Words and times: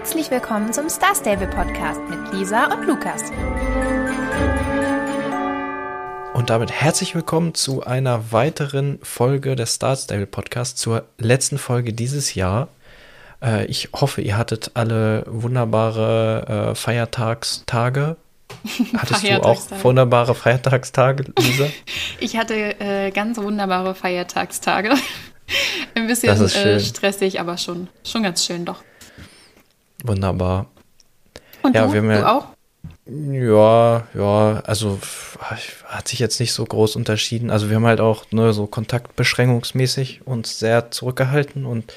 Herzlich 0.00 0.30
willkommen 0.30 0.72
zum 0.72 0.88
Star 0.88 1.14
Stable 1.14 1.46
Podcast 1.46 2.00
mit 2.08 2.32
Lisa 2.32 2.72
und 2.72 2.86
Lukas. 2.86 3.22
Und 6.32 6.48
damit 6.48 6.72
herzlich 6.72 7.14
willkommen 7.14 7.52
zu 7.52 7.84
einer 7.84 8.32
weiteren 8.32 8.98
Folge 9.02 9.56
des 9.56 9.74
Star 9.74 9.94
Stable 9.94 10.26
Podcasts, 10.26 10.80
zur 10.80 11.04
letzten 11.18 11.58
Folge 11.58 11.92
dieses 11.92 12.34
Jahr. 12.34 12.68
Äh, 13.42 13.66
ich 13.66 13.90
hoffe, 13.94 14.22
ihr 14.22 14.38
hattet 14.38 14.70
alle 14.72 15.22
wunderbare 15.26 16.70
äh, 16.70 16.74
Feiertagstage. 16.74 18.16
Hattest 18.96 19.22
du 19.22 19.44
auch 19.44 19.60
wunderbare 19.82 20.34
Feiertagstage, 20.34 21.26
Lisa? 21.38 21.66
ich 22.20 22.38
hatte 22.38 22.80
äh, 22.80 23.10
ganz 23.10 23.36
wunderbare 23.36 23.94
Feiertagstage. 23.94 24.94
Ein 25.94 26.06
bisschen 26.06 26.42
äh, 26.42 26.80
stressig, 26.80 27.38
aber 27.38 27.58
schon, 27.58 27.88
schon 28.02 28.22
ganz 28.22 28.46
schön 28.46 28.64
doch. 28.64 28.82
Wunderbar. 30.04 30.66
Und 31.62 31.74
ja, 31.74 31.86
du, 31.86 31.92
wir 31.92 32.00
haben 32.00 32.10
ja, 32.10 32.20
du 32.20 32.28
auch? 32.28 32.46
Ja, 33.06 34.06
ja, 34.14 34.62
also 34.64 34.98
hat 35.86 36.08
sich 36.08 36.18
jetzt 36.18 36.38
nicht 36.38 36.52
so 36.52 36.64
groß 36.64 36.96
unterschieden. 36.96 37.50
Also 37.50 37.68
wir 37.68 37.76
haben 37.76 37.86
halt 37.86 38.00
auch 38.00 38.24
ne, 38.30 38.52
so 38.52 38.66
kontaktbeschränkungsmäßig 38.66 40.26
uns 40.26 40.58
sehr 40.58 40.90
zurückgehalten 40.90 41.66
und 41.66 41.92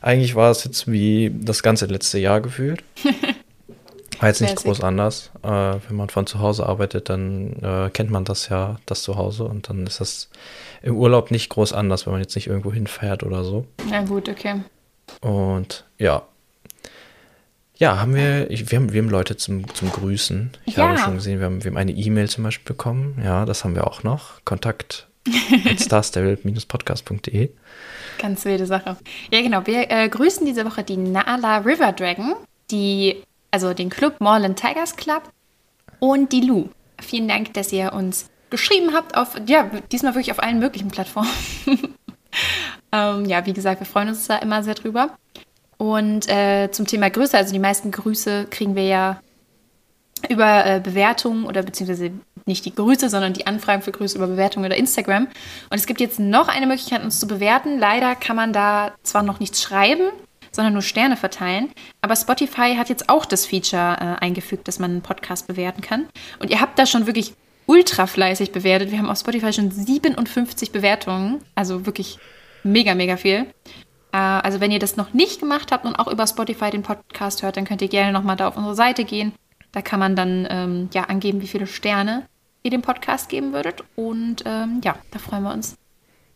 eigentlich 0.00 0.34
war 0.34 0.50
es 0.50 0.64
jetzt 0.64 0.90
wie 0.90 1.32
das 1.34 1.62
ganze 1.62 1.86
letzte 1.86 2.18
Jahr 2.18 2.40
gefühlt. 2.40 2.84
War 4.20 4.28
jetzt 4.28 4.40
nicht 4.40 4.56
groß 4.56 4.82
anders. 4.82 5.30
Äh, 5.42 5.48
wenn 5.48 5.96
man 5.96 6.08
von 6.08 6.26
zu 6.26 6.38
Hause 6.38 6.66
arbeitet, 6.66 7.08
dann 7.08 7.54
äh, 7.62 7.90
kennt 7.90 8.10
man 8.10 8.24
das 8.24 8.48
ja, 8.48 8.76
das 8.86 9.02
Zuhause. 9.02 9.44
Und 9.44 9.68
dann 9.68 9.86
ist 9.86 10.00
das 10.00 10.30
im 10.82 10.96
Urlaub 10.96 11.30
nicht 11.30 11.48
groß 11.48 11.72
anders, 11.72 12.06
wenn 12.06 12.12
man 12.12 12.22
jetzt 12.22 12.34
nicht 12.36 12.46
irgendwo 12.46 12.72
hinfährt 12.72 13.22
oder 13.22 13.44
so. 13.44 13.66
Ja, 13.90 14.02
gut, 14.02 14.28
okay. 14.28 14.60
Und 15.20 15.84
ja, 15.98 16.22
ja, 17.76 18.00
haben 18.00 18.14
wir, 18.14 18.50
ich, 18.50 18.70
wir, 18.70 18.78
haben, 18.78 18.92
wir 18.92 19.02
haben 19.02 19.10
Leute 19.10 19.36
zum, 19.36 19.72
zum 19.74 19.90
Grüßen. 19.90 20.50
Ich 20.64 20.76
ja. 20.76 20.88
habe 20.88 20.98
schon 20.98 21.14
gesehen, 21.14 21.40
wir 21.40 21.46
haben, 21.46 21.64
wir 21.64 21.70
haben 21.70 21.76
eine 21.76 21.92
E-Mail 21.92 22.28
zum 22.28 22.44
Beispiel 22.44 22.74
bekommen. 22.74 23.20
Ja, 23.22 23.44
das 23.44 23.64
haben 23.64 23.74
wir 23.74 23.86
auch 23.86 24.04
noch. 24.04 24.44
Kontakt 24.44 25.08
starstable-podcast.de. 25.78 27.50
Ganz 28.18 28.44
wilde 28.44 28.66
Sache. 28.66 28.96
Ja, 29.32 29.42
genau. 29.42 29.66
Wir 29.66 29.90
äh, 29.90 30.08
grüßen 30.08 30.46
diese 30.46 30.64
Woche 30.64 30.84
die 30.84 30.96
Nala 30.96 31.58
River 31.58 31.92
Dragon, 31.92 32.36
die, 32.70 33.22
also 33.50 33.74
den 33.74 33.90
Club 33.90 34.20
Morland 34.20 34.58
Tigers 34.58 34.94
Club 34.94 35.22
und 35.98 36.30
die 36.32 36.42
Lu. 36.42 36.68
Vielen 37.00 37.26
Dank, 37.26 37.54
dass 37.54 37.72
ihr 37.72 37.92
uns 37.92 38.30
geschrieben 38.50 38.92
habt 38.94 39.16
auf, 39.16 39.36
ja, 39.46 39.68
diesmal 39.90 40.14
wirklich 40.14 40.30
auf 40.30 40.40
allen 40.40 40.60
möglichen 40.60 40.88
Plattformen. 40.88 41.28
ähm, 42.92 43.24
ja, 43.24 43.44
wie 43.46 43.52
gesagt, 43.52 43.80
wir 43.80 43.86
freuen 43.86 44.08
uns 44.08 44.28
da 44.28 44.36
immer 44.36 44.62
sehr 44.62 44.74
drüber. 44.74 45.16
Und 45.76 46.28
äh, 46.28 46.70
zum 46.70 46.86
Thema 46.86 47.10
Grüße, 47.10 47.36
also 47.36 47.52
die 47.52 47.58
meisten 47.58 47.90
Grüße 47.90 48.46
kriegen 48.50 48.74
wir 48.74 48.84
ja 48.84 49.20
über 50.28 50.64
äh, 50.66 50.80
Bewertungen 50.80 51.44
oder 51.44 51.62
beziehungsweise 51.62 52.12
nicht 52.46 52.64
die 52.64 52.74
Grüße, 52.74 53.08
sondern 53.08 53.32
die 53.32 53.46
Anfragen 53.46 53.82
für 53.82 53.92
Grüße 53.92 54.16
über 54.16 54.26
Bewertungen 54.26 54.66
oder 54.66 54.76
Instagram. 54.76 55.24
Und 55.24 55.76
es 55.76 55.86
gibt 55.86 56.00
jetzt 56.00 56.18
noch 56.18 56.48
eine 56.48 56.66
Möglichkeit, 56.66 57.02
uns 57.02 57.20
zu 57.20 57.26
bewerten. 57.26 57.78
Leider 57.78 58.14
kann 58.14 58.36
man 58.36 58.52
da 58.52 58.92
zwar 59.02 59.22
noch 59.22 59.40
nichts 59.40 59.62
schreiben, 59.62 60.10
sondern 60.52 60.72
nur 60.72 60.82
Sterne 60.82 61.16
verteilen. 61.16 61.70
Aber 62.00 62.16
Spotify 62.16 62.76
hat 62.76 62.88
jetzt 62.88 63.08
auch 63.08 63.24
das 63.24 63.46
Feature 63.46 63.96
äh, 63.98 64.24
eingefügt, 64.24 64.68
dass 64.68 64.78
man 64.78 64.90
einen 64.90 65.02
Podcast 65.02 65.46
bewerten 65.46 65.80
kann. 65.80 66.06
Und 66.38 66.50
ihr 66.50 66.60
habt 66.60 66.78
da 66.78 66.86
schon 66.86 67.06
wirklich 67.06 67.34
ultra 67.66 68.06
fleißig 68.06 68.52
bewertet. 68.52 68.90
Wir 68.90 68.98
haben 68.98 69.10
auf 69.10 69.18
Spotify 69.18 69.52
schon 69.52 69.70
57 69.70 70.70
Bewertungen. 70.70 71.42
Also 71.54 71.86
wirklich 71.86 72.18
mega, 72.62 72.94
mega 72.94 73.16
viel. 73.16 73.46
Äh, 74.14 74.16
also 74.16 74.60
wenn 74.60 74.70
ihr 74.70 74.78
das 74.78 74.96
noch 74.96 75.12
nicht 75.12 75.40
gemacht 75.40 75.72
habt 75.72 75.84
und 75.84 75.96
auch 75.96 76.06
über 76.06 76.26
Spotify 76.26 76.70
den 76.70 76.84
Podcast 76.84 77.42
hört, 77.42 77.56
dann 77.56 77.64
könnt 77.64 77.82
ihr 77.82 77.88
gerne 77.88 78.12
nochmal 78.12 78.36
da 78.36 78.46
auf 78.46 78.56
unsere 78.56 78.76
Seite 78.76 79.04
gehen. 79.04 79.32
Da 79.72 79.82
kann 79.82 79.98
man 79.98 80.14
dann 80.14 80.46
ähm, 80.48 80.88
ja 80.94 81.04
angeben, 81.04 81.42
wie 81.42 81.48
viele 81.48 81.66
Sterne 81.66 82.28
ihr 82.62 82.70
dem 82.70 82.82
Podcast 82.82 83.28
geben 83.28 83.52
würdet. 83.52 83.82
Und 83.96 84.44
ähm, 84.46 84.80
ja, 84.84 84.94
da 85.10 85.18
freuen 85.18 85.42
wir 85.42 85.52
uns 85.52 85.76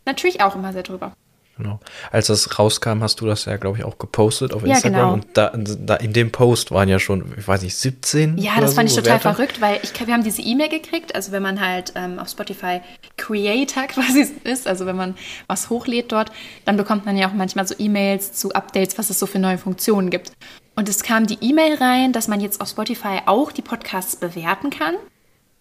natürlich 0.05 0.41
auch 0.41 0.55
immer 0.55 0.73
sehr 0.73 0.83
drüber. 0.83 1.13
Genau. 1.59 1.81
Als 2.09 2.27
das 2.27 2.57
rauskam, 2.57 3.01
hast 3.01 3.19
du 3.19 3.25
das 3.25 3.43
ja, 3.43 3.57
glaube 3.57 3.77
ich, 3.77 3.83
auch 3.83 3.97
gepostet 3.97 4.53
auf 4.53 4.63
Instagram. 4.63 4.93
Ja, 4.93 4.99
genau. 4.99 5.13
Und 5.13 5.25
da, 5.33 5.51
da, 5.53 5.95
in 5.97 6.13
dem 6.13 6.31
Post 6.31 6.71
waren 6.71 6.87
ja 6.87 6.99
schon, 6.99 7.33
ich 7.37 7.45
weiß 7.45 7.63
nicht, 7.63 7.75
17. 7.75 8.37
Ja, 8.37 8.61
das 8.61 8.75
fand 8.75 8.89
so 8.89 8.99
ich 8.99 9.03
total 9.03 9.21
Werte. 9.21 9.35
verrückt, 9.35 9.59
weil 9.59 9.77
ich, 9.83 10.07
wir 10.07 10.13
haben 10.13 10.23
diese 10.23 10.41
E-Mail 10.41 10.69
gekriegt. 10.69 11.13
Also 11.15 11.33
wenn 11.33 11.43
man 11.43 11.59
halt 11.59 11.91
ähm, 11.95 12.17
auf 12.17 12.29
Spotify 12.29 12.79
Creator 13.17 13.83
quasi 13.87 14.25
ist, 14.45 14.67
also 14.67 14.85
wenn 14.85 14.95
man 14.95 15.15
was 15.47 15.69
hochlädt 15.69 16.13
dort, 16.13 16.31
dann 16.63 16.77
bekommt 16.77 17.05
man 17.05 17.17
ja 17.17 17.27
auch 17.27 17.33
manchmal 17.33 17.67
so 17.67 17.75
E-Mails 17.77 18.31
zu 18.31 18.53
Updates, 18.53 18.97
was 18.97 19.09
es 19.09 19.19
so 19.19 19.25
für 19.25 19.39
neue 19.39 19.57
Funktionen 19.57 20.09
gibt. 20.09 20.31
Und 20.77 20.87
es 20.87 21.03
kam 21.03 21.27
die 21.27 21.39
E-Mail 21.41 21.75
rein, 21.75 22.13
dass 22.13 22.29
man 22.29 22.39
jetzt 22.39 22.61
auf 22.61 22.69
Spotify 22.69 23.19
auch 23.25 23.51
die 23.51 23.61
Podcasts 23.61 24.15
bewerten 24.15 24.69
kann. 24.69 24.95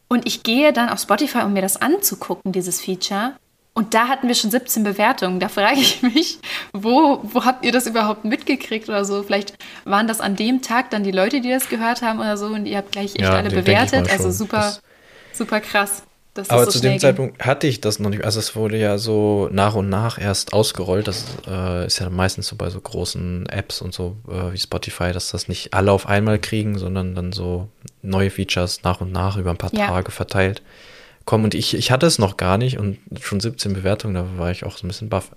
Und 0.06 0.28
ich 0.28 0.44
gehe 0.44 0.72
dann 0.72 0.91
auf 0.91 1.00
Spotify, 1.00 1.38
um 1.38 1.54
mir 1.54 1.62
das 1.62 1.82
anzugucken, 1.82 2.53
dieses 2.53 2.80
Feature. 2.80 3.32
Und 3.78 3.94
da 3.94 4.09
hatten 4.09 4.27
wir 4.27 4.34
schon 4.34 4.50
17 4.50 4.83
Bewertungen. 4.83 5.39
Da 5.39 5.49
frage 5.49 5.78
ich 5.78 6.03
mich, 6.03 6.41
wo, 6.72 7.21
wo 7.22 7.44
habt 7.44 7.65
ihr 7.65 7.71
das 7.71 7.87
überhaupt 7.87 8.25
mitgekriegt 8.25 8.89
oder 8.89 9.05
so? 9.05 9.22
Vielleicht 9.22 9.55
waren 9.84 10.09
das 10.09 10.21
an 10.21 10.34
dem 10.34 10.62
Tag 10.62 10.91
dann 10.91 11.05
die 11.05 11.12
Leute, 11.12 11.41
die 11.41 11.49
das 11.49 11.69
gehört 11.69 12.03
haben 12.03 12.19
oder 12.19 12.37
so 12.37 12.47
und 12.47 12.66
ihr 12.66 12.77
habt 12.77 12.91
gleich 12.91 13.15
echt 13.15 13.21
ja, 13.21 13.34
alle 13.34 13.50
bewertet. 13.50 14.11
Also 14.11 14.33
super, 14.33 14.77
super 15.33 15.61
krass. 15.61 16.03
Aber 16.49 16.65
so 16.65 16.72
zu 16.72 16.81
dem 16.81 16.99
Zeitpunkt 16.99 17.47
hatte 17.47 17.69
ich 17.69 17.81
das 17.81 18.00
noch 18.00 18.11
nicht. 18.11 18.25
Also 18.25 18.41
es 18.41 18.56
wurde 18.56 18.78
ja 18.78 18.99
so 18.99 19.49
nach 19.53 19.77
und 19.77 19.89
nach 19.89 20.21
erst 20.21 20.55
ausgerollt. 20.55 21.06
Das 21.06 21.25
äh, 21.47 21.87
ist 21.87 22.00
ja 22.00 22.10
meistens 22.10 22.49
so 22.49 22.56
bei 22.56 22.71
so 22.71 22.81
großen 22.81 23.47
Apps 23.47 23.81
und 23.81 23.95
so 23.95 24.16
äh, 24.28 24.53
wie 24.53 24.59
Spotify, 24.59 25.12
dass 25.12 25.31
das 25.31 25.47
nicht 25.47 25.72
alle 25.72 25.93
auf 25.93 26.09
einmal 26.09 26.41
kriegen, 26.41 26.78
sondern 26.78 27.15
dann 27.15 27.31
so 27.31 27.69
neue 28.03 28.31
Features 28.31 28.83
nach 28.83 29.00
und 29.00 29.12
nach 29.12 29.37
über 29.37 29.50
ein 29.50 29.56
paar 29.56 29.72
ja. 29.72 29.87
Tage 29.87 30.10
verteilt 30.10 30.62
kommen. 31.28 31.44
Und 31.44 31.55
ich, 31.55 31.75
ich 31.75 31.91
hatte 31.91 32.06
es 32.06 32.19
noch 32.19 32.39
gar 32.39 32.56
nicht 32.56 32.78
und 32.78 32.99
schon 33.21 33.39
17 33.39 33.75
Bewertungen, 33.75 34.15
da 34.15 34.27
war 34.39 34.50
ich 34.50 34.65
auch 34.65 34.78
so 34.78 34.87
ein 34.87 34.89
bisschen 34.89 35.11
baff. 35.11 35.31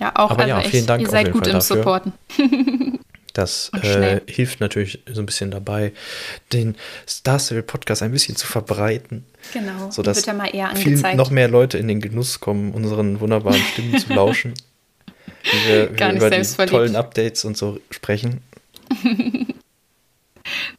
Ja, 0.00 0.12
auch 0.16 0.30
Aber 0.30 0.44
also 0.44 0.54
ja, 0.54 0.60
vielen 0.62 0.86
Dank. 0.86 1.02
Ihr 1.02 1.10
seid 1.10 1.32
gut 1.32 1.44
Fall 1.44 1.52
im 1.52 1.58
dafür. 1.58 1.76
Supporten. 1.76 2.12
Das 3.32 3.70
äh, 3.82 4.22
hilft 4.26 4.62
natürlich 4.62 5.02
so 5.12 5.20
ein 5.20 5.26
bisschen 5.26 5.50
dabei, 5.50 5.92
den 6.54 6.74
Star 7.06 7.38
Stable 7.38 7.62
Podcast 7.62 8.02
ein 8.02 8.10
bisschen 8.10 8.34
zu 8.34 8.46
verbreiten. 8.46 9.26
Genau, 9.52 9.90
sodass 9.90 10.16
wird 10.16 10.26
ja 10.28 10.32
mal 10.32 10.46
eher 10.46 10.74
viel, 10.74 10.96
noch 11.16 11.28
mehr 11.28 11.46
Leute 11.46 11.76
in 11.76 11.86
den 11.86 12.00
Genuss 12.00 12.40
kommen, 12.40 12.72
unseren 12.72 13.20
wunderbaren 13.20 13.60
Stimmen 13.60 13.98
zu 13.98 14.10
lauschen. 14.14 14.54
Wie 15.42 15.68
wir, 15.68 15.98
wir 15.98 16.12
über 16.12 16.30
die 16.30 16.66
tollen 16.66 16.96
Updates 16.96 17.44
und 17.44 17.58
so 17.58 17.78
sprechen. 17.90 18.40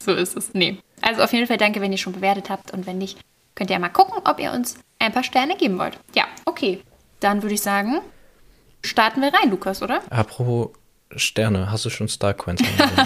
so 0.03 0.15
ist 0.15 0.35
es. 0.35 0.55
Nee. 0.55 0.79
Also 1.01 1.21
auf 1.21 1.33
jeden 1.33 1.45
Fall 1.45 1.57
danke, 1.57 1.79
wenn 1.79 1.91
ihr 1.91 1.99
schon 1.99 2.13
bewertet 2.13 2.49
habt 2.49 2.71
und 2.71 2.87
wenn 2.87 2.97
nicht, 2.97 3.19
Könnt 3.57 3.71
ihr 3.71 3.79
mal 3.79 3.89
gucken, 3.89 4.21
ob 4.23 4.39
ihr 4.39 4.51
uns 4.51 4.77
ein 4.99 5.11
paar 5.11 5.23
Sterne 5.23 5.57
geben 5.57 5.79
wollt. 5.79 5.97
Ja, 6.13 6.25
okay. 6.45 6.79
Dann 7.19 7.41
würde 7.41 7.55
ich 7.55 7.61
sagen, 7.61 8.01
starten 8.83 9.19
wir 9.19 9.33
rein, 9.33 9.49
Lukas, 9.49 9.81
oder? 9.81 10.03
Apropos 10.11 10.69
Sterne, 11.15 11.71
hast 11.71 11.83
du 11.83 11.89
schon 11.89 12.07
Starcoins 12.07 12.61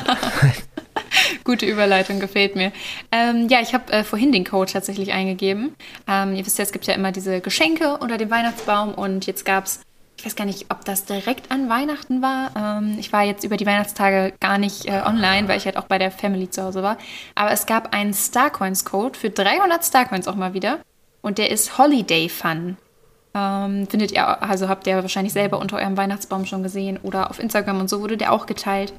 Gute 1.46 1.66
Überleitung, 1.66 2.20
gefällt 2.20 2.58
mir. 2.58 2.74
Ähm, 3.14 3.48
ja, 3.48 3.62
ich 3.62 3.74
habe 3.74 3.94
äh, 3.94 4.04
vorhin 4.04 4.34
den 4.34 4.44
Code 4.44 4.74
tatsächlich 4.74 5.14
eingegeben. 5.14 5.74
Ähm, 6.06 6.36
ihr 6.36 6.46
wisst 6.46 6.58
ja, 6.58 6.66
es 6.66 6.74
gibt 6.74 6.86
ja 6.86 6.96
immer 6.96 7.14
diese 7.14 7.40
Geschenke 7.40 7.98
unter 8.00 8.18
dem 8.18 8.30
Weihnachtsbaum 8.30 8.94
und 8.94 9.28
jetzt 9.28 9.46
gab 9.46 9.68
es 9.68 9.80
ich 10.22 10.26
weiß 10.28 10.36
gar 10.36 10.46
nicht, 10.46 10.68
ob 10.70 10.86
das 10.86 11.06
direkt 11.06 11.50
an 11.50 11.68
Weihnachten 11.68 12.22
war. 12.22 12.52
Ähm, 12.56 12.96
ich 13.00 13.12
war 13.12 13.24
jetzt 13.24 13.44
über 13.44 13.58
die 13.58 13.66
Weihnachtstage 13.66 14.34
gar 14.40 14.60
nicht 14.60 14.86
äh, 14.86 15.02
online, 15.04 15.48
weil 15.48 15.58
ich 15.58 15.66
halt 15.66 15.78
auch 15.78 15.86
bei 15.86 15.98
der 15.98 16.12
Family 16.12 16.48
zu 16.48 16.62
Hause 16.62 16.84
war. 16.84 17.00
Aber 17.34 17.50
es 17.50 17.66
gab 17.66 17.92
einen 17.92 18.14
Starcoins-Code 18.14 19.18
für 19.18 19.32
300 19.32 19.84
Starcoins 19.84 20.28
auch 20.28 20.36
mal 20.36 20.54
wieder. 20.54 20.78
Und 21.24 21.40
der 21.40 21.50
ist 21.50 21.80
Holiday 21.80 22.30
Fun. 22.30 22.78
Ähm, 23.34 23.88
findet 23.88 24.12
ihr, 24.12 24.44
also 24.44 24.70
habt 24.70 24.86
ihr 24.86 25.02
wahrscheinlich 25.02 25.34
selber 25.34 25.58
unter 25.58 25.78
eurem 25.78 25.98
Weihnachtsbaum 25.98 26.46
schon 26.46 26.62
gesehen 26.62 27.00
oder 27.02 27.32
auf 27.32 27.40
Instagram 27.40 27.80
und 27.80 27.90
so 27.90 28.02
wurde 28.02 28.18
der 28.18 28.32
auch 28.32 28.46
geteilt. 28.46 28.94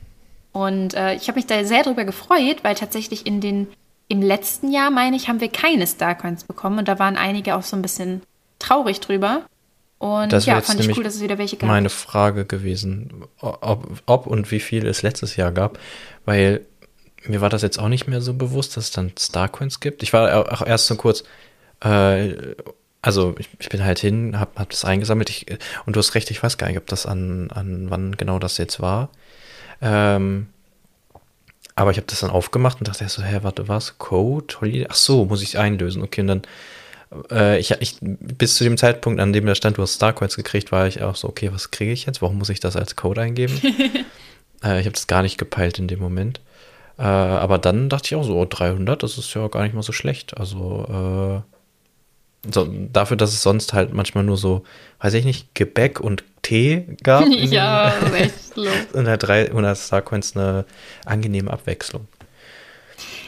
Und 0.50 0.94
äh, 0.94 1.14
ich 1.14 1.28
habe 1.28 1.36
mich 1.36 1.46
da 1.46 1.62
sehr 1.62 1.84
drüber 1.84 2.04
gefreut, 2.04 2.64
weil 2.64 2.74
tatsächlich 2.74 3.28
in 3.28 3.40
den, 3.40 3.68
im 4.08 4.22
letzten 4.22 4.72
Jahr, 4.72 4.90
meine 4.90 5.14
ich, 5.14 5.28
haben 5.28 5.40
wir 5.40 5.52
keine 5.52 5.86
Starcoins 5.86 6.42
bekommen 6.42 6.80
und 6.80 6.88
da 6.88 6.98
waren 6.98 7.16
einige 7.16 7.54
auch 7.54 7.62
so 7.62 7.76
ein 7.76 7.82
bisschen 7.82 8.22
traurig 8.58 8.98
drüber. 8.98 9.42
Und 10.02 10.32
das 10.32 10.46
ja, 10.46 10.60
fand 10.60 10.80
ich 10.80 10.96
cool, 10.96 11.04
dass 11.04 11.14
es 11.14 11.22
wieder 11.22 11.38
welche 11.38 11.56
gab. 11.56 11.68
Meine 11.68 11.88
Frage 11.88 12.44
gewesen, 12.44 13.24
ob, 13.38 14.02
ob 14.06 14.26
und 14.26 14.50
wie 14.50 14.58
viel 14.58 14.84
es 14.84 15.02
letztes 15.02 15.36
Jahr 15.36 15.52
gab, 15.52 15.78
weil 16.24 16.66
mir 17.24 17.40
war 17.40 17.48
das 17.48 17.62
jetzt 17.62 17.78
auch 17.78 17.86
nicht 17.86 18.08
mehr 18.08 18.20
so 18.20 18.34
bewusst, 18.34 18.76
dass 18.76 18.86
es 18.86 18.90
dann 18.90 19.12
Starcoins 19.16 19.78
gibt. 19.78 20.02
Ich 20.02 20.12
war 20.12 20.50
auch 20.50 20.66
erst 20.66 20.88
so 20.88 20.96
kurz, 20.96 21.22
äh, 21.84 22.34
also 23.00 23.36
ich, 23.38 23.48
ich, 23.60 23.68
bin 23.68 23.84
halt 23.84 24.00
hin, 24.00 24.40
hab, 24.40 24.58
hab 24.58 24.70
das 24.70 24.84
eingesammelt 24.84 25.30
ich, 25.30 25.46
und 25.86 25.94
du 25.94 26.00
hast 26.00 26.16
recht, 26.16 26.32
ich 26.32 26.42
weiß 26.42 26.58
gar 26.58 26.66
nicht, 26.66 26.78
ob 26.78 26.88
das 26.88 27.06
an, 27.06 27.52
an 27.52 27.88
wann 27.88 28.16
genau 28.16 28.40
das 28.40 28.58
jetzt 28.58 28.80
war. 28.80 29.08
Ähm, 29.80 30.48
aber 31.76 31.92
ich 31.92 31.96
habe 31.96 32.08
das 32.08 32.18
dann 32.18 32.30
aufgemacht 32.30 32.80
und 32.80 32.88
dachte 32.88 33.08
so, 33.08 33.22
hä, 33.22 33.38
warte, 33.42 33.68
was? 33.68 33.98
Code? 33.98 34.56
Holiday? 34.60 34.88
Ach 34.90 34.96
so, 34.96 35.26
muss 35.26 35.42
ich 35.42 35.60
einlösen. 35.60 36.02
Okay, 36.02 36.22
und 36.22 36.26
dann 36.26 36.42
äh, 37.30 37.58
ich, 37.58 37.70
ich, 37.80 37.96
bis 38.00 38.56
zu 38.56 38.64
dem 38.64 38.76
Zeitpunkt, 38.76 39.20
an 39.20 39.32
dem 39.32 39.46
da 39.46 39.54
stand, 39.54 39.78
du 39.78 39.82
hast 39.82 39.94
Starcoins 39.94 40.36
gekriegt, 40.36 40.72
war 40.72 40.86
ich 40.86 41.02
auch 41.02 41.16
so, 41.16 41.28
okay, 41.28 41.50
was 41.52 41.70
kriege 41.70 41.92
ich 41.92 42.06
jetzt? 42.06 42.22
Warum 42.22 42.38
muss 42.38 42.48
ich 42.48 42.60
das 42.60 42.76
als 42.76 42.96
Code 42.96 43.20
eingeben? 43.20 43.60
Äh, 44.64 44.78
ich 44.78 44.86
habe 44.86 44.94
das 44.94 45.08
gar 45.08 45.22
nicht 45.22 45.38
gepeilt 45.38 45.80
in 45.80 45.88
dem 45.88 45.98
Moment. 45.98 46.40
Äh, 46.96 47.02
aber 47.02 47.58
dann 47.58 47.88
dachte 47.88 48.06
ich 48.06 48.14
auch 48.14 48.22
so, 48.22 48.38
oh, 48.38 48.46
300, 48.48 49.02
das 49.02 49.18
ist 49.18 49.34
ja 49.34 49.48
gar 49.48 49.64
nicht 49.64 49.74
mal 49.74 49.82
so 49.82 49.90
schlecht. 49.90 50.38
Also 50.38 51.42
äh, 52.46 52.52
so, 52.52 52.68
dafür, 52.92 53.16
dass 53.16 53.32
es 53.32 53.42
sonst 53.42 53.72
halt 53.72 53.92
manchmal 53.92 54.24
nur 54.24 54.36
so, 54.36 54.64
weiß 55.00 55.14
ich 55.14 55.24
nicht, 55.24 55.54
Gebäck 55.54 56.00
und 56.00 56.24
Tee 56.42 56.96
gab. 57.02 57.26
ja, 57.28 57.92
echt 58.14 58.56
los. 58.56 58.68
Und 58.92 59.08
halt 59.08 59.22
300 59.22 59.76
Starcoins 59.76 60.36
eine 60.36 60.64
angenehme 61.04 61.50
Abwechslung. 61.50 62.06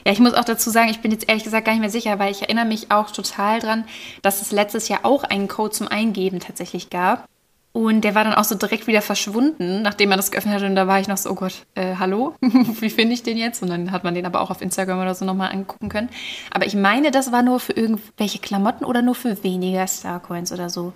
Ja, 0.05 0.13
ich 0.13 0.21
muss 0.21 0.35
auch 0.35 0.45
dazu 0.45 0.71
sagen, 0.71 0.91
ich 0.91 1.01
bin 1.01 1.11
jetzt 1.11 1.29
ehrlich 1.29 1.45
gesagt 1.45 1.65
gar 1.65 1.73
nicht 1.73 1.81
mehr 1.81 1.91
sicher, 1.91 2.19
weil 2.19 2.31
ich 2.31 2.43
erinnere 2.43 2.67
mich 2.67 2.91
auch 2.91 3.11
total 3.11 3.59
dran, 3.61 3.85
dass 4.23 4.43
es 4.43 4.53
letztes 4.53 4.89
Jahr 4.89 5.01
auch 5.05 5.25
einen 5.25 5.49
Code 5.49 5.71
zum 5.71 5.89
Eingeben 5.89 6.41
tatsächlich 6.41 6.91
gab. 6.91 7.27
Und 7.73 8.03
der 8.03 8.15
war 8.15 8.23
dann 8.23 8.35
auch 8.35 8.45
so 8.45 8.55
direkt 8.55 8.87
wieder 8.87 9.03
verschwunden, 9.03 9.83
nachdem 9.83 10.11
man 10.11 10.19
das 10.19 10.31
geöffnet 10.31 10.55
hat. 10.55 10.63
Und 10.63 10.77
da 10.77 10.87
war 10.87 11.01
ich 11.01 11.09
noch 11.09 11.17
so, 11.17 11.31
oh 11.31 11.35
Gott, 11.35 11.67
äh, 11.75 11.97
hallo, 11.99 12.37
wie 12.41 12.91
finde 12.91 13.15
ich 13.15 13.25
den 13.25 13.37
jetzt? 13.37 13.63
Und 13.63 13.69
dann 13.69 13.91
hat 13.91 14.05
man 14.05 14.15
den 14.15 14.27
aber 14.27 14.43
auch 14.43 14.51
auf 14.51 14.63
Instagram 14.63 15.01
oder 15.01 15.15
so 15.17 15.25
nochmal 15.25 15.51
angucken 15.51 15.89
können. 15.89 16.09
Aber 16.53 16.67
ich 16.67 16.77
meine, 16.77 17.11
das 17.11 17.33
war 17.33 17.43
nur 17.43 17.59
für 17.59 17.73
irgendwelche 17.73 18.39
Klamotten 18.39 18.85
oder 18.85 19.03
nur 19.03 19.17
für 19.17 19.43
weniger 19.43 19.89
Starcoins 19.89 20.53
oder 20.53 20.71
so. 20.71 20.93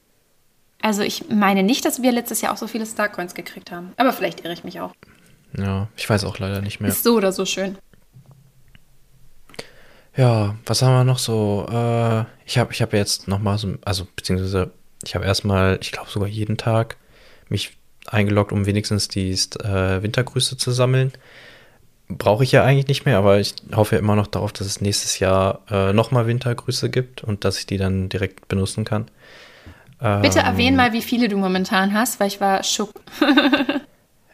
Also 0.81 1.03
ich 1.03 1.29
meine 1.29 1.65
nicht, 1.65 1.85
dass 1.85 2.03
wir 2.03 2.13
letztes 2.13 2.43
Jahr 2.43 2.53
auch 2.53 2.57
so 2.57 2.69
viele 2.69 2.87
Starcoins 2.87 3.35
gekriegt 3.35 3.73
haben. 3.73 3.93
Aber 3.97 4.13
vielleicht 4.13 4.45
irre 4.45 4.53
ich 4.53 4.63
mich 4.63 4.81
auch. 4.81 4.95
Ja, 5.57 5.89
ich 5.97 6.09
weiß 6.09 6.25
auch 6.25 6.39
leider 6.39 6.61
nicht 6.61 6.79
mehr. 6.79 6.91
Ist 6.91 7.03
so 7.03 7.17
oder 7.17 7.33
so 7.33 7.45
schön. 7.45 7.77
Ja, 10.19 10.57
was 10.67 10.83
haben 10.83 10.95
wir 10.95 11.05
noch 11.05 11.21
so? 11.21 11.65
Äh, 11.71 12.25
ich 12.45 12.59
habe 12.59 12.73
ich 12.73 12.83
hab 12.83 12.93
jetzt 12.93 13.29
nochmal 13.29 13.57
so, 13.57 13.77
also 13.85 14.09
beziehungsweise 14.17 14.73
ich 15.05 15.15
habe 15.15 15.25
erstmal, 15.25 15.79
ich 15.81 15.93
glaube 15.93 16.11
sogar 16.11 16.29
jeden 16.29 16.57
Tag 16.57 16.97
mich 17.49 17.77
eingeloggt, 18.05 18.51
um 18.51 18.67
wenigstens 18.67 19.07
die 19.07 19.31
äh, 19.31 20.03
Wintergrüße 20.03 20.57
zu 20.57 20.73
sammeln. 20.73 21.13
Brauche 22.09 22.43
ich 22.43 22.51
ja 22.51 22.65
eigentlich 22.65 22.89
nicht 22.89 23.05
mehr, 23.05 23.17
aber 23.17 23.39
ich 23.39 23.55
hoffe 23.73 23.95
ja 23.95 24.01
immer 24.01 24.17
noch 24.17 24.27
darauf, 24.27 24.53
dass 24.53 24.67
es 24.67 24.81
nächstes 24.81 25.21
Jahr 25.21 25.61
äh, 25.71 25.93
nochmal 25.93 26.27
Wintergrüße 26.27 26.91
gibt 26.91 27.23
und 27.23 27.45
dass 27.45 27.61
ich 27.61 27.67
die 27.67 27.77
dann 27.77 28.09
direkt 28.09 28.49
benutzen 28.49 28.85
kann. 28.85 29.07
Bitte 30.01 30.41
ähm, 30.41 30.47
erwähn 30.47 30.75
mal, 30.75 30.93
wie 30.93 31.03
viele 31.03 31.29
du 31.29 31.37
momentan 31.37 31.95
hast, 31.95 32.19
weil 32.19 32.27
ich 32.27 32.41
war 32.41 32.65
schock. 32.65 32.91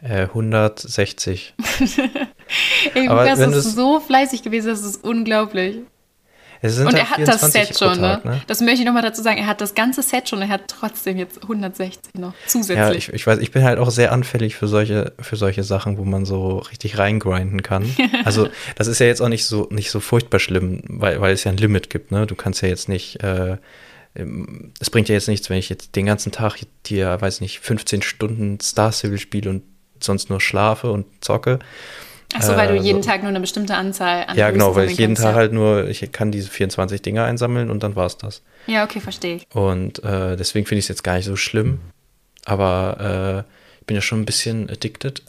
160. 0.01 1.53
Ey, 2.93 3.07
Aber 3.07 3.23
Lukas 3.23 3.39
ist 3.39 3.75
so 3.75 3.99
fleißig 3.99 4.43
gewesen, 4.43 4.67
das 4.67 4.81
ist 4.81 5.03
unglaublich. 5.03 5.77
und 6.61 6.85
halt 6.85 6.95
er 6.95 7.09
hat 7.09 7.27
das 7.27 7.51
Set 7.51 7.77
schon, 7.77 7.99
ne? 7.99 8.21
Tag, 8.21 8.25
ne? 8.25 8.41
Das 8.47 8.61
möchte 8.61 8.79
ich 8.81 8.85
nochmal 8.85 9.01
dazu 9.01 9.21
sagen. 9.21 9.37
Er 9.37 9.47
hat 9.47 9.61
das 9.61 9.75
ganze 9.75 10.01
Set 10.01 10.29
schon, 10.29 10.41
er 10.41 10.49
hat 10.49 10.67
trotzdem 10.67 11.17
jetzt 11.17 11.43
160 11.43 12.15
noch 12.15 12.33
zusätzlich. 12.47 12.77
Ja, 12.77 12.91
ich, 12.93 13.09
ich 13.13 13.27
weiß, 13.27 13.39
ich 13.39 13.51
bin 13.51 13.63
halt 13.63 13.79
auch 13.79 13.91
sehr 13.91 14.11
anfällig 14.11 14.55
für 14.55 14.67
solche, 14.67 15.13
für 15.19 15.35
solche 15.35 15.63
Sachen, 15.63 15.97
wo 15.97 16.03
man 16.03 16.25
so 16.25 16.59
richtig 16.59 16.97
reingrinden 16.97 17.61
kann. 17.63 17.93
also, 18.25 18.49
das 18.75 18.87
ist 18.87 18.99
ja 18.99 19.07
jetzt 19.07 19.21
auch 19.21 19.29
nicht 19.29 19.45
so, 19.45 19.67
nicht 19.71 19.91
so 19.91 19.99
furchtbar 19.99 20.39
schlimm, 20.39 20.81
weil, 20.87 21.21
weil 21.21 21.33
es 21.33 21.43
ja 21.43 21.51
ein 21.51 21.57
Limit 21.57 21.89
gibt, 21.89 22.11
ne? 22.11 22.25
Du 22.25 22.35
kannst 22.35 22.61
ja 22.61 22.67
jetzt 22.67 22.89
nicht, 22.89 23.21
äh, 23.23 23.57
ähm, 24.15 24.71
es 24.79 24.89
bringt 24.89 25.09
ja 25.09 25.15
jetzt 25.15 25.27
nichts, 25.27 25.49
wenn 25.49 25.57
ich 25.57 25.69
jetzt 25.69 25.95
den 25.95 26.05
ganzen 26.05 26.31
Tag 26.31 26.57
dir, 26.85 27.19
weiß 27.19 27.41
nicht, 27.41 27.59
15 27.59 28.01
Stunden 28.01 28.59
Star 28.59 28.91
Civil 28.91 29.19
spiele 29.19 29.49
und 29.49 29.63
sonst 29.99 30.29
nur 30.29 30.41
schlafe 30.41 30.91
und 30.91 31.05
zocke. 31.21 31.59
Achso, 32.33 32.55
weil 32.55 32.75
du 32.75 32.83
jeden 32.83 33.01
so. 33.01 33.09
Tag 33.09 33.21
nur 33.21 33.29
eine 33.29 33.39
bestimmte 33.39 33.75
Anzahl 33.75 34.25
an 34.25 34.35
Ja, 34.35 34.49
genau, 34.51 34.75
weil 34.75 34.89
ich 34.89 34.97
jeden 34.97 35.15
Tag 35.15 35.35
halt 35.35 35.53
nur, 35.53 35.87
ich 35.87 36.11
kann 36.11 36.31
diese 36.31 36.49
24 36.49 37.01
Dinge 37.01 37.23
einsammeln 37.23 37.69
und 37.69 37.83
dann 37.83 37.95
war 37.95 38.05
es 38.05 38.17
das. 38.17 38.41
Ja, 38.67 38.83
okay, 38.83 38.99
verstehe 38.99 39.37
ich. 39.37 39.47
Und 39.53 40.03
äh, 40.03 40.35
deswegen 40.35 40.65
finde 40.65 40.79
ich 40.79 40.85
es 40.85 40.89
jetzt 40.89 41.03
gar 41.03 41.15
nicht 41.15 41.25
so 41.25 41.35
schlimm. 41.35 41.79
Aber 42.45 43.45
äh, 43.45 43.79
ich 43.81 43.85
bin 43.85 43.95
ja 43.95 44.01
schon 44.01 44.21
ein 44.21 44.25
bisschen 44.25 44.69
addicted. 44.69 45.23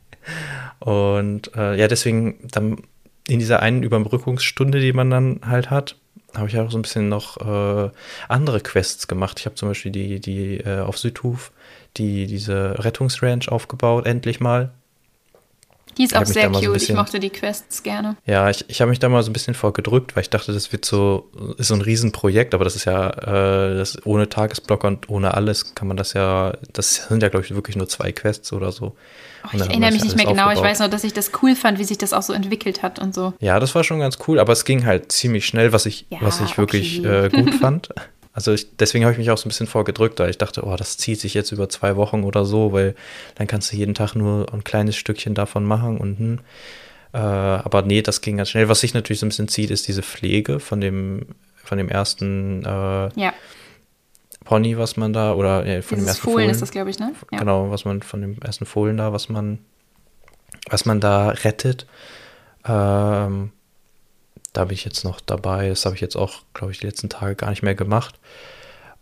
und 0.78 1.54
äh, 1.56 1.76
ja, 1.76 1.88
deswegen 1.88 2.48
dann 2.50 2.82
in 3.28 3.38
dieser 3.38 3.60
einen 3.60 3.82
Überbrückungsstunde, 3.82 4.80
die 4.80 4.92
man 4.92 5.10
dann 5.10 5.40
halt 5.46 5.70
hat, 5.70 5.96
habe 6.34 6.48
ich 6.48 6.58
auch 6.58 6.70
so 6.70 6.78
ein 6.78 6.82
bisschen 6.82 7.08
noch 7.08 7.36
äh, 7.38 7.90
andere 8.28 8.60
Quests 8.60 9.08
gemacht. 9.08 9.40
Ich 9.40 9.46
habe 9.46 9.56
zum 9.56 9.68
Beispiel 9.68 9.92
die, 9.92 10.20
die 10.20 10.58
äh, 10.58 10.80
auf 10.80 10.98
Südhof 10.98 11.52
die, 11.96 12.26
diese 12.26 12.84
Rettungsranch 12.84 13.48
aufgebaut, 13.48 14.06
endlich 14.06 14.40
mal. 14.40 14.72
Die 15.98 16.04
ist 16.04 16.16
auch 16.16 16.24
sehr 16.24 16.48
cute. 16.48 16.64
So 16.64 16.72
bisschen, 16.72 16.94
ich 16.94 16.96
mochte 16.96 17.20
die 17.20 17.30
Quests 17.30 17.82
gerne. 17.82 18.16
Ja, 18.26 18.48
ich, 18.50 18.64
ich 18.68 18.80
habe 18.80 18.90
mich 18.90 18.98
da 18.98 19.08
mal 19.08 19.22
so 19.22 19.30
ein 19.30 19.32
bisschen 19.32 19.54
vorgedrückt, 19.54 20.16
weil 20.16 20.22
ich 20.22 20.30
dachte, 20.30 20.52
das 20.52 20.72
wird 20.72 20.84
so, 20.84 21.30
ist 21.58 21.68
so 21.68 21.74
ein 21.74 21.80
Riesenprojekt, 21.80 22.54
aber 22.54 22.64
das 22.64 22.76
ist 22.76 22.84
ja, 22.84 23.10
äh, 23.10 23.76
das 23.76 24.04
ohne 24.06 24.28
Tagesblocker 24.28 24.88
und 24.88 25.08
ohne 25.08 25.34
alles 25.34 25.74
kann 25.74 25.88
man 25.88 25.96
das 25.96 26.12
ja, 26.12 26.54
das 26.72 27.06
sind 27.08 27.22
ja, 27.22 27.28
glaube 27.28 27.44
ich, 27.44 27.54
wirklich 27.54 27.76
nur 27.76 27.88
zwei 27.88 28.12
Quests 28.12 28.52
oder 28.52 28.72
so. 28.72 28.94
Oh, 29.44 29.48
ich 29.52 29.60
erinnere 29.60 29.92
mich 29.92 30.04
nicht 30.04 30.16
mehr 30.16 30.26
genau. 30.26 30.44
Aufgebaut. 30.44 30.64
Ich 30.64 30.70
weiß 30.70 30.78
nur, 30.80 30.88
dass 30.88 31.04
ich 31.04 31.12
das 31.12 31.30
cool 31.42 31.56
fand, 31.56 31.78
wie 31.78 31.84
sich 31.84 31.98
das 31.98 32.12
auch 32.12 32.22
so 32.22 32.32
entwickelt 32.32 32.82
hat 32.82 32.98
und 32.98 33.14
so. 33.14 33.32
Ja, 33.40 33.58
das 33.58 33.74
war 33.74 33.84
schon 33.84 34.00
ganz 34.00 34.18
cool, 34.28 34.38
aber 34.38 34.52
es 34.52 34.64
ging 34.64 34.84
halt 34.84 35.12
ziemlich 35.12 35.46
schnell, 35.46 35.72
was 35.72 35.86
ich, 35.86 36.06
ja, 36.10 36.18
was 36.20 36.40
ich 36.40 36.58
wirklich 36.58 37.00
okay. 37.00 37.26
äh, 37.26 37.28
gut 37.30 37.54
fand. 37.54 37.88
Also 38.32 38.52
ich, 38.52 38.76
deswegen 38.76 39.04
habe 39.04 39.12
ich 39.12 39.18
mich 39.18 39.30
auch 39.30 39.38
so 39.38 39.46
ein 39.46 39.50
bisschen 39.50 39.66
vorgedrückt, 39.66 40.18
weil 40.20 40.30
ich 40.30 40.38
dachte, 40.38 40.64
oh, 40.64 40.76
das 40.76 40.96
zieht 40.96 41.20
sich 41.20 41.34
jetzt 41.34 41.50
über 41.50 41.68
zwei 41.68 41.96
Wochen 41.96 42.22
oder 42.22 42.44
so, 42.44 42.72
weil 42.72 42.94
dann 43.34 43.46
kannst 43.46 43.72
du 43.72 43.76
jeden 43.76 43.94
Tag 43.94 44.14
nur 44.14 44.52
ein 44.52 44.62
kleines 44.62 44.96
Stückchen 44.96 45.34
davon 45.34 45.64
machen 45.64 45.98
und 45.98 46.18
hm. 46.18 46.38
Äh, 47.12 47.18
aber 47.18 47.82
nee, 47.82 48.02
das 48.02 48.20
ging 48.20 48.36
ganz 48.36 48.50
schnell. 48.50 48.68
Was 48.68 48.80
sich 48.80 48.94
natürlich 48.94 49.18
so 49.18 49.26
ein 49.26 49.30
bisschen 49.30 49.48
zieht, 49.48 49.70
ist 49.70 49.88
diese 49.88 50.02
Pflege 50.02 50.60
von 50.60 50.80
dem, 50.80 51.26
von 51.56 51.76
dem 51.76 51.88
ersten 51.88 52.64
äh, 52.64 53.08
ja. 53.20 53.32
Pony, 54.44 54.78
was 54.78 54.96
man 54.96 55.12
da, 55.12 55.34
oder 55.34 55.66
ja, 55.66 55.82
von 55.82 55.96
Dieses 55.98 56.04
dem 56.04 56.06
ersten 56.06 56.22
Fohlen, 56.22 56.34
Fohlen 56.34 56.50
ist 56.50 56.62
das, 56.62 56.70
glaube 56.70 56.90
ich, 56.90 56.98
ne? 56.98 57.12
Ja. 57.32 57.38
Genau, 57.38 57.70
was 57.70 57.84
man 57.84 58.02
von 58.02 58.20
dem 58.20 58.38
ersten 58.40 58.64
Fohlen 58.64 58.96
da, 58.96 59.12
was 59.12 59.28
man, 59.28 59.58
was 60.68 60.84
man 60.84 61.00
da 61.00 61.30
rettet. 61.30 61.86
Ähm, 62.64 63.50
da 64.52 64.64
bin 64.64 64.74
ich 64.74 64.84
jetzt 64.84 65.04
noch 65.04 65.20
dabei. 65.20 65.68
Das 65.68 65.84
habe 65.84 65.94
ich 65.94 66.00
jetzt 66.00 66.16
auch, 66.16 66.42
glaube 66.54 66.72
ich, 66.72 66.80
die 66.80 66.86
letzten 66.86 67.08
Tage 67.08 67.34
gar 67.36 67.50
nicht 67.50 67.62
mehr 67.62 67.74
gemacht. 67.74 68.16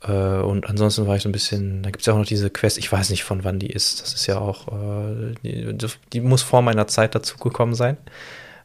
Äh, 0.07 0.13
und 0.13 0.69
ansonsten 0.69 1.07
war 1.07 1.17
ich 1.17 1.23
so 1.23 1.29
ein 1.29 1.33
bisschen, 1.33 1.83
da 1.83 1.91
gibt 1.91 2.01
es 2.01 2.07
ja 2.07 2.13
auch 2.13 2.19
noch 2.19 2.27
diese 2.27 2.51
Quest, 2.51 2.79
ich 2.79 2.91
weiß 2.91 3.11
nicht 3.11 3.25
von 3.25 3.45
wann 3.45 3.59
die 3.59 3.71
ist. 3.71 4.01
Das 4.03 4.15
ist 4.15 4.27
ja 4.27 4.39
auch, 4.39 4.69
äh, 4.69 5.35
die, 5.43 5.77
die, 6.13 6.21
muss 6.21 6.43
vor 6.43 6.63
meiner 6.63 6.87
Zeit 6.87 7.15
dazugekommen 7.15 7.75
sein. 7.75 7.97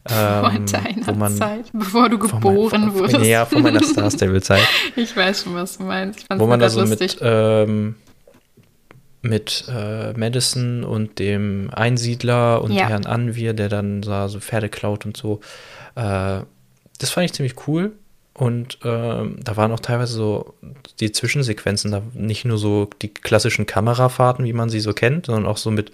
vor 0.06 0.52
ähm, 0.54 0.66
deiner 0.66 1.12
man, 1.14 1.36
Zeit, 1.36 1.66
bevor 1.72 2.08
du 2.08 2.18
geboren 2.18 2.82
mein, 2.82 2.94
wurdest. 2.94 3.24
Ja, 3.24 3.46
vor 3.46 3.60
meiner 3.60 3.82
Star 3.82 4.10
Stable 4.12 4.42
Zeit. 4.42 4.62
ich 4.94 5.16
weiß 5.16 5.42
schon, 5.42 5.54
was 5.54 5.78
du 5.78 5.84
meinst. 5.84 6.24
wo 6.36 6.46
man 6.46 6.60
da 6.60 6.68
so 6.68 6.80
lustig. 6.80 7.14
mit, 7.14 7.20
ähm, 7.22 7.96
mit 9.22 9.64
äh, 9.68 10.12
Madison 10.12 10.84
und 10.84 11.18
dem 11.18 11.70
Einsiedler 11.72 12.62
und 12.62 12.72
ja. 12.72 12.86
Herrn 12.88 13.06
Anvir, 13.06 13.54
der 13.54 13.70
dann 13.70 14.02
da 14.02 14.28
so 14.28 14.38
Pferde 14.38 14.68
klaut 14.68 15.06
und 15.06 15.16
so, 15.16 15.40
äh, 15.96 16.40
das 16.98 17.10
fand 17.10 17.26
ich 17.26 17.32
ziemlich 17.32 17.66
cool. 17.66 17.92
Und 18.36 18.78
ähm, 18.82 19.38
da 19.42 19.56
waren 19.56 19.70
auch 19.70 19.80
teilweise 19.80 20.14
so 20.14 20.54
die 20.98 21.12
Zwischensequenzen, 21.12 21.92
da 21.92 22.02
nicht 22.14 22.44
nur 22.44 22.58
so 22.58 22.90
die 23.00 23.14
klassischen 23.14 23.64
Kamerafahrten, 23.64 24.44
wie 24.44 24.52
man 24.52 24.70
sie 24.70 24.80
so 24.80 24.92
kennt, 24.92 25.26
sondern 25.26 25.46
auch 25.46 25.56
so 25.56 25.70
mit 25.70 25.92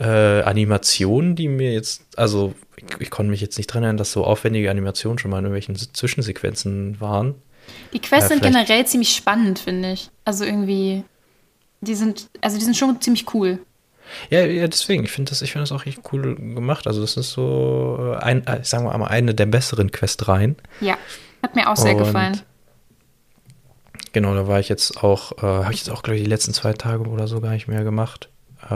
äh, 0.00 0.40
Animationen, 0.42 1.36
die 1.36 1.48
mir 1.48 1.72
jetzt, 1.72 2.02
also 2.16 2.54
ich, 2.76 2.84
ich 3.00 3.10
konnte 3.10 3.30
mich 3.30 3.42
jetzt 3.42 3.58
nicht 3.58 3.66
dran 3.66 3.82
erinnern, 3.82 3.98
dass 3.98 4.12
so 4.12 4.24
aufwendige 4.24 4.70
Animationen 4.70 5.18
schon 5.18 5.30
mal 5.30 5.40
in 5.40 5.44
irgendwelchen 5.44 5.76
Zwischensequenzen 5.76 7.00
waren. 7.00 7.34
Die 7.92 7.98
Quests 7.98 8.30
äh, 8.30 8.34
sind 8.34 8.42
generell 8.42 8.86
ziemlich 8.86 9.14
spannend, 9.14 9.58
finde 9.58 9.92
ich. 9.92 10.08
Also 10.24 10.44
irgendwie, 10.44 11.04
die 11.82 11.94
sind, 11.94 12.30
also 12.40 12.58
die 12.58 12.64
sind 12.64 12.78
schon 12.78 12.98
ziemlich 13.02 13.34
cool. 13.34 13.58
Ja, 14.30 14.44
ja, 14.44 14.66
deswegen, 14.66 15.04
ich 15.04 15.10
finde 15.10 15.30
das, 15.30 15.38
find 15.40 15.56
das 15.56 15.72
auch 15.72 15.86
echt 15.86 16.00
cool 16.12 16.34
gemacht. 16.34 16.86
Also, 16.86 17.00
das 17.00 17.16
ist 17.16 17.32
so, 17.32 18.14
äh, 18.14 18.16
ein, 18.22 18.46
äh, 18.46 18.64
sagen 18.64 18.84
wir 18.84 18.96
mal, 18.96 19.06
eine 19.06 19.34
der 19.34 19.46
besseren 19.46 19.90
Questreihen. 19.92 20.56
Ja, 20.80 20.96
hat 21.42 21.54
mir 21.54 21.70
auch 21.70 21.76
sehr 21.76 21.96
Und 21.96 22.04
gefallen. 22.04 22.40
Genau, 24.12 24.34
da 24.34 24.48
war 24.48 24.58
ich 24.58 24.68
jetzt 24.68 25.02
auch, 25.02 25.32
äh, 25.38 25.46
habe 25.46 25.72
ich 25.72 25.80
jetzt 25.80 25.90
auch, 25.90 26.02
glaube 26.02 26.16
ich, 26.16 26.24
die 26.24 26.30
letzten 26.30 26.52
zwei 26.52 26.72
Tage 26.72 27.08
oder 27.08 27.28
so 27.28 27.40
gar 27.40 27.50
nicht 27.50 27.68
mehr 27.68 27.84
gemacht. 27.84 28.28
Äh, 28.64 28.68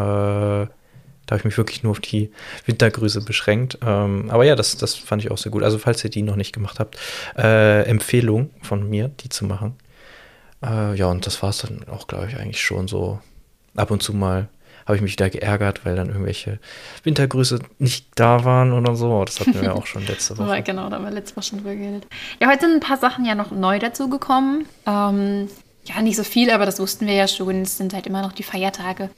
da 1.26 1.30
habe 1.30 1.38
ich 1.38 1.44
mich 1.44 1.56
wirklich 1.56 1.82
nur 1.82 1.92
auf 1.92 2.00
die 2.00 2.30
Wintergrüße 2.66 3.22
beschränkt. 3.22 3.78
Ähm, 3.84 4.30
aber 4.30 4.44
ja, 4.44 4.56
das, 4.56 4.76
das 4.76 4.94
fand 4.94 5.24
ich 5.24 5.30
auch 5.30 5.38
sehr 5.38 5.52
gut. 5.52 5.62
Also, 5.62 5.78
falls 5.78 6.04
ihr 6.04 6.10
die 6.10 6.22
noch 6.22 6.36
nicht 6.36 6.52
gemacht 6.52 6.80
habt, 6.80 6.98
äh, 7.36 7.82
Empfehlung 7.84 8.50
von 8.60 8.88
mir, 8.88 9.08
die 9.08 9.28
zu 9.28 9.44
machen. 9.44 9.76
Äh, 10.62 10.94
ja, 10.96 11.06
und 11.06 11.26
das 11.26 11.42
war 11.42 11.50
es 11.50 11.58
dann 11.58 11.86
auch, 11.88 12.06
glaube 12.06 12.26
ich, 12.28 12.36
eigentlich 12.36 12.60
schon 12.60 12.88
so 12.88 13.20
ab 13.74 13.90
und 13.90 14.02
zu 14.02 14.12
mal 14.12 14.48
habe 14.86 14.96
ich 14.96 15.02
mich 15.02 15.12
wieder 15.12 15.30
geärgert, 15.30 15.84
weil 15.84 15.96
dann 15.96 16.08
irgendwelche 16.08 16.58
Wintergrüße 17.04 17.60
nicht 17.78 18.06
da 18.14 18.44
waren 18.44 18.72
oder 18.72 18.96
so. 18.96 19.24
Das 19.24 19.40
hatten 19.40 19.54
wir 19.54 19.62
ja 19.62 19.72
auch 19.72 19.86
schon 19.86 20.06
letzte 20.06 20.36
Woche. 20.38 20.48
Ja, 20.48 20.60
genau, 20.60 20.88
da 20.88 20.96
haben 20.96 21.04
wir 21.04 21.10
letzte 21.10 21.36
Woche 21.36 21.46
schon 21.46 21.58
drüber 21.58 21.74
geredet. 21.74 22.06
Ja, 22.40 22.48
heute 22.48 22.66
sind 22.66 22.74
ein 22.74 22.80
paar 22.80 22.98
Sachen 22.98 23.24
ja 23.24 23.34
noch 23.34 23.50
neu 23.50 23.78
dazugekommen. 23.78 24.66
Ähm, 24.86 25.48
ja, 25.84 26.00
nicht 26.02 26.16
so 26.16 26.24
viel, 26.24 26.50
aber 26.50 26.66
das 26.66 26.78
wussten 26.78 27.06
wir 27.06 27.14
ja 27.14 27.28
schon. 27.28 27.62
Es 27.62 27.76
sind 27.76 27.94
halt 27.94 28.06
immer 28.06 28.22
noch 28.22 28.32
die 28.32 28.42
Feiertage. 28.42 29.10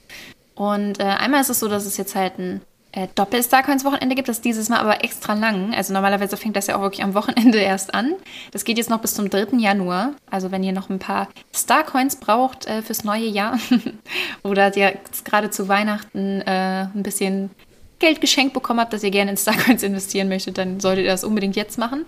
Und 0.55 0.99
äh, 0.99 1.03
einmal 1.03 1.41
ist 1.41 1.49
es 1.49 1.59
so, 1.59 1.67
dass 1.67 1.85
es 1.85 1.97
jetzt 1.97 2.15
halt 2.15 2.39
ein 2.39 2.61
äh, 2.95 3.07
Doppel-Starcoins-Wochenende 3.13 4.15
gibt, 4.15 4.29
das 4.29 4.41
dieses 4.41 4.69
Mal 4.69 4.79
aber 4.79 5.03
extra 5.03 5.33
lang. 5.33 5.73
Also 5.75 5.93
normalerweise 5.93 6.37
fängt 6.37 6.55
das 6.55 6.67
ja 6.67 6.77
auch 6.77 6.81
wirklich 6.81 7.03
am 7.03 7.13
Wochenende 7.13 7.57
erst 7.59 7.93
an. 7.93 8.13
Das 8.51 8.63
geht 8.63 8.77
jetzt 8.77 8.89
noch 8.89 9.01
bis 9.01 9.13
zum 9.13 9.29
3. 9.29 9.57
Januar. 9.57 10.13
Also 10.29 10.51
wenn 10.51 10.63
ihr 10.63 10.71
noch 10.71 10.89
ein 10.89 10.99
paar 10.99 11.27
Starcoins 11.53 12.15
braucht 12.15 12.65
äh, 12.67 12.81
fürs 12.81 13.03
neue 13.03 13.27
Jahr 13.27 13.59
oder 14.43 14.75
ihr 14.75 14.97
gerade 15.25 15.49
zu 15.49 15.67
Weihnachten 15.67 16.41
äh, 16.41 16.87
ein 16.93 17.03
bisschen 17.03 17.51
Geld 17.99 18.21
geschenkt 18.21 18.53
bekommen 18.53 18.79
habt, 18.79 18.93
dass 18.93 19.03
ihr 19.03 19.11
gerne 19.11 19.31
in 19.31 19.37
Starcoins 19.37 19.83
investieren 19.83 20.29
möchtet, 20.29 20.57
dann 20.57 20.79
solltet 20.79 21.05
ihr 21.05 21.11
das 21.11 21.23
unbedingt 21.23 21.55
jetzt 21.55 21.77
machen. 21.77 22.05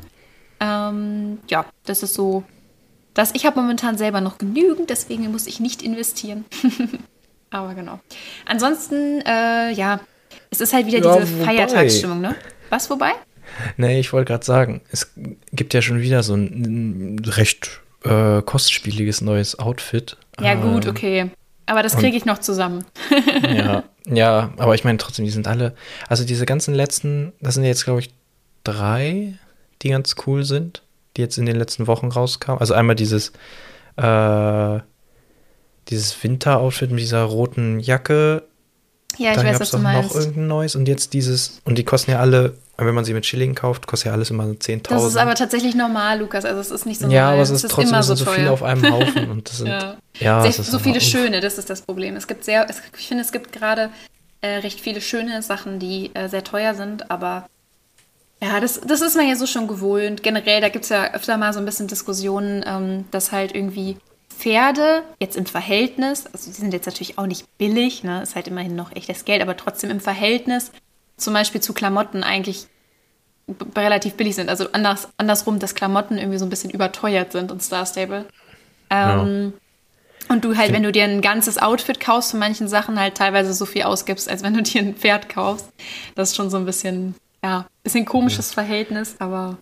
Ähm, 0.59 1.39
ja, 1.49 1.65
das 1.85 2.03
ist 2.03 2.13
so. 2.13 2.43
Das, 3.13 3.33
ich 3.33 3.45
habe 3.45 3.59
momentan 3.59 3.97
selber 3.97 4.21
noch 4.21 4.37
genügend, 4.37 4.89
deswegen 4.89 5.31
muss 5.31 5.47
ich 5.47 5.59
nicht 5.59 5.81
investieren. 5.81 6.45
Aber 7.49 7.73
genau. 7.73 7.99
Ansonsten, 8.45 9.21
äh, 9.21 9.71
ja, 9.71 10.01
es 10.49 10.61
ist 10.61 10.73
halt 10.73 10.87
wieder 10.87 10.99
ja, 10.99 11.19
diese 11.19 11.43
Feiertagsstimmung, 11.43 12.21
ne? 12.21 12.35
Was 12.69 12.87
vorbei? 12.87 13.11
Nee, 13.77 13.99
ich 13.99 14.13
wollte 14.13 14.31
gerade 14.31 14.45
sagen, 14.45 14.81
es 14.91 15.13
gibt 15.51 15.73
ja 15.73 15.81
schon 15.81 16.01
wieder 16.01 16.23
so 16.23 16.35
ein 16.35 17.21
recht 17.25 17.81
äh, 18.03 18.41
kostspieliges 18.41 19.21
neues 19.21 19.57
Outfit. 19.57 20.17
Ja, 20.39 20.55
gut, 20.55 20.85
ähm, 20.85 20.91
okay. 20.91 21.31
Aber 21.65 21.83
das 21.83 21.97
kriege 21.97 22.15
ich 22.15 22.23
noch 22.23 22.37
zusammen. 22.37 22.85
ja, 23.43 23.83
ja, 24.05 24.53
aber 24.57 24.73
ich 24.75 24.85
meine 24.85 24.97
trotzdem, 24.97 25.25
die 25.25 25.31
sind 25.31 25.47
alle, 25.47 25.75
also 26.07 26.23
diese 26.23 26.45
ganzen 26.45 26.73
letzten, 26.73 27.33
das 27.41 27.55
sind 27.55 27.65
jetzt, 27.65 27.83
glaube 27.83 27.99
ich, 27.99 28.13
drei, 28.63 29.33
die 29.81 29.89
ganz 29.89 30.15
cool 30.25 30.45
sind, 30.45 30.81
die 31.15 31.21
jetzt 31.21 31.37
in 31.37 31.45
den 31.45 31.57
letzten 31.57 31.87
Wochen 31.87 32.07
rauskamen. 32.07 32.61
Also 32.61 32.73
einmal 32.73 32.95
dieses, 32.95 33.33
äh, 33.97 34.79
dieses 35.89 36.23
Winter-Outfit 36.23 36.91
mit 36.91 37.01
dieser 37.01 37.23
roten 37.23 37.79
Jacke. 37.79 38.43
Ja, 39.17 39.31
ich 39.31 39.37
Dann 39.37 39.45
weiß, 39.45 39.59
was 39.59 39.71
du 39.71 39.79
meinst. 39.79 40.13
noch 40.13 40.19
irgendein 40.19 40.47
neues 40.47 40.75
und 40.75 40.87
jetzt 40.87 41.13
dieses, 41.13 41.61
und 41.65 41.77
die 41.77 41.83
kosten 41.83 42.11
ja 42.11 42.19
alle, 42.19 42.55
wenn 42.77 42.93
man 42.93 43.05
sie 43.05 43.13
mit 43.13 43.25
Schilling 43.25 43.55
kauft, 43.55 43.87
kostet 43.87 44.07
ja 44.07 44.11
alles 44.13 44.29
immer 44.29 44.43
10.000. 44.43 44.89
Das 44.89 45.03
ist 45.03 45.17
aber 45.17 45.35
tatsächlich 45.35 45.75
normal, 45.75 46.19
Lukas, 46.19 46.45
also 46.45 46.59
es 46.59 46.71
ist 46.71 46.85
nicht 46.85 46.99
so 46.99 47.07
Ja, 47.09 47.31
aber 47.31 47.41
es 47.41 47.49
ist, 47.49 47.63
ist 47.63 47.71
trotzdem 47.71 47.93
immer 47.93 48.03
so, 48.03 48.15
so 48.15 48.25
viel 48.25 48.47
auf 48.47 48.63
einem 48.63 48.91
Haufen 48.91 49.29
und 49.31 49.49
das 49.49 49.57
sind, 49.57 49.67
ja, 49.67 49.97
ja 50.19 50.43
das 50.43 50.57
so 50.57 50.79
viele 50.79 51.01
schöne, 51.01 51.41
das 51.41 51.57
ist 51.57 51.69
das 51.69 51.81
Problem. 51.81 52.15
Es 52.15 52.27
gibt 52.27 52.43
sehr, 52.43 52.67
ich 52.97 53.07
finde, 53.07 53.23
es 53.23 53.31
gibt 53.31 53.51
gerade 53.51 53.89
äh, 54.41 54.57
recht 54.57 54.79
viele 54.79 55.01
schöne 55.01 55.41
Sachen, 55.41 55.79
die 55.79 56.11
äh, 56.13 56.29
sehr 56.29 56.43
teuer 56.43 56.75
sind, 56.75 57.09
aber 57.09 57.49
ja, 58.41 58.59
das, 58.59 58.79
das 58.81 59.01
ist 59.01 59.15
man 59.15 59.27
ja 59.27 59.35
so 59.35 59.47
schon 59.47 59.67
gewohnt. 59.67 60.21
Generell, 60.21 60.61
da 60.61 60.69
gibt 60.69 60.83
es 60.83 60.89
ja 60.89 61.13
öfter 61.13 61.37
mal 61.37 61.53
so 61.53 61.59
ein 61.59 61.65
bisschen 61.65 61.87
Diskussionen, 61.87 62.63
ähm, 62.67 63.05
dass 63.09 63.31
halt 63.31 63.55
irgendwie 63.55 63.97
Pferde 64.37 65.03
jetzt 65.19 65.35
im 65.35 65.45
Verhältnis, 65.45 66.25
also 66.27 66.51
die 66.51 66.55
sind 66.55 66.73
jetzt 66.73 66.85
natürlich 66.85 67.17
auch 67.17 67.25
nicht 67.25 67.45
billig, 67.57 68.03
ne, 68.03 68.21
ist 68.21 68.35
halt 68.35 68.47
immerhin 68.47 68.75
noch 68.75 68.95
echtes 68.95 69.25
Geld, 69.25 69.41
aber 69.41 69.57
trotzdem 69.57 69.89
im 69.89 69.99
Verhältnis 69.99 70.71
zum 71.17 71.33
Beispiel 71.33 71.61
zu 71.61 71.73
Klamotten 71.73 72.23
eigentlich 72.23 72.67
relativ 73.75 74.13
billig 74.15 74.35
sind. 74.35 74.49
Also 74.49 74.67
anders, 74.73 75.07
andersrum, 75.17 75.59
dass 75.59 75.73
Klamotten 75.73 76.17
irgendwie 76.17 76.37
so 76.37 76.45
ein 76.45 76.49
bisschen 76.49 76.69
überteuert 76.69 77.31
sind 77.31 77.51
und 77.51 77.63
Star 77.63 77.85
Stable. 77.85 78.25
Ähm, 78.89 79.53
ja. 79.53 80.33
Und 80.33 80.43
du 80.43 80.57
halt, 80.57 80.73
wenn 80.73 80.83
du 80.83 80.91
dir 80.91 81.05
ein 81.05 81.21
ganzes 81.21 81.57
Outfit 81.57 81.99
kaufst 81.99 82.31
von 82.31 82.39
manchen 82.39 82.67
Sachen, 82.67 82.99
halt 82.99 83.15
teilweise 83.15 83.53
so 83.53 83.65
viel 83.65 83.83
ausgibst, 83.83 84.29
als 84.29 84.43
wenn 84.43 84.53
du 84.53 84.61
dir 84.61 84.81
ein 84.81 84.95
Pferd 84.95 85.29
kaufst. 85.29 85.69
Das 86.15 86.29
ist 86.29 86.35
schon 86.35 86.49
so 86.49 86.57
ein 86.57 86.65
bisschen, 86.65 87.15
ja, 87.43 87.65
bisschen 87.83 88.05
komisches 88.05 88.49
ja. 88.49 88.55
Verhältnis, 88.55 89.15
aber. 89.19 89.57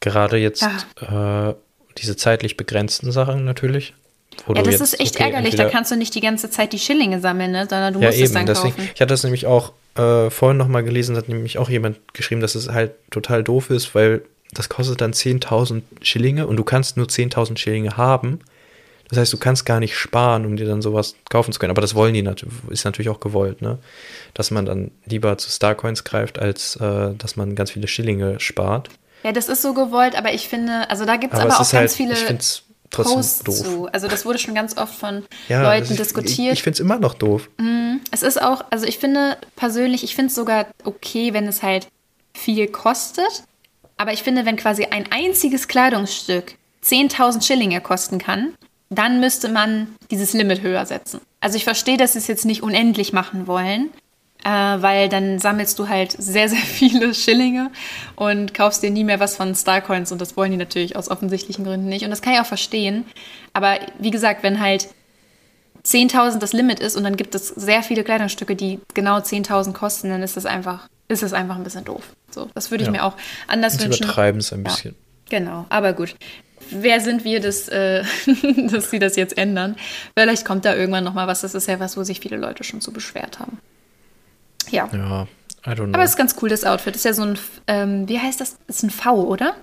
Gerade 0.00 0.36
jetzt 0.36 0.62
ja. 0.62 1.50
äh, 1.50 1.54
diese 1.98 2.16
zeitlich 2.16 2.56
begrenzten 2.56 3.12
Sachen 3.12 3.44
natürlich. 3.44 3.94
Ja, 4.54 4.62
das 4.62 4.80
ist 4.80 5.00
echt 5.00 5.16
okay, 5.16 5.24
ärgerlich. 5.24 5.56
Da 5.56 5.68
kannst 5.68 5.90
du 5.90 5.96
nicht 5.96 6.14
die 6.14 6.20
ganze 6.20 6.48
Zeit 6.50 6.72
die 6.72 6.78
Schillinge 6.78 7.20
sammeln, 7.20 7.50
ne? 7.52 7.66
sondern 7.68 7.94
du 7.94 8.00
ja, 8.00 8.06
musst 8.06 8.18
eben, 8.18 8.26
es 8.26 8.32
dann 8.32 8.46
deswegen, 8.46 8.76
kaufen. 8.76 8.90
Ich 8.94 9.00
hatte 9.00 9.12
das 9.12 9.24
nämlich 9.24 9.46
auch 9.46 9.72
äh, 9.96 10.30
vorhin 10.30 10.56
nochmal 10.56 10.84
gelesen, 10.84 11.16
hat 11.16 11.28
nämlich 11.28 11.58
auch 11.58 11.68
jemand 11.68 11.98
geschrieben, 12.14 12.40
dass 12.40 12.54
es 12.54 12.68
halt 12.68 12.92
total 13.10 13.42
doof 13.42 13.70
ist, 13.70 13.94
weil 13.94 14.22
das 14.52 14.68
kostet 14.68 15.00
dann 15.00 15.12
10.000 15.12 15.82
Schillinge 16.02 16.46
und 16.46 16.56
du 16.56 16.64
kannst 16.64 16.96
nur 16.96 17.06
10.000 17.06 17.58
Schillinge 17.58 17.96
haben. 17.96 18.40
Das 19.08 19.18
heißt, 19.18 19.32
du 19.32 19.38
kannst 19.38 19.64
gar 19.64 19.80
nicht 19.80 19.96
sparen, 19.96 20.44
um 20.44 20.56
dir 20.56 20.66
dann 20.66 20.82
sowas 20.82 21.14
kaufen 21.30 21.52
zu 21.52 21.58
können. 21.58 21.70
Aber 21.70 21.80
das 21.80 21.94
wollen 21.94 22.12
die 22.12 22.22
natürlich, 22.22 22.54
ist 22.68 22.84
natürlich 22.84 23.08
auch 23.08 23.20
gewollt, 23.20 23.62
ne? 23.62 23.78
Dass 24.34 24.50
man 24.50 24.66
dann 24.66 24.90
lieber 25.06 25.38
zu 25.38 25.50
Starcoins 25.50 26.04
greift, 26.04 26.38
als 26.38 26.76
äh, 26.76 27.14
dass 27.16 27.36
man 27.36 27.54
ganz 27.54 27.70
viele 27.70 27.88
Schillinge 27.88 28.38
spart. 28.38 28.90
Ja, 29.24 29.32
das 29.32 29.48
ist 29.48 29.62
so 29.62 29.72
gewollt, 29.72 30.16
aber 30.16 30.32
ich 30.34 30.48
finde, 30.48 30.88
also 30.90 31.06
da 31.06 31.16
gibt 31.16 31.32
es 31.32 31.40
aber, 31.40 31.54
aber 31.54 31.60
auch 31.60 31.70
ganz 31.70 31.72
halt, 31.72 31.90
viele. 31.90 32.14
Ich 32.14 32.62
trotzdem 32.90 33.16
Posts 33.16 33.38
doof. 33.40 33.56
Zu. 33.56 33.88
Also 33.92 34.08
das 34.08 34.24
wurde 34.24 34.38
schon 34.38 34.54
ganz 34.54 34.76
oft 34.76 34.94
von 34.94 35.24
ja, 35.48 35.62
Leuten 35.62 35.82
also 35.82 35.94
ich, 35.94 35.98
diskutiert. 35.98 36.52
Ich, 36.52 36.58
ich 36.58 36.62
finde 36.62 36.74
es 36.74 36.80
immer 36.80 36.98
noch 36.98 37.14
doof. 37.14 37.48
Mm, 37.58 37.96
es 38.10 38.22
ist 38.22 38.40
auch, 38.40 38.64
also 38.70 38.86
ich 38.86 38.98
finde 38.98 39.36
persönlich, 39.56 40.04
ich 40.04 40.14
finde 40.14 40.28
es 40.28 40.34
sogar 40.34 40.66
okay, 40.84 41.32
wenn 41.32 41.46
es 41.46 41.62
halt 41.62 41.88
viel 42.34 42.68
kostet. 42.68 43.44
Aber 43.96 44.12
ich 44.12 44.22
finde, 44.22 44.46
wenn 44.46 44.56
quasi 44.56 44.84
ein 44.84 45.10
einziges 45.10 45.66
Kleidungsstück 45.66 46.54
10.000 46.84 47.44
Schillinge 47.44 47.80
kosten 47.80 48.18
kann, 48.18 48.54
dann 48.90 49.20
müsste 49.20 49.48
man 49.48 49.88
dieses 50.10 50.32
Limit 50.32 50.62
höher 50.62 50.86
setzen. 50.86 51.20
Also 51.40 51.56
ich 51.56 51.64
verstehe, 51.64 51.96
dass 51.96 52.14
sie 52.14 52.20
es 52.20 52.26
jetzt 52.26 52.44
nicht 52.44 52.62
unendlich 52.62 53.12
machen 53.12 53.46
wollen, 53.46 53.90
weil 54.44 55.08
dann 55.08 55.38
sammelst 55.38 55.78
du 55.78 55.88
halt 55.88 56.12
sehr, 56.12 56.48
sehr 56.48 56.58
viele 56.64 57.14
Schillinge 57.14 57.70
und 58.16 58.54
kaufst 58.54 58.82
dir 58.82 58.90
nie 58.90 59.04
mehr 59.04 59.20
was 59.20 59.36
von 59.36 59.54
Starcoins 59.54 60.12
und 60.12 60.20
das 60.20 60.36
wollen 60.36 60.52
die 60.52 60.56
natürlich 60.56 60.96
aus 60.96 61.10
offensichtlichen 61.10 61.64
Gründen 61.64 61.88
nicht 61.88 62.04
und 62.04 62.10
das 62.10 62.22
kann 62.22 62.34
ich 62.34 62.40
auch 62.40 62.46
verstehen. 62.46 63.04
Aber 63.52 63.78
wie 63.98 64.10
gesagt, 64.10 64.42
wenn 64.42 64.60
halt 64.60 64.88
10.000 65.84 66.38
das 66.38 66.52
Limit 66.52 66.80
ist 66.80 66.96
und 66.96 67.04
dann 67.04 67.16
gibt 67.16 67.34
es 67.34 67.48
sehr 67.48 67.82
viele 67.82 68.04
Kleidungsstücke, 68.04 68.54
die 68.56 68.80
genau 68.94 69.18
10.000 69.18 69.72
kosten, 69.72 70.10
dann 70.10 70.22
ist 70.22 70.36
das 70.36 70.46
einfach, 70.46 70.88
ist 71.08 71.22
das 71.22 71.32
einfach 71.32 71.56
ein 71.56 71.64
bisschen 71.64 71.84
doof. 71.84 72.02
So, 72.30 72.48
das 72.54 72.70
würde 72.70 72.82
ich 72.82 72.88
ja. 72.88 72.92
mir 72.92 73.04
auch 73.04 73.14
anders 73.46 73.74
und 73.74 73.84
wünschen. 73.84 74.04
übertreiben 74.04 74.40
es 74.40 74.52
ein 74.52 74.62
bisschen. 74.62 74.94
Ja, 75.30 75.38
genau, 75.38 75.66
aber 75.68 75.92
gut. 75.92 76.14
Wer 76.70 77.00
sind 77.00 77.24
wir, 77.24 77.40
dass, 77.40 77.68
äh, 77.68 78.02
dass 78.70 78.90
sie 78.90 78.98
das 78.98 79.16
jetzt 79.16 79.38
ändern? 79.38 79.76
Vielleicht 80.16 80.44
kommt 80.44 80.64
da 80.64 80.74
irgendwann 80.74 81.04
noch 81.04 81.14
mal 81.14 81.26
was. 81.26 81.40
Das 81.40 81.54
ist 81.54 81.66
ja 81.66 81.80
was, 81.80 81.96
wo 81.96 82.02
sich 82.02 82.20
viele 82.20 82.36
Leute 82.36 82.64
schon 82.64 82.82
so 82.82 82.90
beschwert 82.92 83.38
haben. 83.38 83.58
Ja. 84.70 84.88
Ja, 84.92 85.26
I 85.66 85.70
don't 85.70 85.86
know. 85.86 85.94
Aber 85.94 86.02
es 86.02 86.10
ist 86.10 86.16
ganz 86.16 86.36
cool, 86.40 86.48
das 86.48 86.64
Outfit. 86.64 86.96
Ist 86.96 87.04
ja 87.04 87.12
so 87.12 87.22
ein, 87.22 87.38
ähm, 87.66 88.08
wie 88.08 88.18
heißt 88.18 88.40
das? 88.40 88.58
Ist 88.66 88.82
ein 88.82 88.90
V, 88.90 89.24
oder? 89.24 89.54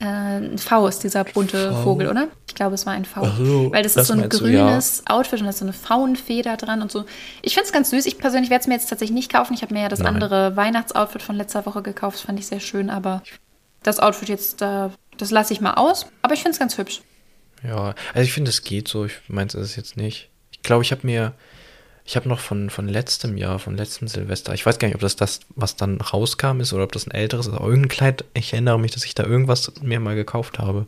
Äh, 0.00 0.04
ein 0.04 0.58
V 0.58 0.88
ist 0.88 1.04
dieser 1.04 1.24
bunte 1.24 1.72
v? 1.72 1.82
Vogel, 1.82 2.08
oder? 2.08 2.28
Ich 2.48 2.54
glaube, 2.54 2.74
es 2.74 2.86
war 2.86 2.94
ein 2.94 3.04
V. 3.04 3.24
So, 3.36 3.70
Weil 3.70 3.82
das, 3.82 3.94
das 3.94 4.02
ist 4.02 4.08
so 4.08 4.14
ein 4.20 4.28
grünes 4.28 5.02
ja. 5.06 5.14
Outfit 5.14 5.40
und 5.40 5.44
da 5.44 5.50
ist 5.50 5.58
so 5.58 5.64
eine 5.64 5.74
Faunfeder 5.74 6.56
dran 6.56 6.80
und 6.80 6.90
so. 6.90 7.04
Ich 7.42 7.54
finde 7.54 7.66
es 7.66 7.72
ganz 7.72 7.90
süß. 7.90 8.06
Ich 8.06 8.18
persönlich 8.18 8.50
werde 8.50 8.62
es 8.62 8.66
mir 8.66 8.74
jetzt 8.74 8.88
tatsächlich 8.88 9.14
nicht 9.14 9.30
kaufen. 9.30 9.52
Ich 9.52 9.62
habe 9.62 9.74
mir 9.74 9.82
ja 9.82 9.88
das 9.88 9.98
Nein. 9.98 10.14
andere 10.14 10.56
Weihnachtsoutfit 10.56 11.22
von 11.22 11.36
letzter 11.36 11.66
Woche 11.66 11.82
gekauft. 11.82 12.16
Das 12.16 12.22
fand 12.22 12.38
ich 12.38 12.46
sehr 12.46 12.60
schön, 12.60 12.88
aber 12.88 13.22
das 13.82 14.00
Outfit 14.00 14.30
jetzt, 14.30 14.62
äh, 14.62 14.88
das 15.18 15.30
lasse 15.30 15.52
ich 15.52 15.60
mal 15.60 15.74
aus. 15.74 16.06
Aber 16.22 16.32
ich 16.32 16.40
finde 16.40 16.52
es 16.52 16.58
ganz 16.58 16.78
hübsch. 16.78 17.02
Ja, 17.62 17.94
also 18.14 18.24
ich 18.24 18.32
finde, 18.32 18.48
es 18.48 18.62
geht 18.62 18.88
so. 18.88 19.04
Ich 19.04 19.20
meine, 19.28 19.48
es 19.48 19.54
ist 19.54 19.76
jetzt 19.76 19.98
nicht. 19.98 20.30
Ich 20.50 20.62
glaube, 20.62 20.82
ich 20.82 20.92
habe 20.92 21.06
mir 21.06 21.34
ich 22.04 22.16
habe 22.16 22.28
noch 22.28 22.40
von, 22.40 22.70
von 22.70 22.88
letztem 22.88 23.36
Jahr, 23.36 23.58
von 23.58 23.76
letztem 23.76 24.08
Silvester, 24.08 24.54
ich 24.54 24.66
weiß 24.66 24.78
gar 24.78 24.88
nicht, 24.88 24.94
ob 24.94 25.00
das 25.00 25.16
das, 25.16 25.40
was 25.54 25.76
dann 25.76 26.00
rauskam 26.00 26.60
ist 26.60 26.72
oder 26.72 26.84
ob 26.84 26.92
das 26.92 27.06
ein 27.06 27.12
älteres 27.12 27.46
ist, 27.46 27.54
aber 27.54 27.66
irgendein 27.66 27.88
Kleid, 27.88 28.24
ich 28.34 28.52
erinnere 28.52 28.78
mich, 28.78 28.92
dass 28.92 29.04
ich 29.04 29.14
da 29.14 29.24
irgendwas 29.24 29.72
mir 29.82 30.00
mal 30.00 30.14
gekauft 30.14 30.58
habe. 30.58 30.86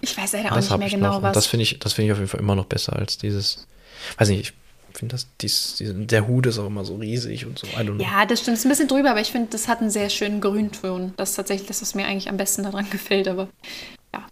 Ich 0.00 0.16
weiß 0.16 0.32
leider 0.32 0.52
auch 0.52 0.56
nicht 0.56 0.78
mehr 0.78 0.90
genau 0.90 1.14
noch. 1.14 1.22
was. 1.22 1.28
Und 1.28 1.36
das 1.36 1.46
finde 1.46 1.62
ich, 1.62 1.78
das 1.78 1.98
ich 1.98 2.12
auf 2.12 2.18
jeden 2.18 2.28
Fall 2.28 2.40
immer 2.40 2.54
noch 2.54 2.66
besser 2.66 2.94
als 2.94 3.16
dieses, 3.16 3.66
weiß 4.18 4.28
nicht, 4.28 4.40
ich 4.40 4.98
finde 4.98 5.14
das, 5.14 5.26
dies, 5.40 5.76
der 5.80 6.28
Hut 6.28 6.46
ist 6.46 6.58
auch 6.58 6.66
immer 6.66 6.84
so 6.84 6.96
riesig 6.96 7.46
und 7.46 7.58
so. 7.58 7.66
Ja, 7.98 8.26
das 8.26 8.40
stimmt, 8.40 8.58
ist 8.58 8.64
ein 8.64 8.68
bisschen 8.68 8.88
drüber, 8.88 9.10
aber 9.10 9.20
ich 9.20 9.32
finde, 9.32 9.48
das 9.50 9.66
hat 9.66 9.80
einen 9.80 9.90
sehr 9.90 10.08
schönen 10.08 10.40
Grünton. 10.40 11.14
Das 11.16 11.30
ist 11.30 11.36
tatsächlich 11.36 11.66
das, 11.66 11.82
was 11.82 11.94
mir 11.94 12.06
eigentlich 12.06 12.28
am 12.28 12.36
besten 12.36 12.62
daran 12.62 12.88
gefällt, 12.90 13.26
aber 13.28 13.48
ja. 14.12 14.24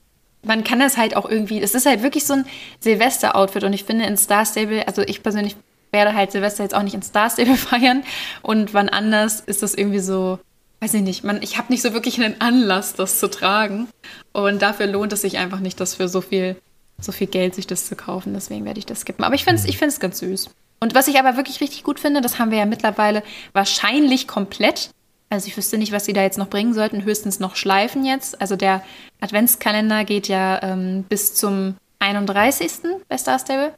Man 0.45 0.63
kann 0.63 0.79
das 0.79 0.97
halt 0.97 1.17
auch 1.17 1.29
irgendwie, 1.29 1.61
es 1.61 1.75
ist 1.75 1.87
halt 1.87 2.03
wirklich 2.03 2.25
so 2.25 2.35
ein 2.35 2.47
Silvester-Outfit 2.81 3.65
und 3.65 3.73
ich 3.73 3.85
finde 3.85 4.05
in 4.05 4.17
Star 4.17 4.45
Stable, 4.45 4.87
also 4.87 5.03
ich 5.03 5.23
persönlich 5.23 5.57
werde 5.93 6.15
halt 6.15 6.33
Silvester 6.33 6.65
jetzt 6.65 6.75
auch 6.75 6.83
nicht 6.83 6.95
in 6.95 7.03
Star 7.03 7.31
Stable 7.31 7.57
feiern. 7.57 8.03
Und 8.43 8.75
wann 8.75 8.89
anders 8.89 9.41
ist 9.41 9.63
das 9.63 9.75
irgendwie 9.75 10.01
so, 10.01 10.39
weiß 10.81 10.95
ich 10.95 11.03
nicht, 11.03 11.23
man, 11.23 11.43
ich 11.43 11.59
habe 11.59 11.71
nicht 11.71 11.83
so 11.83 11.93
wirklich 11.93 12.21
einen 12.21 12.41
Anlass, 12.41 12.95
das 12.95 13.19
zu 13.19 13.31
tragen. 13.31 13.89
Und 14.33 14.63
dafür 14.63 14.87
lohnt 14.87 15.13
es 15.13 15.23
sich 15.23 15.39
einfach 15.39 15.61
nicht, 15.61 15.79
das 15.79 15.95
für 15.95 16.09
so 16.09 16.21
viel, 16.21 16.57
so 17.01 17.13
viel 17.13 17.27
Geld 17.27 17.55
sich 17.55 17.67
das 17.67 17.87
zu 17.87 17.95
kaufen. 17.95 18.35
Deswegen 18.35 18.65
werde 18.65 18.79
ich 18.79 18.87
das 18.87 19.01
skippen. 19.03 19.25
Aber 19.25 19.35
ich 19.35 19.45
finde 19.45 19.61
es 19.61 19.69
ich 19.69 19.79
find's 19.79 20.01
ganz 20.01 20.19
süß. 20.19 20.51
Und 20.81 20.97
was 20.97 21.07
ich 21.07 21.19
aber 21.21 21.37
wirklich 21.37 21.61
richtig 21.61 21.85
gut 21.85 22.01
finde, 22.01 22.21
das 22.21 22.41
haben 22.41 22.51
wir 22.51 22.59
ja 22.59 22.67
mittlerweile 22.67 23.23
wahrscheinlich 23.53 24.27
komplett. 24.27 24.91
Also 25.31 25.47
ich 25.47 25.57
wüsste 25.57 25.79
nicht, 25.79 25.93
was 25.93 26.05
sie 26.05 26.13
da 26.13 26.23
jetzt 26.23 26.39
noch 26.39 26.49
bringen 26.49 26.75
sollten. 26.75 27.05
Höchstens 27.05 27.39
noch 27.39 27.55
Schleifen 27.55 28.05
jetzt. 28.05 28.41
Also 28.41 28.57
der 28.57 28.83
Adventskalender 29.21 30.05
geht 30.05 30.27
ja 30.27 30.61
ähm, 30.63 31.05
bis 31.09 31.35
zum 31.35 31.77
31. 32.01 32.73
bei 33.09 33.17
Star 33.17 33.39
Stable. 33.39 33.73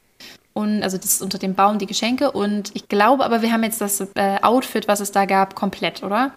Und 0.55 0.83
also 0.83 0.97
das 0.97 1.07
ist 1.07 1.23
unter 1.23 1.39
dem 1.39 1.55
Baum 1.55 1.79
die 1.79 1.87
Geschenke. 1.87 2.31
Und 2.31 2.71
ich 2.75 2.89
glaube 2.89 3.25
aber, 3.25 3.43
wir 3.43 3.53
haben 3.53 3.65
jetzt 3.65 3.81
das 3.81 4.01
äh, 4.15 4.39
Outfit, 4.41 4.89
was 4.89 5.01
es 5.01 5.13
da 5.13 5.27
gab, 5.27 5.55
komplett, 5.55 6.03
oder? 6.03 6.33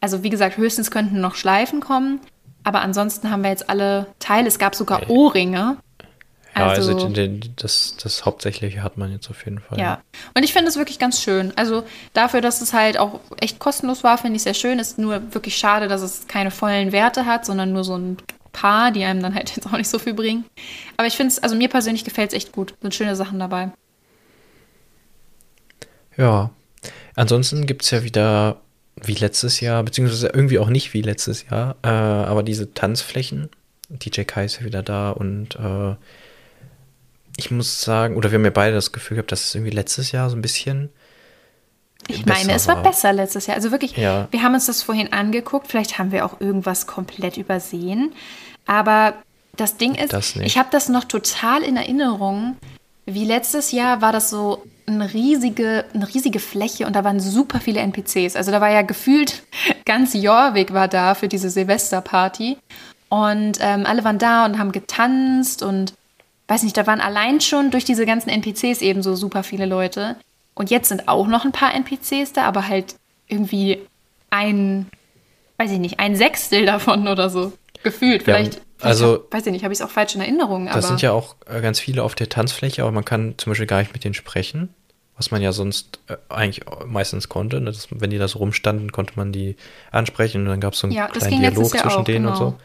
Also 0.00 0.22
wie 0.22 0.30
gesagt, 0.30 0.58
höchstens 0.58 0.90
könnten 0.90 1.20
noch 1.20 1.34
Schleifen 1.34 1.80
kommen. 1.80 2.20
Aber 2.64 2.82
ansonsten 2.82 3.30
haben 3.30 3.42
wir 3.42 3.50
jetzt 3.50 3.68
alle 3.68 4.06
Teile. 4.18 4.46
Es 4.46 4.58
gab 4.58 4.74
sogar 4.74 5.10
Ohrringe. 5.10 5.78
Ja, 6.54 6.68
also, 6.68 6.92
also 6.92 7.08
das, 7.56 7.96
das 8.02 8.26
Hauptsächliche 8.26 8.82
hat 8.82 8.98
man 8.98 9.10
jetzt 9.10 9.30
auf 9.30 9.42
jeden 9.46 9.58
Fall. 9.58 9.78
Ja, 9.78 10.02
und 10.34 10.42
ich 10.42 10.52
finde 10.52 10.68
es 10.68 10.76
wirklich 10.76 10.98
ganz 10.98 11.22
schön. 11.22 11.52
Also 11.56 11.84
dafür, 12.12 12.42
dass 12.42 12.60
es 12.60 12.74
halt 12.74 12.98
auch 12.98 13.20
echt 13.40 13.58
kostenlos 13.58 14.04
war, 14.04 14.18
finde 14.18 14.36
ich 14.36 14.42
sehr 14.42 14.52
schön. 14.52 14.78
Ist 14.78 14.98
nur 14.98 15.32
wirklich 15.32 15.56
schade, 15.56 15.88
dass 15.88 16.02
es 16.02 16.26
keine 16.26 16.50
vollen 16.50 16.92
Werte 16.92 17.24
hat, 17.24 17.46
sondern 17.46 17.72
nur 17.72 17.84
so 17.84 17.96
ein 17.96 18.18
paar, 18.52 18.90
die 18.90 19.04
einem 19.04 19.22
dann 19.22 19.34
halt 19.34 19.54
jetzt 19.54 19.66
auch 19.66 19.76
nicht 19.76 19.88
so 19.88 19.98
viel 19.98 20.14
bringen. 20.14 20.44
Aber 20.96 21.06
ich 21.06 21.16
finde 21.16 21.32
es, 21.32 21.38
also 21.38 21.56
mir 21.56 21.68
persönlich 21.68 22.04
gefällt 22.04 22.30
es 22.32 22.36
echt 22.36 22.52
gut. 22.52 22.74
Sind 22.80 22.94
schöne 22.94 23.16
Sachen 23.16 23.38
dabei. 23.38 23.70
Ja. 26.16 26.50
Ansonsten 27.14 27.66
gibt 27.66 27.82
es 27.82 27.90
ja 27.90 28.04
wieder 28.04 28.60
wie 28.96 29.14
letztes 29.14 29.60
Jahr, 29.60 29.82
beziehungsweise 29.82 30.28
irgendwie 30.28 30.58
auch 30.58 30.68
nicht 30.68 30.94
wie 30.94 31.02
letztes 31.02 31.48
Jahr, 31.48 31.76
äh, 31.82 31.88
aber 31.88 32.42
diese 32.42 32.72
Tanzflächen. 32.74 33.48
DJ 33.88 34.22
Kai 34.22 34.44
ist 34.44 34.60
ja 34.60 34.64
wieder 34.64 34.82
da 34.82 35.10
und 35.10 35.56
äh, 35.56 35.96
ich 37.36 37.50
muss 37.50 37.82
sagen, 37.82 38.16
oder 38.16 38.30
wir 38.30 38.38
haben 38.38 38.44
ja 38.44 38.50
beide 38.50 38.74
das 38.74 38.92
Gefühl 38.92 39.16
gehabt, 39.16 39.32
dass 39.32 39.44
es 39.44 39.54
irgendwie 39.54 39.72
letztes 39.72 40.12
Jahr 40.12 40.30
so 40.30 40.36
ein 40.36 40.42
bisschen. 40.42 40.90
Ich 42.08 42.26
meine, 42.26 42.52
es 42.52 42.68
war, 42.68 42.76
war 42.76 42.82
besser 42.82 43.12
letztes 43.12 43.46
Jahr. 43.46 43.56
Also 43.56 43.70
wirklich, 43.70 43.96
ja. 43.96 44.28
wir 44.30 44.42
haben 44.42 44.54
uns 44.54 44.66
das 44.66 44.82
vorhin 44.82 45.12
angeguckt. 45.12 45.68
Vielleicht 45.68 45.98
haben 45.98 46.12
wir 46.12 46.24
auch 46.24 46.40
irgendwas 46.40 46.86
komplett 46.86 47.36
übersehen. 47.36 48.12
Aber 48.66 49.14
das 49.56 49.76
Ding 49.76 49.94
ist, 49.94 50.12
das 50.12 50.36
ich 50.36 50.58
habe 50.58 50.68
das 50.70 50.88
noch 50.88 51.04
total 51.04 51.62
in 51.62 51.76
Erinnerung. 51.76 52.56
Wie 53.06 53.24
letztes 53.24 53.72
Jahr 53.72 54.00
war 54.00 54.12
das 54.12 54.30
so 54.30 54.62
eine 54.86 55.12
riesige, 55.12 55.84
eine 55.94 56.08
riesige 56.08 56.40
Fläche 56.40 56.86
und 56.86 56.96
da 56.96 57.04
waren 57.04 57.20
super 57.20 57.60
viele 57.60 57.80
NPCs. 57.80 58.36
Also 58.36 58.50
da 58.50 58.60
war 58.60 58.70
ja 58.70 58.82
gefühlt 58.82 59.42
ganz 59.84 60.14
Jorvik 60.14 60.72
war 60.72 60.88
da 60.88 61.14
für 61.14 61.28
diese 61.28 61.50
Silvesterparty. 61.50 62.58
Und 63.08 63.58
ähm, 63.60 63.84
alle 63.84 64.04
waren 64.04 64.18
da 64.18 64.46
und 64.46 64.58
haben 64.58 64.72
getanzt 64.72 65.62
und 65.62 65.92
weiß 66.48 66.62
nicht, 66.62 66.76
da 66.76 66.86
waren 66.86 67.00
allein 67.00 67.40
schon 67.40 67.70
durch 67.70 67.84
diese 67.84 68.06
ganzen 68.06 68.30
NPCs 68.30 68.80
eben 68.80 69.02
so 69.02 69.14
super 69.14 69.42
viele 69.42 69.66
Leute. 69.66 70.16
Und 70.54 70.70
jetzt 70.70 70.88
sind 70.88 71.08
auch 71.08 71.26
noch 71.26 71.44
ein 71.44 71.52
paar 71.52 71.74
NPCs 71.74 72.32
da, 72.32 72.44
aber 72.44 72.68
halt 72.68 72.96
irgendwie 73.26 73.78
ein, 74.30 74.86
weiß 75.58 75.70
ich 75.70 75.78
nicht, 75.78 75.98
ein 75.98 76.16
Sechstel 76.16 76.66
davon 76.66 77.08
oder 77.08 77.30
so. 77.30 77.52
Gefühlt. 77.82 78.22
Vielleicht, 78.22 78.54
ja, 78.54 78.60
also, 78.80 79.14
hab, 79.14 79.32
weiß 79.32 79.46
ich 79.46 79.52
nicht, 79.52 79.64
habe 79.64 79.72
ich 79.72 79.80
es 79.80 79.84
auch 79.84 79.90
falsch 79.90 80.14
in 80.14 80.20
Erinnerung. 80.20 80.66
Das 80.66 80.86
sind 80.86 81.02
ja 81.02 81.12
auch 81.12 81.36
äh, 81.46 81.60
ganz 81.60 81.80
viele 81.80 82.02
auf 82.02 82.14
der 82.14 82.28
Tanzfläche, 82.28 82.82
aber 82.82 82.92
man 82.92 83.04
kann 83.04 83.34
zum 83.38 83.50
Beispiel 83.50 83.66
gar 83.66 83.78
nicht 83.80 83.92
mit 83.92 84.04
denen 84.04 84.14
sprechen, 84.14 84.68
was 85.16 85.30
man 85.30 85.42
ja 85.42 85.52
sonst 85.52 86.00
äh, 86.08 86.16
eigentlich 86.28 86.64
meistens 86.86 87.28
konnte. 87.28 87.60
Ne? 87.60 87.66
Das, 87.66 87.88
wenn 87.90 88.10
die 88.10 88.18
da 88.18 88.28
so 88.28 88.38
rumstanden, 88.38 88.92
konnte 88.92 89.14
man 89.16 89.32
die 89.32 89.56
ansprechen 89.90 90.42
und 90.42 90.48
dann 90.48 90.60
gab 90.60 90.74
es 90.74 90.80
so 90.80 90.86
einen 90.86 90.94
ja, 90.94 91.08
kleinen 91.08 91.40
Dialog 91.40 91.70
zwischen 91.70 91.88
auch, 91.88 92.04
denen 92.04 92.26
genau. 92.26 92.30
und 92.30 92.36
so. 92.36 92.58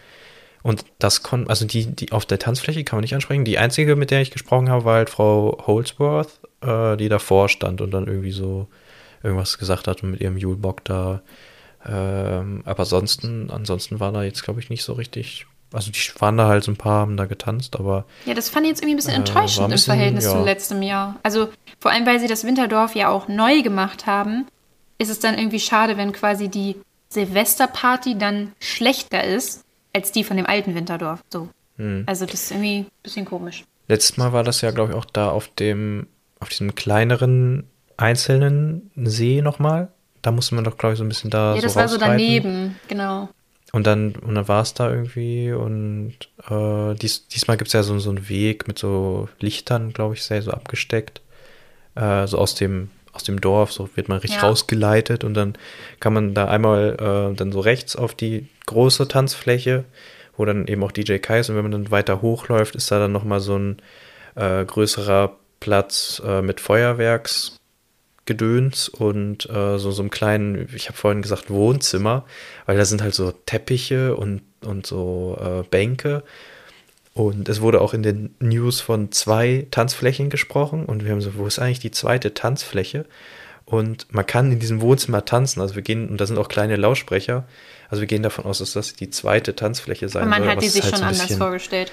Und 0.63 0.85
das 0.99 1.23
konnte, 1.23 1.49
also 1.49 1.65
die, 1.65 1.85
die 1.85 2.11
auf 2.11 2.25
der 2.25 2.39
Tanzfläche 2.39 2.83
kann 2.83 2.97
man 2.97 3.01
nicht 3.01 3.15
ansprechen. 3.15 3.45
Die 3.45 3.57
einzige, 3.57 3.95
mit 3.95 4.11
der 4.11 4.21
ich 4.21 4.31
gesprochen 4.31 4.69
habe, 4.69 4.85
war 4.85 4.95
halt 4.95 5.09
Frau 5.09 5.63
Holdsworth, 5.65 6.39
äh, 6.61 6.97
die 6.97 7.09
davor 7.09 7.49
stand 7.49 7.81
und 7.81 7.91
dann 7.91 8.07
irgendwie 8.07 8.31
so 8.31 8.67
irgendwas 9.23 9.57
gesagt 9.57 9.87
hat 9.87 10.03
und 10.03 10.11
mit 10.11 10.21
ihrem 10.21 10.37
Julebock 10.37 10.83
da. 10.83 11.21
Ähm, 11.85 12.63
aber 12.65 12.81
ansonsten, 12.81 13.49
ansonsten 13.49 13.99
war 13.99 14.11
da 14.11 14.23
jetzt, 14.23 14.43
glaube 14.43 14.59
ich, 14.59 14.69
nicht 14.69 14.83
so 14.83 14.93
richtig. 14.93 15.45
Also 15.73 15.91
die 15.91 15.99
waren 16.19 16.37
da 16.37 16.47
halt 16.47 16.63
so 16.63 16.71
ein 16.71 16.77
paar, 16.77 17.01
haben 17.01 17.17
da 17.17 17.25
getanzt, 17.25 17.75
aber. 17.77 18.05
Ja, 18.25 18.33
das 18.33 18.49
fand 18.49 18.65
ich 18.65 18.71
jetzt 18.71 18.81
irgendwie 18.81 18.95
ein 18.95 18.97
bisschen 18.97 19.13
äh, 19.13 19.17
enttäuschend 19.17 19.65
ein 19.65 19.71
bisschen, 19.71 19.93
im 19.93 19.97
Verhältnis 19.97 20.25
ja. 20.25 20.31
zu 20.31 20.43
letztem 20.43 20.81
Jahr. 20.81 21.17
Also 21.23 21.49
vor 21.79 21.91
allem, 21.91 22.05
weil 22.05 22.19
sie 22.19 22.27
das 22.27 22.43
Winterdorf 22.43 22.95
ja 22.95 23.09
auch 23.09 23.27
neu 23.27 23.61
gemacht 23.61 24.05
haben, 24.05 24.47
ist 24.97 25.09
es 25.09 25.19
dann 25.19 25.37
irgendwie 25.37 25.59
schade, 25.59 25.97
wenn 25.97 26.11
quasi 26.11 26.49
die 26.49 26.75
Silvesterparty 27.09 28.17
dann 28.17 28.53
schlechter 28.59 29.23
ist 29.23 29.63
als 29.97 30.11
die 30.11 30.23
von 30.23 30.37
dem 30.37 30.45
alten 30.45 30.75
Winterdorf. 30.75 31.23
So. 31.29 31.49
Hm. 31.77 32.03
Also 32.05 32.25
das 32.25 32.35
ist 32.35 32.51
irgendwie 32.51 32.79
ein 32.79 32.87
bisschen 33.03 33.25
komisch. 33.25 33.65
Letztes 33.87 34.17
Mal 34.17 34.31
war 34.31 34.43
das 34.43 34.61
ja, 34.61 34.71
glaube 34.71 34.91
ich, 34.91 34.97
auch 34.97 35.05
da 35.05 35.29
auf 35.29 35.47
dem, 35.47 36.07
auf 36.39 36.49
diesem 36.49 36.75
kleineren 36.75 37.65
einzelnen 37.97 38.91
See 38.95 39.41
nochmal. 39.41 39.89
Da 40.21 40.31
musste 40.31 40.55
man 40.55 40.63
doch, 40.63 40.77
glaube 40.77 40.93
ich, 40.93 40.99
so 40.99 41.05
ein 41.05 41.09
bisschen 41.09 41.31
da. 41.31 41.55
Ja, 41.55 41.61
das 41.61 41.73
so 41.73 41.79
war 41.79 41.87
so 41.87 41.97
daneben, 41.97 42.75
genau. 42.87 43.29
Und 43.71 43.85
dann, 43.87 44.15
und 44.15 44.35
dann 44.35 44.47
war 44.47 44.61
es 44.61 44.73
da 44.73 44.89
irgendwie 44.89 45.51
und 45.51 46.13
äh, 46.49 46.95
dies, 46.95 47.27
diesmal 47.27 47.57
gibt 47.57 47.67
es 47.67 47.73
ja 47.73 47.83
so, 47.83 47.97
so 47.99 48.09
einen 48.09 48.29
Weg 48.29 48.67
mit 48.67 48.79
so 48.79 49.27
Lichtern, 49.39 49.93
glaube 49.93 50.13
ich, 50.13 50.23
sehr 50.23 50.41
so 50.41 50.51
abgesteckt. 50.51 51.21
Äh, 51.95 52.27
so 52.27 52.37
aus 52.37 52.55
dem, 52.55 52.91
aus 53.13 53.23
dem 53.23 53.41
Dorf, 53.41 53.73
so 53.73 53.89
wird 53.95 54.09
man 54.09 54.19
richtig 54.19 54.41
ja. 54.41 54.47
rausgeleitet 54.47 55.23
und 55.23 55.33
dann 55.33 55.55
kann 55.99 56.13
man 56.13 56.33
da 56.33 56.47
einmal 56.47 57.31
äh, 57.31 57.35
dann 57.35 57.51
so 57.51 57.59
rechts 57.59 57.95
auf 57.95 58.13
die 58.13 58.47
große 58.67 59.07
Tanzfläche, 59.07 59.85
wo 60.37 60.45
dann 60.45 60.67
eben 60.67 60.83
auch 60.83 60.91
DJ 60.91 61.17
Kai 61.17 61.39
ist. 61.39 61.49
Und 61.49 61.55
wenn 61.55 61.63
man 61.63 61.71
dann 61.71 61.89
weiter 61.89 62.21
hochläuft, 62.21 62.75
ist 62.75 62.91
da 62.91 62.99
dann 62.99 63.11
nochmal 63.11 63.39
so 63.39 63.57
ein 63.57 63.81
äh, 64.35 64.63
größerer 64.63 65.35
Platz 65.59 66.21
äh, 66.23 66.43
mit 66.43 66.61
Feuerwerksgedöns 66.61 68.89
und 68.89 69.49
äh, 69.49 69.79
so, 69.79 69.89
so 69.91 70.03
einem 70.03 70.11
kleinen, 70.11 70.69
ich 70.75 70.89
habe 70.89 70.97
vorhin 70.97 71.23
gesagt, 71.23 71.49
Wohnzimmer, 71.49 72.25
weil 72.67 72.77
da 72.77 72.85
sind 72.85 73.01
halt 73.01 73.15
so 73.15 73.31
Teppiche 73.31 74.15
und, 74.15 74.43
und 74.63 74.85
so 74.85 75.39
äh, 75.41 75.63
Bänke. 75.67 76.21
Und 77.15 77.49
es 77.49 77.61
wurde 77.61 77.81
auch 77.81 77.95
in 77.95 78.03
den 78.03 78.35
News 78.39 78.79
von 78.79 79.11
zwei 79.11 79.65
Tanzflächen 79.71 80.29
gesprochen. 80.29 80.85
Und 80.85 81.03
wir 81.03 81.11
haben 81.11 81.21
so, 81.21 81.33
wo 81.35 81.47
ist 81.47 81.57
eigentlich 81.57 81.79
die 81.79 81.89
zweite 81.89 82.35
Tanzfläche? 82.35 83.07
Und 83.69 84.07
man 84.13 84.25
kann 84.25 84.49
in 84.53 84.59
diesem 84.59 84.79
Wohnzimmer 84.79 85.25
tanzen. 85.25 85.59
Also 85.59 85.75
wir 85.75 85.81
gehen, 85.81 86.07
und 86.07 86.21
da 86.21 86.25
sind 86.25 86.37
auch 86.37 86.47
kleine 86.47 86.77
Lautsprecher. 86.77 87.43
Also 87.89 87.99
wir 87.99 88.07
gehen 88.07 88.23
davon 88.23 88.45
aus, 88.45 88.59
dass 88.59 88.71
das 88.71 88.93
die 88.93 89.09
zweite 89.09 89.57
Tanzfläche 89.57 90.07
sein 90.07 90.23
soll. 90.23 90.23
Und 90.23 90.29
man 90.29 90.47
hat 90.47 90.61
die 90.61 90.69
sich 90.69 90.83
halt 90.83 90.95
schon 90.95 91.03
anders 91.03 91.23
bisschen, 91.23 91.37
vorgestellt. 91.37 91.91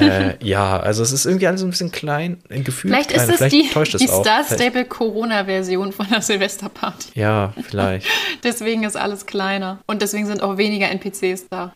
Äh, 0.00 0.34
ja, 0.44 0.80
also 0.80 1.00
es 1.04 1.12
ist 1.12 1.24
irgendwie 1.24 1.46
alles 1.46 1.62
ein 1.62 1.70
bisschen 1.70 1.92
klein, 1.92 2.42
ein 2.50 2.64
Gefühl. 2.64 2.90
Vielleicht 2.90 3.10
klein. 3.10 3.28
ist 3.28 3.30
es 3.30 3.36
vielleicht 3.36 3.54
die, 3.54 3.70
täuscht 3.70 4.00
die 4.00 4.08
Star 4.08 4.42
Stable 4.44 4.84
Corona-Version 4.84 5.92
von 5.92 6.08
der 6.10 6.22
Silvesterparty. 6.22 7.10
Ja, 7.14 7.54
vielleicht. 7.68 8.08
deswegen 8.42 8.82
ist 8.82 8.96
alles 8.96 9.24
kleiner. 9.24 9.78
Und 9.86 10.02
deswegen 10.02 10.26
sind 10.26 10.42
auch 10.42 10.56
weniger 10.56 10.90
NPCs 10.90 11.48
da. 11.48 11.72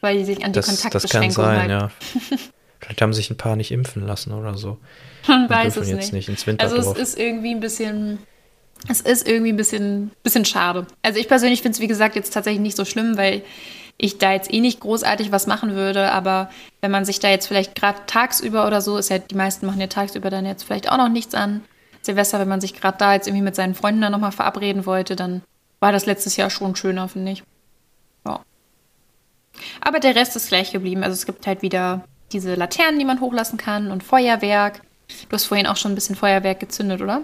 Weil 0.00 0.16
die 0.16 0.24
sich 0.24 0.42
an 0.42 0.52
die 0.52 0.56
das, 0.56 0.68
Kontaktbeschränkungen 0.68 1.34
Das 1.34 1.36
kann 1.36 1.68
sein, 1.68 1.70
halten. 1.70 2.30
ja. 2.30 2.38
Vielleicht 2.78 3.02
haben 3.02 3.12
sich 3.12 3.28
ein 3.28 3.36
paar 3.36 3.56
nicht 3.56 3.72
impfen 3.72 4.06
lassen 4.06 4.32
oder 4.32 4.56
so. 4.56 4.78
Man 5.28 5.50
weiß 5.50 5.76
es 5.76 6.12
nicht. 6.12 6.30
ins 6.30 6.46
also 6.56 6.76
es 6.76 6.98
ist 6.98 7.18
irgendwie 7.18 7.54
ein 7.54 7.60
bisschen 7.60 8.20
es 8.88 9.00
ist 9.00 9.28
irgendwie 9.28 9.52
ein 9.52 9.56
bisschen, 9.56 10.10
bisschen 10.22 10.44
schade. 10.44 10.86
Also 11.02 11.18
ich 11.18 11.28
persönlich 11.28 11.62
finde 11.62 11.76
es, 11.76 11.80
wie 11.80 11.86
gesagt, 11.86 12.16
jetzt 12.16 12.32
tatsächlich 12.32 12.62
nicht 12.62 12.76
so 12.76 12.84
schlimm, 12.84 13.16
weil 13.16 13.42
ich 13.98 14.18
da 14.18 14.32
jetzt 14.32 14.52
eh 14.52 14.60
nicht 14.60 14.80
großartig 14.80 15.30
was 15.30 15.46
machen 15.46 15.74
würde. 15.74 16.12
Aber 16.12 16.50
wenn 16.80 16.90
man 16.90 17.04
sich 17.04 17.20
da 17.20 17.28
jetzt 17.28 17.46
vielleicht 17.46 17.74
gerade 17.74 18.00
tagsüber 18.06 18.66
oder 18.66 18.80
so, 18.80 18.96
ist 18.96 19.10
ja, 19.10 19.18
die 19.18 19.34
meisten 19.34 19.66
machen 19.66 19.80
ja 19.80 19.88
tagsüber 19.88 20.30
dann 20.30 20.46
jetzt 20.46 20.62
vielleicht 20.64 20.90
auch 20.90 20.96
noch 20.96 21.08
nichts 21.08 21.34
an. 21.34 21.62
Silvester, 22.02 22.40
wenn 22.40 22.48
man 22.48 22.62
sich 22.62 22.74
gerade 22.74 22.96
da 22.96 23.12
jetzt 23.12 23.26
irgendwie 23.26 23.44
mit 23.44 23.54
seinen 23.54 23.74
Freunden 23.74 24.00
dann 24.00 24.12
nochmal 24.12 24.32
verabreden 24.32 24.86
wollte, 24.86 25.16
dann 25.16 25.42
war 25.80 25.92
das 25.92 26.06
letztes 26.06 26.36
Jahr 26.36 26.48
schon 26.48 26.76
schöner, 26.76 27.08
finde 27.08 27.32
ich. 27.32 27.42
Ja. 28.26 28.40
Aber 29.82 30.00
der 30.00 30.16
Rest 30.16 30.34
ist 30.34 30.48
gleich 30.48 30.72
geblieben. 30.72 31.02
Also 31.02 31.12
es 31.14 31.26
gibt 31.26 31.46
halt 31.46 31.60
wieder 31.60 32.04
diese 32.32 32.54
Laternen, 32.54 32.98
die 32.98 33.04
man 33.04 33.20
hochlassen 33.20 33.58
kann 33.58 33.90
und 33.90 34.02
Feuerwerk. 34.02 34.80
Du 35.28 35.34
hast 35.34 35.44
vorhin 35.44 35.66
auch 35.66 35.76
schon 35.76 35.92
ein 35.92 35.96
bisschen 35.96 36.16
Feuerwerk 36.16 36.60
gezündet, 36.60 37.02
oder? 37.02 37.22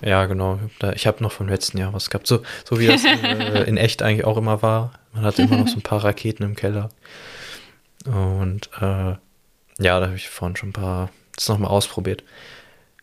Ja, 0.00 0.26
genau. 0.26 0.60
Ich 0.94 1.06
habe 1.06 1.22
noch 1.22 1.32
vom 1.32 1.48
letzten 1.48 1.78
Jahr 1.78 1.92
was 1.92 2.10
gehabt. 2.10 2.26
So, 2.26 2.42
so 2.64 2.78
wie 2.78 2.86
das 2.86 3.04
in, 3.04 3.24
äh, 3.24 3.64
in, 3.64 3.76
echt 3.76 4.02
eigentlich 4.02 4.24
auch 4.24 4.36
immer 4.36 4.62
war. 4.62 4.92
Man 5.12 5.24
hatte 5.24 5.42
immer 5.42 5.56
noch 5.56 5.68
so 5.68 5.76
ein 5.76 5.82
paar 5.82 6.04
Raketen 6.04 6.44
im 6.44 6.54
Keller. 6.54 6.90
Und 8.06 8.70
äh, 8.80 9.16
ja, 9.80 10.00
da 10.00 10.06
habe 10.06 10.16
ich 10.16 10.28
vorhin 10.28 10.56
schon 10.56 10.70
ein 10.70 10.74
paar 10.74 11.10
das 11.34 11.48
nochmal 11.48 11.70
ausprobiert. 11.70 12.24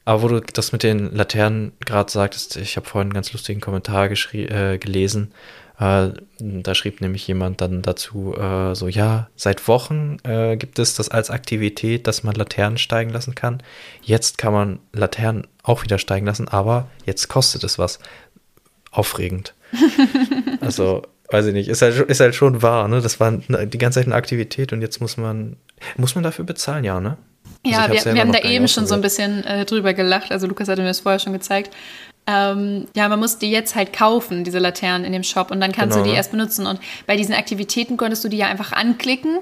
Aber 0.06 0.22
wo 0.22 0.28
du 0.28 0.40
das 0.40 0.72
mit 0.72 0.84
den 0.84 1.14
Laternen 1.14 1.74
gerade 1.84 2.12
sagtest, 2.12 2.58
ich 2.58 2.78
habe 2.78 2.88
vorhin 2.88 3.08
einen 3.08 3.14
ganz 3.14 3.34
lustigen 3.34 3.60
Kommentar 3.60 4.10
äh, 4.12 4.78
gelesen. 4.78 5.34
Äh, 5.80 6.10
da 6.40 6.76
schrieb 6.76 7.02
nämlich 7.02 7.28
jemand 7.28 7.60
dann 7.60 7.82
dazu, 7.82 8.34
äh, 8.36 8.76
so 8.76 8.88
ja, 8.88 9.28
seit 9.36 9.68
Wochen 9.68 10.18
äh, 10.24 10.56
gibt 10.56 10.80
es 10.80 10.96
das 10.96 11.10
als 11.10 11.30
Aktivität, 11.30 12.08
dass 12.08 12.24
man 12.24 12.36
Laternen 12.36 12.78
steigen 12.78 13.10
lassen 13.10 13.36
kann. 13.36 13.62
Jetzt 14.02 14.38
kann 14.38 14.54
man 14.54 14.80
Laternen 14.94 15.48
auch 15.64 15.84
wieder 15.84 15.98
steigen 15.98 16.26
lassen, 16.26 16.48
aber 16.48 16.88
jetzt 17.06 17.28
kostet 17.28 17.64
es 17.64 17.78
was. 17.78 18.00
Aufregend. 18.92 19.54
also, 20.62 21.04
weiß 21.30 21.48
ich 21.48 21.54
nicht, 21.54 21.68
ist 21.68 21.82
halt, 21.82 21.98
ist 21.98 22.22
halt 22.22 22.36
schon 22.36 22.62
wahr, 22.62 22.88
ne? 22.88 23.02
Das 23.02 23.20
war 23.20 23.32
die 23.32 23.78
ganze 23.78 24.00
Zeit 24.00 24.08
eine 24.08 24.16
Aktivität 24.16 24.72
und 24.72 24.82
jetzt 24.82 25.02
muss 25.02 25.18
man, 25.18 25.58
muss 25.98 26.16
man 26.16 26.24
dafür 26.24 26.46
bezahlen, 26.46 26.86
ja, 26.86 27.02
ne? 27.02 27.18
Also 27.66 27.80
ja, 27.80 27.92
wir, 27.92 28.14
wir 28.14 28.22
haben 28.22 28.32
da 28.32 28.40
eben 28.40 28.68
schon 28.68 28.86
so 28.86 28.94
ein 28.94 29.02
bisschen 29.02 29.44
äh, 29.44 29.66
drüber 29.66 29.94
gelacht. 29.94 30.32
Also 30.32 30.46
Lukas 30.48 30.68
hatte 30.68 30.82
mir 30.82 30.88
das 30.88 31.00
vorher 31.00 31.20
schon 31.20 31.34
gezeigt. 31.34 31.74
Ähm, 32.28 32.88
ja, 32.96 33.08
man 33.08 33.20
muss 33.20 33.38
die 33.38 33.52
jetzt 33.52 33.76
halt 33.76 33.94
kaufen, 33.94 34.44
diese 34.44 34.60
Laternen 34.60 35.06
in 35.06 35.14
dem 35.14 35.24
Shop, 35.24 35.52
und 35.52 35.62
dann 35.62 35.72
kannst 35.72 35.94
genau, 35.94 36.04
du 36.04 36.04
die 36.04 36.12
ne? 36.12 36.18
erst 36.18 36.32
benutzen. 36.32 36.66
Und 36.66 36.80
bei 37.06 37.18
diesen 37.18 37.36
Aktivitäten 37.36 37.98
konntest 37.98 38.24
du 38.24 38.30
die 38.30 38.38
ja 38.38 38.48
einfach 38.48 38.72
anklicken. 38.72 39.40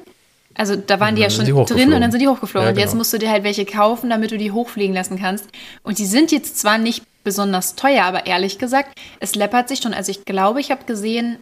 Also 0.56 0.76
da 0.76 1.00
waren 1.00 1.16
die 1.16 1.22
ja 1.22 1.30
schon 1.30 1.46
drin 1.46 1.94
und 1.94 2.02
dann 2.02 2.12
sind 2.12 2.20
die 2.20 2.28
hochgeflogen. 2.28 2.68
Ja, 2.68 2.72
und 2.74 2.78
jetzt 2.78 2.92
genau. 2.92 3.00
musst 3.00 3.14
du 3.14 3.18
dir 3.18 3.32
halt 3.32 3.44
welche 3.44 3.66
kaufen, 3.66 4.10
damit 4.10 4.32
du 4.32 4.38
die 4.38 4.52
hochfliegen 4.52 4.94
lassen 4.94 5.18
kannst. 5.18 5.48
Und 5.82 5.98
die 5.98 6.06
sind 6.06 6.32
jetzt 6.32 6.60
zwar 6.60 6.78
nicht 6.78 7.04
besonders 7.24 7.76
teuer, 7.76 8.04
aber 8.04 8.28
ehrlich 8.28 8.60
gesagt, 8.60 8.98
es 9.20 9.34
läppert 9.36 9.70
sich 9.70 9.80
schon. 9.80 9.94
Also 9.94 10.12
ich 10.12 10.26
glaube, 10.26 10.60
ich 10.60 10.70
habe 10.70 10.84
gesehen, 10.86 11.40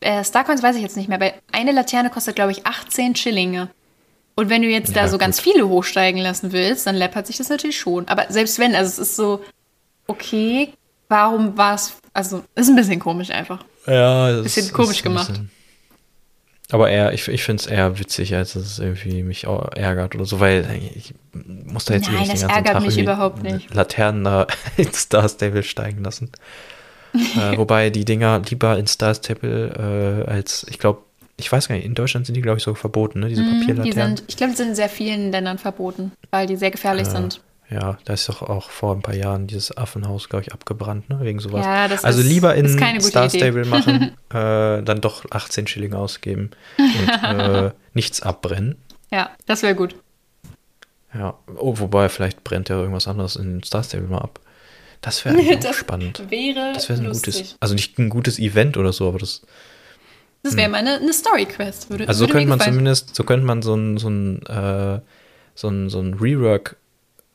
äh, 0.00 0.24
Starcoins 0.24 0.62
weiß 0.62 0.76
ich 0.76 0.82
jetzt 0.82 0.96
nicht 0.96 1.08
mehr, 1.08 1.20
weil 1.20 1.34
eine 1.52 1.72
Laterne 1.72 2.08
kostet, 2.08 2.36
glaube 2.36 2.52
ich, 2.52 2.66
18 2.66 3.16
Schillinge. 3.16 3.68
Und 4.36 4.48
wenn 4.48 4.62
du 4.62 4.68
jetzt 4.68 4.94
ja, 4.94 5.02
da 5.02 5.08
so 5.08 5.12
gut. 5.12 5.20
ganz 5.20 5.40
viele 5.40 5.68
hochsteigen 5.68 6.20
lassen 6.20 6.52
willst, 6.52 6.86
dann 6.86 6.96
läppert 6.96 7.26
sich 7.26 7.36
das 7.36 7.48
natürlich 7.48 7.78
schon. 7.78 8.08
Aber 8.08 8.26
selbst 8.30 8.58
wenn, 8.58 8.74
also 8.74 8.88
es 8.88 9.10
ist 9.10 9.16
so, 9.16 9.40
okay, 10.06 10.72
warum 11.08 11.56
war 11.56 11.74
es, 11.74 11.94
also 12.12 12.44
ist 12.54 12.68
ein 12.68 12.76
bisschen 12.76 13.00
komisch 13.00 13.30
einfach. 13.30 13.64
Ja, 13.86 14.30
es 14.30 14.54
bisschen 14.54 14.72
komisch 14.72 15.02
gemacht. 15.02 15.28
Bisschen, 15.28 15.50
aber 16.70 16.90
eher, 16.90 17.12
ich, 17.12 17.28
ich 17.28 17.44
finde 17.44 17.62
es 17.62 17.66
eher 17.66 17.98
witzig, 17.98 18.34
als 18.34 18.54
es 18.54 18.78
irgendwie 18.78 19.22
mich 19.22 19.44
ärgert 19.44 20.14
oder 20.14 20.24
so, 20.24 20.40
weil 20.40 20.66
ich 20.94 21.14
muss 21.32 21.84
da 21.84 21.94
jetzt 21.94 22.08
Nein, 22.08 22.20
nicht 22.20 22.32
den 22.32 22.40
ganzen 22.40 22.50
ärgert 22.50 22.72
Tag 22.72 22.82
mich 22.82 22.98
überhaupt 22.98 23.42
nicht. 23.42 23.74
Laternen 23.74 24.24
da 24.24 24.46
in 24.76 24.92
Star 24.92 25.28
Stable 25.28 25.62
steigen 25.62 26.02
lassen. 26.02 26.30
äh, 27.14 27.56
wobei 27.56 27.90
die 27.90 28.04
Dinger 28.04 28.40
lieber 28.48 28.78
in 28.78 28.86
Star 28.86 29.14
Stable 29.14 30.24
äh, 30.26 30.30
als, 30.30 30.66
ich 30.68 30.78
glaube, 30.78 31.02
ich 31.36 31.50
weiß 31.50 31.68
gar 31.68 31.74
nicht, 31.74 31.84
in 31.84 31.94
Deutschland 31.94 32.26
sind 32.26 32.34
die, 32.34 32.42
glaube 32.42 32.58
ich, 32.58 32.64
so 32.64 32.74
verboten, 32.74 33.20
ne? 33.20 33.28
Diese 33.28 33.42
mm, 33.42 33.60
Papierlaternen. 33.60 33.84
Die 33.84 33.92
sind, 33.92 34.24
ich 34.28 34.36
glaube, 34.36 34.52
die 34.52 34.56
sind 34.56 34.68
in 34.70 34.74
sehr 34.74 34.88
vielen 34.88 35.32
Ländern 35.32 35.58
verboten, 35.58 36.12
weil 36.30 36.46
die 36.46 36.56
sehr 36.56 36.70
gefährlich 36.70 37.08
äh, 37.08 37.10
sind. 37.10 37.40
Ja, 37.70 37.98
da 38.04 38.12
ist 38.12 38.28
doch 38.28 38.42
auch 38.42 38.70
vor 38.70 38.94
ein 38.94 39.02
paar 39.02 39.14
Jahren 39.14 39.46
dieses 39.46 39.76
Affenhaus, 39.76 40.28
glaube 40.28 40.44
ich, 40.44 40.52
abgebrannt, 40.52 41.08
ne? 41.08 41.20
Wegen 41.22 41.38
sowas. 41.40 41.64
Ja, 41.64 41.86
also 42.02 42.20
ist, 42.20 42.26
lieber 42.26 42.54
in 42.54 42.68
Star 43.00 43.30
Stable 43.30 43.64
machen, 43.64 44.16
äh, 44.30 44.82
dann 44.82 45.00
doch 45.00 45.24
18 45.30 45.66
Schilling 45.66 45.94
ausgeben 45.94 46.50
und 46.78 47.08
äh, 47.24 47.70
nichts 47.94 48.22
abbrennen. 48.22 48.76
Ja, 49.10 49.30
das 49.46 49.62
wäre 49.62 49.74
gut. 49.74 49.94
Ja, 51.14 51.38
oh, 51.56 51.78
wobei 51.78 52.08
vielleicht 52.08 52.44
brennt 52.44 52.68
ja 52.68 52.76
irgendwas 52.76 53.08
anderes 53.08 53.36
in 53.36 53.62
Star 53.62 53.82
Stable 53.82 54.08
mal 54.08 54.18
ab. 54.18 54.40
Das 55.00 55.24
wäre 55.24 55.36
auch 55.68 55.74
spannend. 55.74 56.22
Wäre 56.30 56.72
das 56.74 56.88
wäre 56.88 57.00
ein 57.00 57.12
gutes, 57.12 57.56
also 57.60 57.74
nicht 57.74 57.98
ein 57.98 58.10
gutes 58.10 58.38
Event 58.38 58.76
oder 58.76 58.92
so, 58.92 59.08
aber 59.08 59.18
das. 59.18 59.42
Das 60.42 60.56
wäre 60.56 60.66
hm. 60.66 60.72
mal 60.72 60.78
eine, 60.78 60.96
eine 60.96 61.12
Story-Quest. 61.12 61.88
Würde, 61.88 62.06
also 62.06 62.26
so 62.26 62.30
könnte 62.30 62.48
man 62.48 62.60
zumindest, 62.60 63.14
so 63.14 63.24
könnte 63.24 63.46
man 63.46 63.62
so 63.62 63.74
ein, 63.74 63.96
so 63.96 64.08
ein, 64.08 64.44
äh, 64.44 65.00
so 65.54 65.68
ein, 65.68 65.88
so 65.88 66.00
ein 66.00 66.14
Rework 66.14 66.76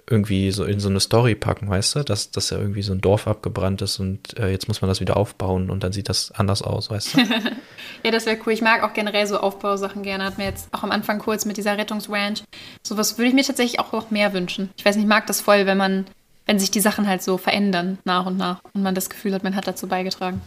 irgendwie 0.09 0.51
so 0.51 0.63
in 0.63 0.79
so 0.79 0.89
eine 0.89 0.99
Story 0.99 1.35
packen, 1.35 1.69
weißt 1.69 1.95
du, 1.95 2.03
dass, 2.03 2.31
dass 2.31 2.49
ja 2.49 2.57
irgendwie 2.57 2.81
so 2.81 2.93
ein 2.93 3.01
Dorf 3.01 3.27
abgebrannt 3.27 3.81
ist 3.81 3.99
und 3.99 4.37
äh, 4.39 4.49
jetzt 4.49 4.67
muss 4.67 4.81
man 4.81 4.89
das 4.89 4.99
wieder 4.99 5.17
aufbauen 5.17 5.69
und 5.69 5.83
dann 5.83 5.91
sieht 5.91 6.09
das 6.09 6.31
anders 6.31 6.61
aus, 6.61 6.89
weißt 6.89 7.13
du? 7.13 7.19
ja, 8.03 8.11
das 8.11 8.25
wäre 8.25 8.37
cool. 8.45 8.53
Ich 8.53 8.61
mag 8.61 8.83
auch 8.83 8.93
generell 8.93 9.27
so 9.27 9.39
Aufbausachen 9.39 10.01
gerne. 10.01 10.25
Hat 10.25 10.37
mir 10.37 10.45
jetzt 10.45 10.73
auch 10.73 10.83
am 10.83 10.91
Anfang 10.91 11.19
kurz 11.19 11.45
mit 11.45 11.57
dieser 11.57 11.77
Rettungsranch. 11.77 12.43
Sowas 12.81 13.17
würde 13.17 13.29
ich 13.29 13.35
mir 13.35 13.43
tatsächlich 13.43 13.79
auch 13.79 13.91
noch 13.91 14.09
mehr 14.09 14.33
wünschen. 14.33 14.71
Ich 14.77 14.85
weiß 14.85 14.95
nicht, 14.95 15.05
ich 15.05 15.09
mag 15.09 15.27
das 15.27 15.41
voll, 15.41 15.65
wenn 15.67 15.77
man, 15.77 16.05
wenn 16.47 16.59
sich 16.59 16.71
die 16.71 16.81
Sachen 16.81 17.07
halt 17.07 17.21
so 17.21 17.37
verändern 17.37 17.99
nach 18.03 18.25
und 18.25 18.37
nach 18.37 18.61
und 18.73 18.81
man 18.81 18.95
das 18.95 19.09
Gefühl 19.09 19.33
hat, 19.33 19.43
man 19.43 19.55
hat 19.55 19.67
dazu 19.67 19.87
beigetragen. 19.87 20.41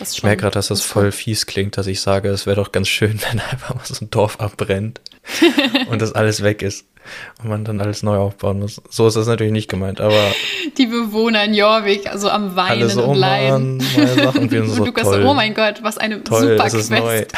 ich 0.00 0.22
merke 0.22 0.42
gerade, 0.42 0.54
dass 0.54 0.68
das 0.68 0.82
voll 0.82 1.10
fies 1.10 1.46
klingt, 1.46 1.76
dass 1.78 1.88
ich 1.88 2.00
sage, 2.00 2.28
es 2.28 2.46
wäre 2.46 2.56
doch 2.56 2.70
ganz 2.70 2.86
schön, 2.86 3.20
wenn 3.30 3.40
einfach 3.40 3.74
mal 3.74 3.84
so 3.84 4.04
ein 4.04 4.10
Dorf 4.10 4.38
abbrennt 4.38 5.00
und 5.88 6.00
das 6.00 6.12
alles 6.12 6.44
weg 6.44 6.62
ist 6.62 6.86
und 7.42 7.48
man 7.48 7.64
dann 7.64 7.80
alles 7.80 8.02
neu 8.02 8.16
aufbauen 8.16 8.60
muss. 8.60 8.80
So 8.90 9.06
ist 9.06 9.16
das 9.16 9.26
natürlich 9.26 9.52
nicht 9.52 9.68
gemeint, 9.68 10.00
aber. 10.00 10.32
Die 10.78 10.86
Bewohner 10.86 11.44
in 11.44 11.54
Jorvik, 11.54 12.06
also 12.10 12.28
am 12.28 12.56
Weinen 12.56 12.88
so, 12.88 13.04
und 13.04 13.16
Leiden. 13.16 13.76
Mann, 13.78 14.36
und 14.36 14.50
wir 14.50 14.66
so, 14.66 14.84
Lukas, 14.84 15.04
toll. 15.04 15.24
oh 15.26 15.34
mein 15.34 15.54
Gott, 15.54 15.82
was 15.82 15.98
eine 15.98 16.22
toll, 16.24 16.58
super 16.58 16.68
Quest. 16.68 16.90
Neu. 16.90 17.24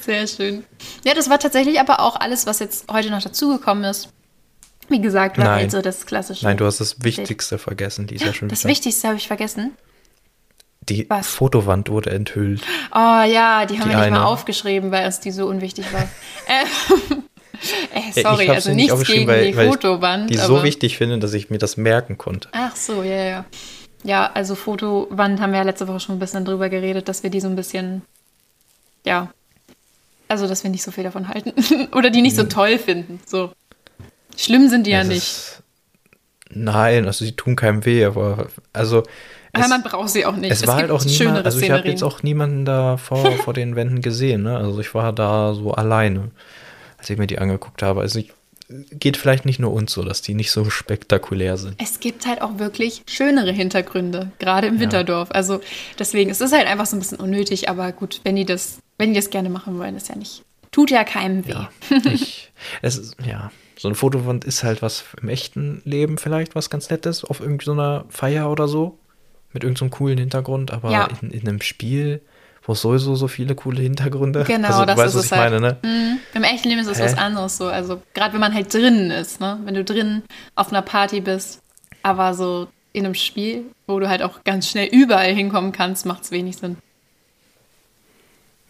Sehr 0.00 0.26
schön. 0.26 0.64
Ja, 1.04 1.14
das 1.14 1.30
war 1.30 1.38
tatsächlich 1.38 1.80
aber 1.80 2.00
auch 2.00 2.16
alles, 2.16 2.46
was 2.46 2.58
jetzt 2.58 2.92
heute 2.92 3.10
noch 3.10 3.22
dazugekommen 3.22 3.84
ist. 3.84 4.10
Wie 4.88 5.00
gesagt, 5.00 5.38
war 5.38 5.54
halt 5.54 5.70
so 5.70 5.80
das 5.80 6.04
klassische. 6.04 6.44
Nein, 6.44 6.58
du 6.58 6.66
hast 6.66 6.78
das 6.78 7.02
Wichtigste 7.02 7.56
vergessen, 7.56 8.06
Lisa. 8.06 8.34
Schon 8.34 8.48
das 8.48 8.60
wieder. 8.60 8.70
Wichtigste 8.70 9.08
habe 9.08 9.16
ich 9.16 9.26
vergessen. 9.26 9.72
Die 10.88 11.08
Was? 11.08 11.28
Fotowand 11.28 11.88
wurde 11.88 12.10
enthüllt. 12.10 12.62
Oh 12.92 12.98
ja, 12.98 13.64
die 13.64 13.78
haben 13.78 13.88
die 13.88 13.94
wir 13.94 13.96
nicht 13.96 13.96
eine. 13.96 14.18
mal 14.18 14.24
aufgeschrieben, 14.24 14.90
weil 14.90 15.06
es 15.08 15.20
die 15.20 15.30
so 15.30 15.46
unwichtig 15.46 15.86
war. 15.92 16.02
äh, 16.46 17.16
Ey, 17.92 18.22
sorry, 18.22 18.48
also 18.48 18.72
nichts 18.72 18.98
nicht 18.98 19.06
gegen 19.06 19.26
weil, 19.26 19.46
die 19.46 19.52
Fotowand. 19.52 20.30
Die 20.30 20.36
so 20.36 20.62
wichtig 20.62 20.96
finde, 20.96 21.18
dass 21.18 21.32
ich 21.32 21.50
mir 21.50 21.58
das 21.58 21.76
merken 21.76 22.18
konnte. 22.18 22.48
Ach 22.52 22.74
so, 22.76 23.02
ja, 23.02 23.24
ja. 23.24 23.44
Ja, 24.04 24.30
also 24.34 24.54
Fotowand 24.54 25.40
haben 25.40 25.52
wir 25.52 25.60
ja 25.60 25.64
letzte 25.64 25.88
Woche 25.88 26.00
schon 26.00 26.16
ein 26.16 26.18
bisschen 26.18 26.44
drüber 26.44 26.68
geredet, 26.68 27.08
dass 27.08 27.22
wir 27.22 27.30
die 27.30 27.40
so 27.40 27.48
ein 27.48 27.56
bisschen, 27.56 28.02
ja, 29.06 29.30
also 30.28 30.46
dass 30.46 30.62
wir 30.62 30.70
nicht 30.70 30.82
so 30.82 30.90
viel 30.90 31.04
davon 31.04 31.28
halten. 31.28 31.52
Oder 31.92 32.10
die 32.10 32.20
nicht 32.22 32.36
so 32.36 32.42
hm. 32.42 32.50
toll 32.50 32.78
finden. 32.78 33.20
So. 33.26 33.52
Schlimm 34.36 34.68
sind 34.68 34.86
die 34.86 34.90
ja, 34.90 34.98
ja 34.98 35.04
nicht. 35.04 35.18
Ist, 35.18 35.62
nein, 36.50 37.06
also 37.06 37.24
sie 37.24 37.32
tun 37.32 37.56
keinem 37.56 37.84
weh, 37.84 38.04
aber 38.04 38.48
also. 38.72 39.04
Aber 39.52 39.68
man 39.68 39.82
braucht 39.82 40.10
sie 40.10 40.26
auch 40.26 40.36
nicht. 40.36 40.50
Es, 40.50 40.62
es 40.62 40.66
war 40.66 40.76
halt 40.76 40.90
auch 40.90 41.04
niemand, 41.04 41.46
also 41.46 41.60
ich 41.60 41.70
habe 41.70 41.88
jetzt 41.88 42.02
auch 42.02 42.22
niemanden 42.22 42.64
da 42.64 42.96
vor, 42.96 43.30
vor 43.38 43.54
den 43.54 43.76
Wänden 43.76 44.02
gesehen, 44.02 44.42
ne? 44.42 44.56
Also 44.56 44.80
ich 44.80 44.92
war 44.94 45.12
da 45.12 45.54
so 45.54 45.72
alleine 45.72 46.32
als 47.04 47.10
ich 47.10 47.18
mir 47.18 47.26
die 47.26 47.38
angeguckt 47.38 47.82
habe. 47.82 48.00
Also 48.00 48.18
ich, 48.18 48.32
geht 48.68 49.16
vielleicht 49.16 49.44
nicht 49.44 49.60
nur 49.60 49.72
uns 49.72 49.92
so, 49.92 50.02
dass 50.02 50.22
die 50.22 50.34
nicht 50.34 50.50
so 50.50 50.68
spektakulär 50.70 51.56
sind. 51.58 51.76
Es 51.82 52.00
gibt 52.00 52.26
halt 52.26 52.40
auch 52.40 52.58
wirklich 52.58 53.02
schönere 53.06 53.52
Hintergründe, 53.52 54.32
gerade 54.38 54.66
im 54.66 54.76
ja. 54.76 54.80
Winterdorf. 54.80 55.30
Also 55.30 55.60
deswegen 55.98 56.30
ist 56.30 56.40
es 56.40 56.52
halt 56.52 56.66
einfach 56.66 56.86
so 56.86 56.96
ein 56.96 57.00
bisschen 57.00 57.20
unnötig, 57.20 57.68
aber 57.68 57.92
gut, 57.92 58.20
wenn 58.24 58.36
die 58.36 58.46
das, 58.46 58.78
wenn 58.98 59.10
die 59.10 59.16
das 59.16 59.30
gerne 59.30 59.50
machen 59.50 59.78
wollen, 59.78 59.96
ist 59.96 60.08
ja 60.08 60.16
nicht. 60.16 60.42
Tut 60.72 60.90
ja 60.90 61.04
keinem 61.04 61.46
weh. 61.46 61.52
Ja, 61.52 61.70
ich, 62.04 62.50
es 62.80 62.96
ist, 62.96 63.16
ja, 63.24 63.52
so 63.76 63.88
eine 63.88 63.94
Fotowand 63.94 64.44
ist 64.44 64.64
halt 64.64 64.80
was 64.80 65.04
im 65.20 65.28
echten 65.28 65.82
Leben 65.84 66.16
vielleicht 66.16 66.54
was 66.54 66.70
ganz 66.70 66.88
Nettes, 66.88 67.22
auf 67.22 67.40
irgendeiner 67.40 68.06
Feier 68.08 68.50
oder 68.50 68.66
so. 68.66 68.98
Mit 69.52 69.62
irgendeinem 69.62 69.90
so 69.90 69.96
coolen 69.98 70.18
Hintergrund, 70.18 70.72
aber 70.72 70.90
ja. 70.90 71.08
in, 71.20 71.30
in 71.30 71.46
einem 71.46 71.60
Spiel 71.60 72.22
wo 72.64 72.72
es 72.72 72.80
sowieso 72.80 73.14
so 73.14 73.28
viele 73.28 73.54
coole 73.54 73.82
Hintergründe. 73.82 74.44
Genau, 74.44 74.68
also, 74.68 74.84
das 74.84 74.96
weißt, 74.96 75.14
ist 75.14 75.24
es 75.26 75.32
halt. 75.32 75.52
Meine, 75.52 75.60
ne? 75.60 75.76
mhm. 75.82 76.18
Im 76.32 76.44
echten 76.44 76.68
Leben 76.68 76.80
ist 76.80 76.88
es 76.88 76.98
Hä? 76.98 77.04
was 77.04 77.18
anderes 77.18 77.56
so. 77.56 77.66
Also 77.66 78.02
gerade 78.14 78.32
wenn 78.32 78.40
man 78.40 78.54
halt 78.54 78.72
drinnen 78.72 79.10
ist, 79.10 79.40
ne? 79.40 79.58
Wenn 79.64 79.74
du 79.74 79.84
drinnen 79.84 80.22
auf 80.54 80.70
einer 80.70 80.82
Party 80.82 81.20
bist, 81.20 81.60
aber 82.02 82.34
so 82.34 82.68
in 82.92 83.04
einem 83.04 83.14
Spiel, 83.14 83.64
wo 83.86 83.98
du 83.98 84.08
halt 84.08 84.22
auch 84.22 84.44
ganz 84.44 84.68
schnell 84.70 84.86
überall 84.86 85.34
hinkommen 85.34 85.72
kannst, 85.72 86.06
macht 86.06 86.24
es 86.24 86.30
wenig 86.30 86.56
Sinn. 86.56 86.76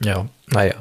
Ja, 0.01 0.27
naja. 0.49 0.75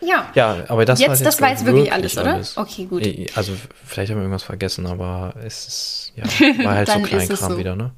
Ja. 0.00 0.30
Ja, 0.34 0.64
aber 0.68 0.84
das 0.84 1.00
jetzt, 1.00 1.08
war 1.08 1.16
jetzt 1.16 1.26
das 1.26 1.40
war 1.40 1.50
jetzt 1.50 1.64
wirklich, 1.64 1.92
alles, 1.92 2.16
oder? 2.16 2.34
Alles. 2.34 2.56
Okay, 2.56 2.84
gut. 2.84 3.02
Also 3.34 3.52
vielleicht 3.84 4.10
haben 4.10 4.18
wir 4.18 4.22
irgendwas 4.22 4.44
vergessen, 4.44 4.86
aber 4.86 5.34
es 5.42 5.66
ist, 5.66 6.12
ja, 6.14 6.24
war 6.64 6.74
halt 6.74 6.88
so 6.88 7.00
Kleinkram 7.00 7.52
so. 7.52 7.58
wieder, 7.58 7.74
ne? 7.74 7.92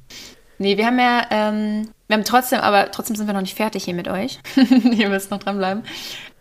Nee, 0.59 0.77
wir 0.77 0.85
haben 0.85 0.99
ja, 0.99 1.25
ähm, 1.31 1.89
wir 2.07 2.17
haben 2.17 2.25
trotzdem, 2.25 2.59
aber 2.59 2.91
trotzdem 2.91 3.15
sind 3.15 3.27
wir 3.27 3.33
noch 3.33 3.41
nicht 3.41 3.55
fertig 3.55 3.85
hier 3.85 3.93
mit 3.93 4.07
euch. 4.07 4.39
Ihr 4.83 5.09
müsst 5.09 5.31
noch 5.31 5.39
dranbleiben. 5.39 5.83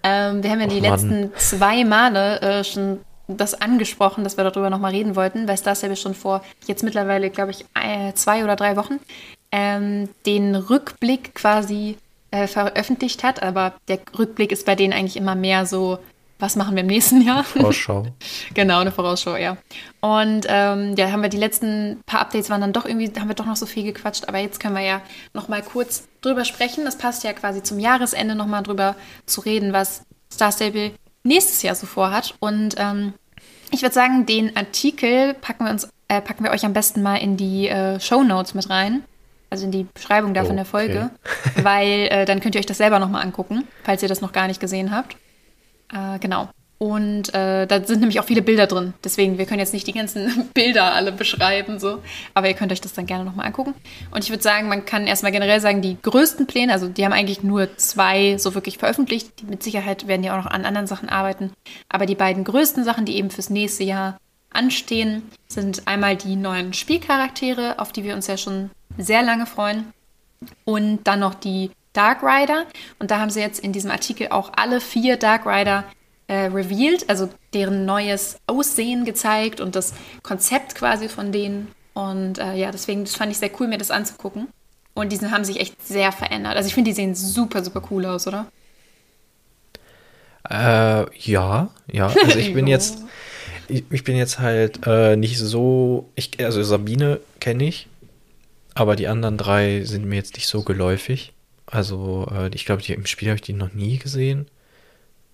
Ähm, 0.03 0.43
wir 0.43 0.51
haben 0.51 0.61
ja 0.61 0.67
Och, 0.67 0.73
die 0.73 0.81
Mann. 0.81 0.91
letzten 0.91 1.33
zwei 1.37 1.85
Male 1.85 2.41
äh, 2.41 2.65
schon 2.65 3.01
das 3.29 3.61
angesprochen, 3.61 4.25
dass 4.25 4.37
wir 4.37 4.45
darüber 4.45 4.71
nochmal 4.71 4.93
reden 4.93 5.15
wollten, 5.15 5.47
weil 5.47 5.57
Star 5.57 5.75
Stable 5.75 5.97
schon 5.97 6.15
vor 6.15 6.43
jetzt 6.67 6.83
mittlerweile, 6.83 7.31
glaube 7.31 7.53
ich, 7.53 7.65
äh, 7.75 8.13
zwei 8.15 8.43
oder 8.43 8.57
drei 8.57 8.77
Wochen 8.77 8.99
ähm, 9.53 10.09
den 10.27 10.57
Rückblick 10.57 11.35
quasi 11.35 11.97
äh, 12.31 12.47
veröffentlicht 12.47 13.23
hat. 13.23 13.43
Aber 13.43 13.75
der 13.87 14.01
Rückblick 14.19 14.51
ist 14.51 14.67
bei 14.67 14.75
denen 14.75 14.93
eigentlich 14.93 15.17
immer 15.17 15.35
mehr 15.35 15.67
so 15.67 15.99
was 16.39 16.57
machen 16.57 16.77
wir 16.77 16.83
im 16.83 16.87
nächsten 16.87 17.21
Jahr? 17.21 17.45
Vorausschau. 17.45 18.07
genau, 18.55 18.81
eine 18.81 18.93
Vorausschau, 18.93 19.37
ja. 19.37 19.57
Und 20.01 20.47
ähm, 20.49 20.95
ja, 20.97 21.11
haben 21.11 21.23
wir 21.23 21.29
die 21.29 21.39
letzten 21.39 22.01
paar 22.07 22.21
Updates 22.21 22.49
waren 22.49 22.61
dann 22.61 22.73
doch 22.73 22.85
irgendwie, 22.85 23.11
haben 23.19 23.29
wir 23.29 23.35
doch 23.35 23.47
noch 23.47 23.57
so 23.57 23.67
viel 23.67 23.83
gequatscht, 23.83 24.29
aber 24.29 24.39
jetzt 24.39 24.61
können 24.61 24.75
wir 24.75 24.83
ja 24.83 25.01
noch 25.35 25.49
mal 25.49 25.63
kurz 25.63 26.07
drüber 26.21 26.45
sprechen. 26.45 26.85
Das 26.85 26.97
passt 26.97 27.25
ja 27.25 27.33
quasi 27.33 27.63
zum 27.63 27.79
Jahresende 27.79 28.35
noch 28.35 28.47
mal 28.47 28.63
drüber 28.63 28.95
zu 29.27 29.41
reden, 29.41 29.73
was 29.73 30.03
Star 30.33 30.53
Stable 30.53 30.93
nächstes 31.25 31.63
Jahr 31.63 31.75
so 31.75 31.87
vorhat. 31.87 32.35
Und 32.39 32.77
ähm, 32.79 33.15
ich 33.73 33.83
würde 33.83 33.95
sagen, 33.95 34.25
den 34.25 34.57
Artikel 34.57 35.35
packen 35.35 35.65
wir 35.65 35.73
uns, 35.73 35.89
äh, 36.07 36.21
packen 36.21 36.45
wir 36.45 36.53
euch 36.53 36.65
am 36.65 36.73
besten 36.73 37.03
mal 37.03 37.17
in 37.17 37.37
die 37.37 37.69
äh, 37.69 37.99
Show 37.99 38.23
Notes 38.23 38.55
mit 38.55 38.71
rein. 38.71 39.03
Also 39.51 39.65
in 39.65 39.73
die 39.73 39.87
Beschreibung 39.95 40.35
da 40.35 40.45
von 40.45 40.57
der 40.57 40.67
Folge, 40.67 41.11
okay. 41.25 41.63
weil 41.65 42.09
äh, 42.11 42.25
dann 42.27 42.41
könnt 42.41 42.55
ihr 42.55 42.59
euch 42.59 42.67
das 42.67 42.77
selber 42.77 42.99
noch 42.99 43.09
mal 43.09 43.23
angucken, 43.23 43.67
falls 43.83 44.03
ihr 44.03 44.09
das 44.09 44.21
noch 44.21 44.33
gar 44.33 44.47
nicht 44.47 44.61
gesehen 44.61 44.95
habt. 44.95 45.17
Äh, 45.93 46.19
genau. 46.19 46.49
Und 46.79 47.35
äh, 47.35 47.67
da 47.67 47.83
sind 47.85 48.01
nämlich 48.01 48.21
auch 48.21 48.25
viele 48.25 48.41
Bilder 48.41 48.69
drin. 48.69 48.95
Deswegen, 49.03 49.37
wir 49.37 49.47
können 49.47 49.59
jetzt 49.59 49.73
nicht 49.73 49.89
die 49.89 49.93
ganzen 49.93 50.49
Bilder 50.55 50.95
alle 50.95 51.11
beschreiben, 51.11 51.81
so. 51.81 52.01
Aber 52.35 52.49
ihr 52.49 52.55
könnt 52.55 52.71
euch 52.71 52.81
das 52.81 52.93
dann 52.93 53.07
gerne 53.07 53.25
nochmal 53.25 53.47
angucken. 53.47 53.75
Und 54.13 54.23
ich 54.23 54.31
würde 54.31 54.45
sagen, 54.45 54.69
man 54.69 54.85
kann 54.85 55.09
erstmal 55.09 55.33
generell 55.33 55.61
sagen, 55.61 55.83
die 55.83 55.97
größten 56.01 56.47
Pläne, 56.47 56.73
also 56.73 56.89
die 56.89 57.05
haben 57.05 57.13
eigentlich 57.13 57.43
nur 57.43 57.77
zwei 57.77 58.39
so 58.39 58.55
wirklich 58.55 58.79
veröffentlicht. 58.79 59.41
Die, 59.41 59.47
mit 59.47 59.65
Sicherheit 59.65 60.07
werden 60.07 60.23
die 60.23 60.31
auch 60.31 60.37
noch 60.37 60.47
an 60.47 60.65
anderen 60.65 60.87
Sachen 60.87 61.09
arbeiten. 61.09 61.53
Aber 61.89 62.07
die 62.07 62.15
beiden 62.15 62.45
größten 62.45 62.85
Sachen, 62.85 63.05
die 63.05 63.17
eben 63.17 63.31
fürs 63.31 63.51
nächste 63.51 63.83
Jahr 63.83 64.17
anstehen, 64.51 65.23
sind 65.49 65.89
einmal 65.89 66.17
die 66.17 66.37
neuen 66.37 66.75
Spielcharaktere, 66.75 67.81
auf 67.81 67.91
die 67.91 68.05
wir 68.05 68.15
uns 68.15 68.29
ja 68.29 68.37
schon 68.37 68.71
sehr 68.97 69.25
lange 69.25 69.47
freuen. 69.47 69.93
Und 70.65 71.01
dann 71.09 71.19
noch 71.19 71.35
die 71.35 71.73
Dark 71.93 72.23
Rider. 72.23 72.67
Und 72.99 73.11
da 73.11 73.19
haben 73.21 73.31
sie 73.31 73.41
jetzt 73.41 73.61
in 73.61 73.73
diesem 73.73 73.91
Artikel 73.91 74.29
auch 74.29 74.53
alle 74.57 74.81
vier 74.81 75.17
Dark 75.17 75.47
Rider 75.47 75.85
äh, 76.29 76.47
revealed, 76.47 77.09
also 77.09 77.29
deren 77.55 77.85
neues 77.87 78.39
Aussehen 78.47 79.05
gezeigt 79.05 79.61
und 79.61 79.75
das 79.75 79.95
Konzept 80.23 80.75
quasi 80.75 81.09
von 81.09 81.33
denen. 81.33 81.69
Und 81.95 82.39
äh, 82.39 82.55
ja, 82.55 82.71
deswegen 82.71 83.05
das 83.05 83.17
fand 83.17 83.33
ich 83.33 83.39
sehr 83.39 83.51
cool, 83.59 83.67
mir 83.67 83.79
das 83.79 83.91
anzugucken. 83.91 84.49
Und 84.95 85.11
diese 85.11 85.31
haben 85.31 85.45
sich 85.45 85.61
echt 85.61 85.85
sehr 85.87 86.13
verändert. 86.13 86.57
Also 86.57 86.69
ich 86.69 86.75
finde, 86.75 86.91
die 86.91 86.95
sehen 86.95 87.15
super, 87.15 87.65
super 87.65 87.83
cool 87.91 88.05
aus, 88.05 88.27
oder? 88.27 88.47
Äh, 90.49 91.07
ja, 91.19 91.71
ja. 91.91 92.07
Also 92.07 92.39
ich 92.39 92.53
bin 92.55 92.67
jetzt, 92.67 92.99
ich, 93.69 93.85
ich, 93.91 94.05
bin 94.05 94.17
jetzt 94.17 94.39
halt 94.39 94.87
äh, 94.87 95.17
nicht 95.17 95.39
so, 95.39 96.11
ich, 96.15 96.45
also 96.45 96.63
Sabine 96.63 97.21
kenne 97.41 97.65
ich, 97.65 97.89
aber 98.75 98.97
die 98.97 99.09
anderen 99.09 99.37
drei 99.37 99.83
sind 99.85 100.05
mir 100.05 100.17
jetzt 100.17 100.35
nicht 100.35 100.49
so 100.49 100.63
geläufig. 100.63 101.33
Also 101.71 102.29
äh, 102.31 102.51
ich 102.55 102.65
glaube, 102.65 102.83
im 102.87 103.07
Spiel 103.07 103.29
habe 103.29 103.37
ich 103.37 103.43
die 103.43 103.53
noch 103.53 103.73
nie 103.73 103.99
gesehen. 103.99 104.47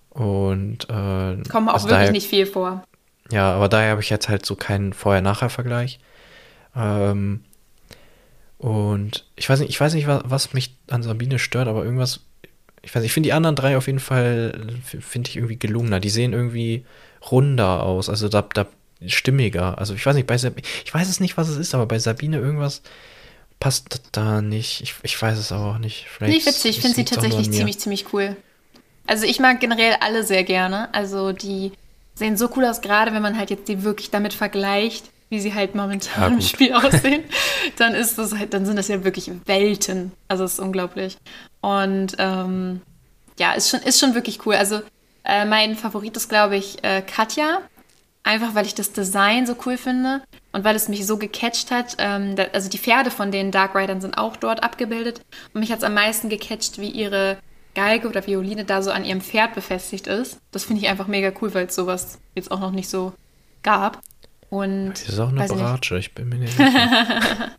Und 0.09 0.85
äh, 0.89 1.37
kommen 1.49 1.69
auch 1.69 1.73
also 1.73 1.87
wirklich 1.87 1.89
daher, 1.89 2.11
nicht 2.11 2.27
viel 2.27 2.45
vor. 2.45 2.83
Ja, 3.31 3.53
aber 3.53 3.67
daher 3.69 3.91
habe 3.91 4.01
ich 4.01 4.09
jetzt 4.09 4.29
halt 4.29 4.45
so 4.45 4.55
keinen 4.55 4.93
Vorher-Nachher-Vergleich. 4.93 5.99
Ähm, 6.75 7.43
und 8.57 9.25
ich 9.35 9.49
weiß 9.49 9.59
nicht, 9.59 9.69
ich 9.69 9.79
weiß 9.79 9.93
nicht, 9.93 10.07
was, 10.07 10.23
was 10.25 10.53
mich 10.53 10.75
an 10.89 11.03
Sabine 11.03 11.39
stört, 11.39 11.67
aber 11.67 11.83
irgendwas 11.83 12.21
ich 12.85 12.93
weiß, 12.93 13.03
ich 13.03 13.11
finde 13.11 13.27
die 13.27 13.33
anderen 13.33 13.55
drei 13.55 13.77
auf 13.77 13.87
jeden 13.87 13.99
Fall, 13.99 14.53
finde 14.83 15.29
ich 15.29 15.37
irgendwie 15.37 15.57
gelungener. 15.57 15.99
Die 15.99 16.09
sehen 16.09 16.33
irgendwie 16.33 16.85
runder 17.31 17.81
aus, 17.81 18.09
also 18.09 18.29
da, 18.29 18.43
da 18.53 18.67
stimmiger. 19.07 19.79
Also 19.79 19.95
ich 19.95 20.05
weiß 20.05 20.15
nicht, 20.15 20.27
bei 20.27 20.37
Sabine, 20.37 20.65
ich 20.85 20.93
weiß 20.93 21.09
es 21.09 21.19
nicht, 21.19 21.35
was 21.35 21.49
es 21.49 21.57
ist, 21.57 21.73
aber 21.73 21.87
bei 21.87 21.97
Sabine 21.97 22.37
irgendwas 22.37 22.83
passt 23.59 24.01
da 24.11 24.41
nicht. 24.41 24.81
Ich, 24.81 24.95
ich 25.03 25.21
weiß 25.21 25.37
es 25.37 25.51
aber 25.51 25.71
auch 25.71 25.77
nicht. 25.77 26.07
Vielleicht 26.09 26.33
nicht 26.33 26.45
witzig, 26.45 26.77
ich 26.77 26.81
finde 26.81 26.95
sie 26.95 27.05
tatsächlich 27.05 27.51
ziemlich, 27.51 27.79
ziemlich 27.79 28.13
cool. 28.13 28.35
Also 29.07 29.25
ich 29.25 29.39
mag 29.39 29.59
generell 29.59 29.97
alle 29.99 30.23
sehr 30.23 30.43
gerne. 30.43 30.93
Also 30.93 31.31
die 31.31 31.71
sehen 32.15 32.37
so 32.37 32.49
cool 32.55 32.65
aus, 32.65 32.81
gerade 32.81 33.13
wenn 33.13 33.21
man 33.21 33.37
halt 33.37 33.49
jetzt 33.49 33.67
die 33.67 33.83
wirklich 33.83 34.09
damit 34.09 34.33
vergleicht, 34.33 35.11
wie 35.29 35.39
sie 35.39 35.53
halt 35.53 35.75
momentan 35.75 36.31
ja, 36.31 36.35
im 36.35 36.41
Spiel 36.41 36.73
aussehen, 36.73 37.23
dann 37.77 37.93
ist 37.93 38.17
das 38.17 38.35
halt, 38.35 38.53
dann 38.53 38.65
sind 38.65 38.77
das 38.77 38.87
ja 38.87 39.03
wirklich 39.03 39.31
Welten. 39.45 40.11
Also 40.27 40.43
es 40.43 40.53
ist 40.53 40.59
unglaublich. 40.59 41.17
Und 41.61 42.15
ähm, 42.19 42.81
ja, 43.39 43.53
ist 43.53 43.69
schon, 43.69 43.81
ist 43.81 43.99
schon 43.99 44.15
wirklich 44.15 44.45
cool. 44.45 44.55
Also 44.55 44.81
äh, 45.23 45.45
mein 45.45 45.75
Favorit 45.75 46.15
ist, 46.15 46.29
glaube 46.29 46.55
ich, 46.55 46.83
äh, 46.83 47.01
Katja. 47.01 47.61
Einfach 48.23 48.55
weil 48.55 48.65
ich 48.65 48.73
das 48.73 48.91
Design 48.91 49.45
so 49.45 49.55
cool 49.65 49.77
finde 49.77 50.21
und 50.55 50.63
weil 50.63 50.75
es 50.77 50.87
mich 50.87 51.05
so 51.05 51.17
gecatcht 51.17 51.69
hat. 51.69 51.97
Ähm, 51.99 52.37
da, 52.37 52.45
also 52.53 52.69
die 52.69 52.77
Pferde 52.77 53.11
von 53.11 53.29
den 53.29 53.51
Dark 53.51 53.75
Riders 53.75 54.01
sind 54.01 54.17
auch 54.17 54.37
dort 54.37 54.63
abgebildet. 54.63 55.19
Und 55.53 55.59
mich 55.59 55.69
hat 55.69 55.79
es 55.79 55.83
am 55.83 55.93
meisten 55.93 56.29
gecatcht, 56.29 56.79
wie 56.79 56.89
ihre 56.89 57.37
Geige 57.73 58.07
oder 58.07 58.25
Violine 58.25 58.63
da 58.63 58.81
so 58.81 58.89
an 58.89 59.03
ihrem 59.03 59.19
Pferd 59.19 59.53
befestigt 59.53 60.07
ist. 60.07 60.39
Das 60.51 60.63
finde 60.63 60.81
ich 60.81 60.87
einfach 60.87 61.07
mega 61.07 61.33
cool, 61.41 61.53
weil 61.53 61.65
es 61.65 61.75
sowas 61.75 62.19
jetzt 62.35 62.51
auch 62.51 62.61
noch 62.61 62.71
nicht 62.71 62.87
so 62.89 63.11
gab. 63.63 63.99
Und 64.49 64.93
das 64.93 65.09
ist 65.09 65.19
auch 65.19 65.27
eine 65.27 65.45
Bratsche, 65.45 65.97
ich 65.97 66.15
bin 66.15 66.29
mir 66.29 66.37
nicht 66.37 66.53
sicher. 66.57 67.51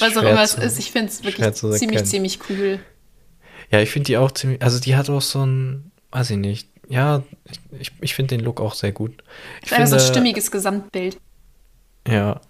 Was 0.00 0.16
auch 0.16 0.22
immer 0.22 0.42
es 0.42 0.54
ist, 0.54 0.78
ich 0.78 0.90
finde 0.90 1.08
es 1.08 1.22
wirklich 1.22 1.52
ziemlich, 1.52 2.04
ziemlich 2.04 2.38
cool. 2.48 2.80
Ja, 3.70 3.80
ich 3.80 3.90
finde 3.90 4.06
die 4.06 4.16
auch 4.16 4.30
ziemlich, 4.30 4.62
also 4.62 4.80
die 4.80 4.96
hat 4.96 5.10
auch 5.10 5.20
so 5.20 5.44
ein, 5.44 5.92
weiß 6.12 6.30
ich 6.30 6.38
nicht, 6.38 6.70
ja, 6.88 7.22
ich, 7.78 7.92
ich 8.00 8.14
finde 8.14 8.38
den 8.38 8.44
Look 8.44 8.60
auch 8.62 8.74
sehr 8.74 8.92
gut. 8.92 9.22
Ich 9.62 9.68
finde 9.68 9.86
so 9.86 9.96
ein 9.96 10.00
stimmiges 10.00 10.50
Gesamtbild. 10.50 11.18
Ja. 12.06 12.40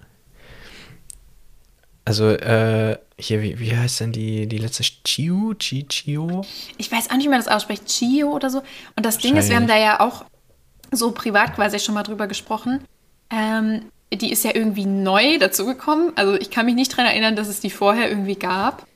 Also, 2.04 2.28
äh, 2.30 2.98
hier, 3.18 3.42
wie, 3.42 3.58
wie 3.58 3.76
heißt 3.76 4.00
denn 4.00 4.12
die, 4.12 4.46
die 4.46 4.58
letzte 4.58 4.82
Chio? 4.82 5.54
Chi, 5.54 5.86
Chio? 5.88 6.44
Ich 6.76 6.90
weiß 6.90 7.10
auch 7.10 7.16
nicht, 7.16 7.26
wie 7.26 7.30
man 7.30 7.38
das 7.38 7.48
ausspricht. 7.48 7.86
Chio 7.86 8.30
oder 8.30 8.50
so. 8.50 8.62
Und 8.96 9.06
das 9.06 9.18
Ding 9.18 9.36
ist, 9.36 9.48
wir 9.48 9.56
haben 9.56 9.68
da 9.68 9.78
ja 9.78 10.00
auch 10.00 10.24
so 10.90 11.12
privat 11.12 11.54
quasi 11.54 11.78
schon 11.78 11.94
mal 11.94 12.02
drüber 12.02 12.26
gesprochen. 12.26 12.84
Ähm, 13.30 13.90
die 14.12 14.32
ist 14.32 14.44
ja 14.44 14.54
irgendwie 14.54 14.86
neu 14.86 15.38
dazugekommen. 15.38 16.12
Also 16.16 16.34
ich 16.34 16.50
kann 16.50 16.66
mich 16.66 16.74
nicht 16.74 16.92
daran 16.92 17.06
erinnern, 17.06 17.36
dass 17.36 17.48
es 17.48 17.60
die 17.60 17.70
vorher 17.70 18.08
irgendwie 18.08 18.36
gab. 18.36 18.86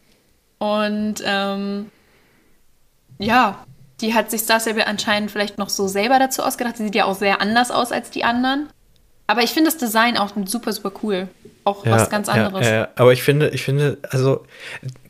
Und 0.58 1.16
ähm, 1.24 1.90
ja, 3.18 3.64
die 4.00 4.14
hat 4.14 4.30
sich 4.30 4.42
Star 4.42 4.60
Stable 4.60 4.86
anscheinend 4.86 5.30
vielleicht 5.30 5.58
noch 5.58 5.70
so 5.70 5.88
selber 5.88 6.18
dazu 6.18 6.42
ausgedacht. 6.42 6.76
Sie 6.76 6.84
sieht 6.84 6.94
ja 6.94 7.04
auch 7.04 7.16
sehr 7.16 7.40
anders 7.40 7.70
aus 7.70 7.90
als 7.90 8.10
die 8.10 8.24
anderen. 8.24 8.68
Aber 9.28 9.42
ich 9.42 9.50
finde 9.50 9.70
das 9.70 9.78
Design 9.78 10.16
auch 10.16 10.32
super, 10.46 10.72
super 10.72 10.90
cool. 11.02 11.28
Auch 11.64 11.84
ja, 11.84 11.92
was 11.92 12.08
ganz 12.08 12.28
anderes. 12.30 12.66
Ja, 12.66 12.72
ja, 12.72 12.88
aber 12.96 13.12
ich 13.12 13.22
finde, 13.22 13.50
ich 13.50 13.62
finde, 13.62 13.98
also, 14.10 14.46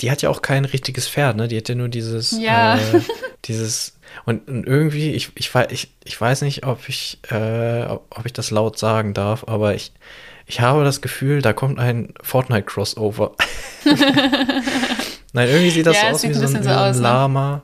die 0.00 0.10
hat 0.10 0.22
ja 0.22 0.28
auch 0.28 0.42
kein 0.42 0.64
richtiges 0.64 1.08
Pferd, 1.08 1.36
ne? 1.36 1.46
Die 1.46 1.56
hat 1.56 1.68
ja 1.68 1.76
nur 1.76 1.88
dieses, 1.88 2.32
ja. 2.32 2.76
Äh, 2.76 3.00
dieses 3.44 3.96
und, 4.24 4.48
und 4.48 4.66
irgendwie, 4.66 5.12
ich, 5.12 5.30
ich, 5.36 5.54
ich, 5.70 5.92
ich 6.04 6.20
weiß 6.20 6.42
nicht, 6.42 6.66
ob 6.66 6.88
ich, 6.88 7.18
äh, 7.30 7.84
ob 7.84 8.26
ich 8.26 8.32
das 8.32 8.50
laut 8.50 8.78
sagen 8.78 9.14
darf, 9.14 9.44
aber 9.46 9.74
ich, 9.74 9.92
ich 10.46 10.60
habe 10.60 10.82
das 10.82 11.00
Gefühl, 11.00 11.42
da 11.42 11.52
kommt 11.52 11.78
ein 11.78 12.12
Fortnite-Crossover. 12.22 13.36
Nein, 15.32 15.48
irgendwie 15.48 15.70
sieht 15.70 15.86
das 15.86 15.96
ja, 15.96 16.08
so 16.08 16.14
aus 16.14 16.22
wie 16.24 16.34
so 16.34 16.56
ein, 16.56 16.62
so 16.62 16.70
aus, 16.70 16.96
ne? 16.96 17.02
Lama. 17.02 17.62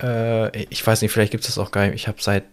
Ne? 0.00 0.50
Äh, 0.54 0.64
ich 0.70 0.84
weiß 0.84 1.02
nicht, 1.02 1.12
vielleicht 1.12 1.30
gibt 1.30 1.44
es 1.44 1.54
das 1.54 1.58
auch 1.58 1.70
gar 1.70 1.86
nicht. 1.86 1.94
Ich 1.94 2.08
habe 2.08 2.20
seit 2.20 2.44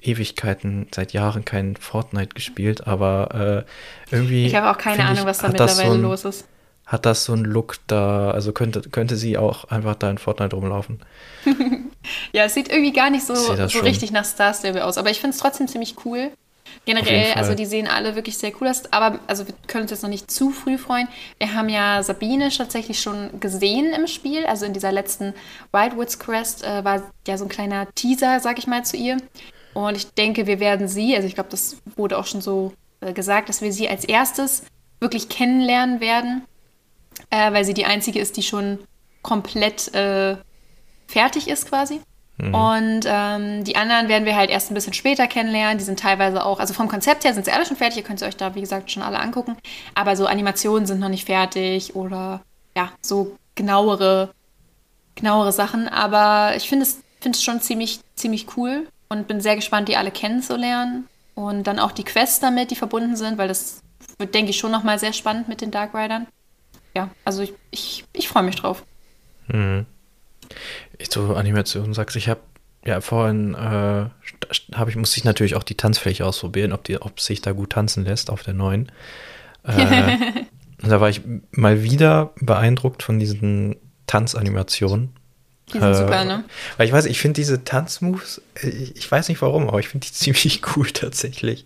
Ewigkeiten, 0.00 0.86
seit 0.94 1.12
Jahren 1.12 1.44
kein 1.44 1.76
Fortnite 1.76 2.34
gespielt, 2.34 2.86
aber 2.86 3.64
äh, 4.10 4.14
irgendwie. 4.14 4.46
Ich 4.46 4.54
habe 4.54 4.70
auch 4.70 4.78
keine 4.78 5.04
Ahnung, 5.04 5.26
was 5.26 5.38
da 5.38 5.48
mittlerweile 5.48 5.88
so 5.88 5.94
ein, 5.94 6.02
los 6.02 6.24
ist 6.24 6.44
hat 6.88 7.04
das 7.04 7.24
so 7.24 7.34
einen 7.34 7.44
Look 7.44 7.76
da, 7.86 8.30
also 8.30 8.52
könnte, 8.52 8.80
könnte 8.80 9.16
sie 9.16 9.36
auch 9.36 9.64
einfach 9.64 9.94
da 9.94 10.10
in 10.10 10.16
Fortnite 10.16 10.56
rumlaufen. 10.56 11.00
ja, 12.32 12.44
es 12.44 12.54
sieht 12.54 12.70
irgendwie 12.70 12.92
gar 12.92 13.10
nicht 13.10 13.26
so, 13.26 13.34
so 13.34 13.80
richtig 13.80 14.10
nach 14.10 14.24
Star 14.24 14.54
Stable 14.54 14.84
aus, 14.84 14.96
aber 14.96 15.10
ich 15.10 15.20
finde 15.20 15.36
es 15.36 15.40
trotzdem 15.40 15.68
ziemlich 15.68 15.96
cool. 16.06 16.32
Generell, 16.84 17.32
also 17.34 17.54
die 17.54 17.66
sehen 17.66 17.86
alle 17.86 18.14
wirklich 18.14 18.38
sehr 18.38 18.52
cool 18.60 18.68
aus, 18.68 18.90
aber 18.92 19.18
also 19.26 19.46
wir 19.46 19.54
können 19.66 19.82
uns 19.82 19.90
jetzt 19.90 20.02
noch 20.02 20.08
nicht 20.08 20.30
zu 20.30 20.50
früh 20.50 20.78
freuen. 20.78 21.08
Wir 21.38 21.54
haben 21.54 21.68
ja 21.68 22.02
Sabine 22.02 22.48
tatsächlich 22.48 23.00
schon 23.00 23.40
gesehen 23.40 23.92
im 23.92 24.06
Spiel, 24.06 24.46
also 24.46 24.64
in 24.64 24.72
dieser 24.72 24.92
letzten 24.92 25.34
Wildwoods 25.72 26.18
Quest 26.18 26.64
äh, 26.64 26.84
war 26.84 27.02
ja 27.26 27.36
so 27.36 27.44
ein 27.44 27.50
kleiner 27.50 27.86
Teaser, 27.94 28.40
sag 28.40 28.58
ich 28.58 28.66
mal, 28.66 28.84
zu 28.84 28.96
ihr. 28.96 29.18
Und 29.86 29.96
ich 29.96 30.12
denke, 30.14 30.46
wir 30.46 30.60
werden 30.60 30.88
sie, 30.88 31.14
also 31.14 31.26
ich 31.26 31.34
glaube, 31.34 31.50
das 31.50 31.76
wurde 31.96 32.18
auch 32.18 32.26
schon 32.26 32.40
so 32.40 32.72
äh, 33.00 33.12
gesagt, 33.12 33.48
dass 33.48 33.62
wir 33.62 33.72
sie 33.72 33.88
als 33.88 34.04
erstes 34.04 34.64
wirklich 35.00 35.28
kennenlernen 35.28 36.00
werden 36.00 36.42
äh, 37.30 37.52
weil 37.52 37.64
sie 37.64 37.74
die 37.74 37.84
einzige 37.84 38.18
ist, 38.18 38.36
die 38.36 38.42
schon 38.42 38.78
komplett 39.22 39.94
äh, 39.94 40.36
fertig 41.06 41.48
ist 41.48 41.68
quasi. 41.68 42.00
Mhm. 42.38 42.54
Und 42.54 43.00
ähm, 43.06 43.64
die 43.64 43.76
anderen 43.76 44.08
werden 44.08 44.24
wir 44.24 44.36
halt 44.36 44.50
erst 44.50 44.70
ein 44.70 44.74
bisschen 44.74 44.92
später 44.92 45.26
kennenlernen. 45.26 45.78
Die 45.78 45.84
sind 45.84 45.98
teilweise 45.98 46.44
auch, 46.44 46.60
also 46.60 46.72
vom 46.72 46.88
Konzept 46.88 47.24
her 47.24 47.34
sind 47.34 47.44
sie 47.44 47.52
alle 47.52 47.66
schon 47.66 47.76
fertig. 47.76 47.98
Ihr 47.98 48.04
könnt 48.04 48.20
sie 48.20 48.26
euch 48.26 48.36
da, 48.36 48.54
wie 48.54 48.60
gesagt, 48.60 48.90
schon 48.90 49.02
alle 49.02 49.18
angucken. 49.18 49.56
Aber 49.94 50.16
so 50.16 50.26
Animationen 50.26 50.86
sind 50.86 51.00
noch 51.00 51.08
nicht 51.08 51.26
fertig 51.26 51.96
oder 51.96 52.42
ja, 52.76 52.92
so 53.02 53.36
genauere, 53.54 54.30
genauere 55.16 55.52
Sachen. 55.52 55.88
Aber 55.88 56.54
ich 56.56 56.68
finde 56.68 56.84
es, 56.84 57.00
find 57.20 57.34
es 57.34 57.42
schon 57.42 57.60
ziemlich, 57.60 58.00
ziemlich 58.14 58.46
cool 58.56 58.86
und 59.08 59.28
bin 59.28 59.40
sehr 59.40 59.56
gespannt, 59.56 59.88
die 59.88 59.96
alle 59.96 60.10
kennenzulernen. 60.10 61.08
Und 61.34 61.66
dann 61.66 61.78
auch 61.78 61.92
die 61.92 62.04
Quests 62.04 62.40
damit, 62.40 62.70
die 62.70 62.76
verbunden 62.76 63.14
sind, 63.14 63.38
weil 63.38 63.48
das 63.48 63.82
wird, 64.18 64.34
denke 64.34 64.50
ich, 64.50 64.58
schon 64.58 64.72
nochmal 64.72 64.98
sehr 64.98 65.12
spannend 65.12 65.48
mit 65.48 65.60
den 65.60 65.70
Dark 65.70 65.94
Riders 65.94 66.22
ja, 66.98 67.10
also 67.24 67.42
ich, 67.42 67.54
ich, 67.70 68.04
ich 68.12 68.28
freue 68.28 68.42
mich 68.42 68.56
drauf. 68.56 68.84
Mhm. 69.46 69.86
Ich 70.98 71.10
so 71.10 71.34
Animation 71.34 71.94
sagst, 71.94 72.16
ich 72.16 72.28
habe 72.28 72.40
ja 72.84 73.00
vorhin 73.00 73.54
äh, 73.54 74.08
habe 74.74 74.90
ich 74.90 74.96
musste 74.96 75.18
ich 75.18 75.24
natürlich 75.24 75.54
auch 75.54 75.62
die 75.62 75.76
Tanzfläche 75.76 76.24
ausprobieren, 76.24 76.72
ob 76.72 76.84
die 76.84 77.00
ob 77.00 77.20
sich 77.20 77.40
da 77.40 77.52
gut 77.52 77.70
tanzen 77.70 78.04
lässt 78.04 78.30
auf 78.30 78.42
der 78.42 78.54
neuen. 78.54 78.90
Äh, 79.62 80.16
da 80.78 81.00
war 81.00 81.08
ich 81.08 81.22
mal 81.52 81.82
wieder 81.82 82.32
beeindruckt 82.40 83.02
von 83.02 83.18
diesen 83.18 83.76
Tanzanimationen. 84.06 85.10
Die 85.74 85.78
sind 85.78 85.90
äh, 85.90 85.94
super, 85.94 86.24
ne? 86.24 86.44
Weil 86.76 86.86
ich 86.86 86.92
weiß, 86.92 87.06
ich 87.06 87.18
finde 87.20 87.34
diese 87.34 87.64
Tanzmoves, 87.64 88.40
ich, 88.62 88.96
ich, 88.96 89.10
weiß 89.10 89.28
nicht 89.28 89.40
warum, 89.42 89.68
aber 89.68 89.80
ich 89.80 89.88
finde 89.88 90.06
die 90.06 90.12
ziemlich 90.34 90.62
cool 90.76 90.90
tatsächlich. 90.90 91.64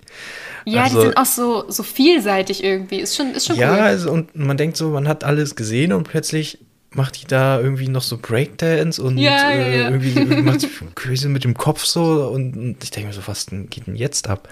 Ja, 0.65 0.85
also, 0.85 0.97
die 0.97 1.07
sind 1.07 1.17
auch 1.17 1.27
so, 1.27 1.65
so 1.69 1.83
vielseitig 1.83 2.63
irgendwie. 2.63 3.01
Ist 3.01 3.17
schon, 3.17 3.33
ist 3.33 3.47
schon 3.47 3.57
ja, 3.57 3.71
cool. 3.71 3.79
Ja, 3.79 3.85
also, 3.85 4.11
und 4.11 4.35
man 4.37 4.57
denkt 4.57 4.77
so, 4.77 4.91
man 4.91 5.09
hat 5.09 5.25
alles 5.25 5.57
gesehen 5.57 5.93
und 5.93 6.05
plötzlich 6.05 6.59
macht 6.95 7.23
die 7.23 7.27
da 7.27 7.59
irgendwie 7.59 7.89
noch 7.89 8.03
so 8.03 8.19
Breakdance 8.19 9.03
und 9.03 9.19
ja, 9.19 9.51
äh, 9.51 9.79
ja, 9.79 9.85
irgendwie, 9.89 10.13
irgendwie 10.15 10.43
macht 10.43 10.61
sie 10.61 11.29
mit 11.29 11.45
dem 11.45 11.55
Kopf 11.55 11.85
so 11.85 12.29
und, 12.29 12.57
und 12.57 12.85
ich 12.85 12.91
denke 12.91 13.09
mir 13.09 13.15
so, 13.15 13.23
was 13.27 13.47
geht 13.47 13.87
denn 13.87 13.97
jetzt 13.97 14.29
ab? 14.29 14.49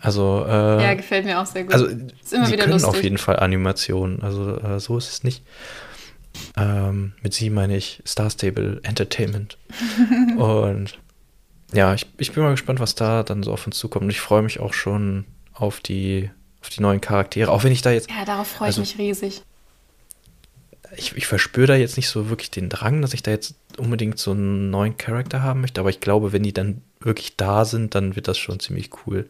Also, 0.00 0.44
äh, 0.48 0.82
ja, 0.82 0.94
gefällt 0.94 1.26
mir 1.26 1.38
auch 1.38 1.46
sehr 1.46 1.64
gut. 1.64 1.74
Also, 1.74 1.86
ist 1.86 2.32
immer 2.32 2.46
sie 2.46 2.52
wieder 2.54 2.62
können 2.62 2.72
lustig. 2.72 2.88
auf 2.88 3.02
jeden 3.02 3.18
Fall 3.18 3.38
Animationen, 3.38 4.22
also 4.22 4.56
äh, 4.56 4.80
so 4.80 4.96
ist 4.96 5.12
es 5.12 5.24
nicht. 5.24 5.42
Ähm, 6.56 7.12
mit 7.22 7.34
sie 7.34 7.50
meine 7.50 7.76
ich 7.76 8.02
Star 8.06 8.30
Stable 8.30 8.80
Entertainment. 8.82 9.56
und 10.36 10.98
ja, 11.72 11.94
ich, 11.94 12.06
ich 12.18 12.32
bin 12.32 12.42
mal 12.42 12.50
gespannt, 12.50 12.80
was 12.80 12.94
da 12.94 13.22
dann 13.22 13.42
so 13.42 13.52
auf 13.52 13.66
uns 13.66 13.78
zukommt. 13.78 14.04
Und 14.04 14.10
ich 14.10 14.20
freue 14.20 14.42
mich 14.42 14.60
auch 14.60 14.72
schon 14.72 15.24
auf 15.52 15.80
die, 15.80 16.30
auf 16.62 16.68
die 16.68 16.82
neuen 16.82 17.00
Charaktere. 17.00 17.50
Auch 17.50 17.64
wenn 17.64 17.72
ich 17.72 17.82
da 17.82 17.90
jetzt. 17.90 18.10
Ja, 18.10 18.24
darauf 18.24 18.48
freue 18.48 18.66
also, 18.66 18.82
ich 18.82 18.96
mich 18.96 19.06
riesig. 19.06 19.42
Ich, 20.96 21.16
ich 21.16 21.26
verspüre 21.28 21.68
da 21.68 21.74
jetzt 21.76 21.96
nicht 21.96 22.08
so 22.08 22.30
wirklich 22.30 22.50
den 22.50 22.68
Drang, 22.68 23.00
dass 23.00 23.14
ich 23.14 23.22
da 23.22 23.30
jetzt 23.30 23.54
unbedingt 23.78 24.18
so 24.18 24.32
einen 24.32 24.70
neuen 24.70 24.96
Charakter 24.96 25.42
haben 25.42 25.60
möchte. 25.60 25.80
Aber 25.80 25.90
ich 25.90 26.00
glaube, 26.00 26.32
wenn 26.32 26.42
die 26.42 26.52
dann 26.52 26.82
wirklich 26.98 27.36
da 27.36 27.64
sind, 27.64 27.94
dann 27.94 28.16
wird 28.16 28.26
das 28.26 28.38
schon 28.38 28.58
ziemlich 28.58 28.90
cool. 29.06 29.28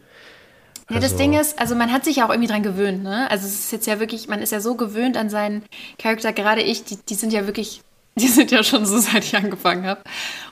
Ja, 0.90 0.96
das 0.96 1.12
also, 1.12 1.18
Ding 1.18 1.32
ist, 1.34 1.58
also 1.58 1.74
man 1.74 1.92
hat 1.92 2.04
sich 2.04 2.16
ja 2.16 2.26
auch 2.26 2.30
irgendwie 2.30 2.48
dran 2.48 2.62
gewöhnt, 2.62 3.02
ne? 3.02 3.30
Also 3.30 3.46
es 3.46 3.54
ist 3.54 3.72
jetzt 3.72 3.86
ja 3.86 4.00
wirklich, 4.00 4.28
man 4.28 4.42
ist 4.42 4.52
ja 4.52 4.60
so 4.60 4.74
gewöhnt 4.74 5.16
an 5.16 5.30
seinen 5.30 5.62
Charakter, 5.98 6.32
gerade 6.32 6.62
ich, 6.62 6.84
die, 6.84 6.96
die 6.96 7.14
sind 7.14 7.32
ja 7.32 7.46
wirklich 7.46 7.82
Die 8.18 8.26
sind 8.26 8.50
ja 8.50 8.62
schon 8.62 8.86
so, 8.86 8.98
seit 8.98 9.24
ich 9.24 9.36
angefangen 9.36 9.86
habe. 9.86 10.02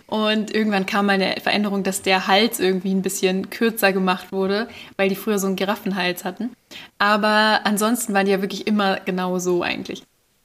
Und 0.06 0.54
irgendwann 0.54 0.86
kam 0.86 1.06
mal 1.06 1.14
eine 1.14 1.36
Veränderung, 1.42 1.82
dass 1.82 2.02
der 2.02 2.26
Hals 2.26 2.60
irgendwie 2.60 2.94
ein 2.94 3.02
bisschen 3.02 3.50
kürzer 3.50 3.92
gemacht 3.92 4.32
wurde, 4.32 4.68
weil 4.96 5.08
die 5.08 5.16
früher 5.16 5.38
so 5.38 5.48
einen 5.48 5.56
Giraffenhals 5.56 6.24
hatten. 6.24 6.54
Aber 6.98 7.60
ansonsten 7.64 8.14
waren 8.14 8.26
die 8.26 8.32
ja 8.32 8.40
wirklich 8.40 8.66
immer 8.66 9.00
genau 9.00 9.38
so 9.38 9.62
eigentlich. 9.62 10.04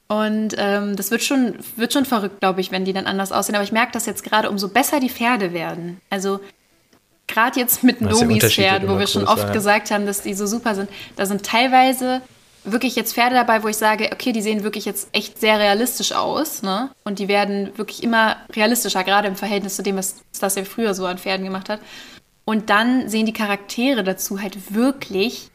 Und 0.09 0.55
ähm, 0.57 0.95
das 0.95 1.11
wird 1.11 1.23
schon, 1.23 1.55
wird 1.75 1.93
schon 1.93 2.05
verrückt, 2.05 2.39
glaube 2.41 2.61
ich, 2.61 2.71
wenn 2.71 2.83
die 2.83 2.93
dann 2.93 3.05
anders 3.05 3.31
aussehen. 3.31 3.55
Aber 3.55 3.63
ich 3.63 3.71
merke 3.71 3.93
das 3.93 4.05
jetzt 4.05 4.23
gerade, 4.23 4.49
umso 4.49 4.67
besser 4.67 4.99
die 4.99 5.09
Pferde 5.09 5.53
werden. 5.53 6.01
Also 6.09 6.39
gerade 7.27 7.59
jetzt 7.59 7.83
mit 7.83 8.01
Nomis 8.01 8.53
Pferden, 8.53 8.89
wo 8.89 8.99
wir 8.99 9.07
schon 9.07 9.27
oft 9.27 9.47
ja. 9.47 9.53
gesagt 9.53 9.91
haben, 9.91 10.05
dass 10.05 10.21
die 10.21 10.33
so 10.33 10.45
super 10.45 10.75
sind, 10.75 10.89
da 11.15 11.25
sind 11.25 11.43
teilweise 11.43 12.21
wirklich 12.65 12.95
jetzt 12.95 13.13
Pferde 13.13 13.35
dabei, 13.35 13.63
wo 13.63 13.67
ich 13.67 13.77
sage, 13.77 14.09
okay, 14.13 14.31
die 14.31 14.41
sehen 14.41 14.63
wirklich 14.63 14.85
jetzt 14.85 15.09
echt 15.11 15.39
sehr 15.39 15.59
realistisch 15.59 16.13
aus, 16.13 16.61
ne? 16.61 16.91
Und 17.03 17.19
die 17.19 17.27
werden 17.27 17.77
wirklich 17.77 18.03
immer 18.03 18.37
realistischer, 18.55 19.03
gerade 19.03 19.27
im 19.27 19.35
Verhältnis 19.35 19.75
zu 19.75 19.83
dem, 19.83 19.97
was 19.97 20.15
das 20.39 20.55
er 20.55 20.65
früher 20.65 20.93
so 20.93 21.05
an 21.05 21.17
Pferden 21.17 21.45
gemacht 21.45 21.69
hat. 21.69 21.81
Und 22.45 22.69
dann 22.69 23.09
sehen 23.09 23.25
die 23.25 23.33
Charaktere 23.33 24.03
dazu 24.03 24.41
halt 24.41 24.73
wirklich 24.73 25.49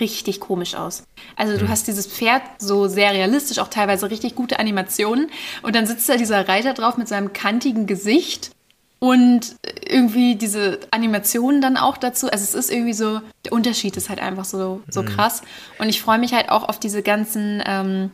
richtig 0.00 0.40
komisch 0.40 0.74
aus. 0.74 1.04
Also 1.36 1.56
du 1.56 1.64
mhm. 1.64 1.68
hast 1.68 1.86
dieses 1.86 2.06
Pferd 2.06 2.42
so 2.58 2.88
sehr 2.88 3.12
realistisch, 3.12 3.58
auch 3.58 3.68
teilweise 3.68 4.10
richtig 4.10 4.34
gute 4.34 4.58
Animationen. 4.58 5.30
Und 5.62 5.74
dann 5.74 5.86
sitzt 5.86 6.08
da 6.08 6.16
dieser 6.16 6.46
Reiter 6.46 6.74
drauf 6.74 6.96
mit 6.96 7.08
seinem 7.08 7.32
kantigen 7.32 7.86
Gesicht 7.86 8.50
und 8.98 9.56
irgendwie 9.86 10.36
diese 10.36 10.80
Animationen 10.90 11.60
dann 11.60 11.76
auch 11.76 11.96
dazu. 11.96 12.30
Also 12.30 12.42
es 12.42 12.54
ist 12.54 12.70
irgendwie 12.70 12.92
so, 12.92 13.20
der 13.44 13.52
Unterschied 13.52 13.96
ist 13.96 14.08
halt 14.08 14.20
einfach 14.20 14.44
so, 14.44 14.82
so 14.88 15.02
mhm. 15.02 15.06
krass. 15.06 15.42
Und 15.78 15.88
ich 15.88 16.02
freue 16.02 16.18
mich 16.18 16.32
halt 16.32 16.50
auch 16.50 16.68
auf 16.68 16.80
diese 16.80 17.02
ganzen, 17.02 17.62
ähm, 17.64 18.10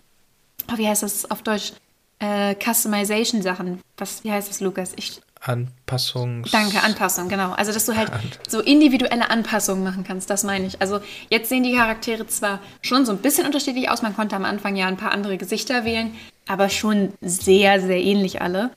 oh, 0.70 0.76
wie 0.76 0.88
heißt 0.88 1.02
das 1.02 1.30
auf 1.30 1.42
Deutsch? 1.42 1.72
Äh, 2.20 2.54
Customization-Sachen. 2.54 3.80
Was, 3.96 4.22
wie 4.24 4.30
heißt 4.30 4.48
das, 4.48 4.60
Lukas? 4.60 4.92
Ich, 4.96 5.20
Anpassungs. 5.40 6.50
Danke, 6.50 6.82
Anpassung, 6.82 7.28
genau. 7.28 7.52
Also, 7.52 7.72
dass 7.72 7.84
du 7.86 7.94
halt 7.94 8.10
so 8.48 8.60
individuelle 8.60 9.30
Anpassungen 9.30 9.84
machen 9.84 10.04
kannst, 10.04 10.30
das 10.30 10.42
meine 10.42 10.66
ich. 10.66 10.80
Also, 10.80 11.00
jetzt 11.28 11.48
sehen 11.48 11.64
die 11.64 11.74
Charaktere 11.74 12.26
zwar 12.26 12.60
schon 12.80 13.04
so 13.04 13.12
ein 13.12 13.18
bisschen 13.18 13.46
unterschiedlich 13.46 13.90
aus. 13.90 14.00
Man 14.00 14.14
konnte 14.16 14.36
am 14.36 14.44
Anfang 14.44 14.76
ja 14.76 14.86
ein 14.86 14.96
paar 14.96 15.12
andere 15.12 15.36
Gesichter 15.36 15.84
wählen, 15.84 16.14
aber 16.46 16.68
schon 16.70 17.12
sehr, 17.20 17.80
sehr 17.80 18.00
ähnlich 18.00 18.40
alle. 18.40 18.70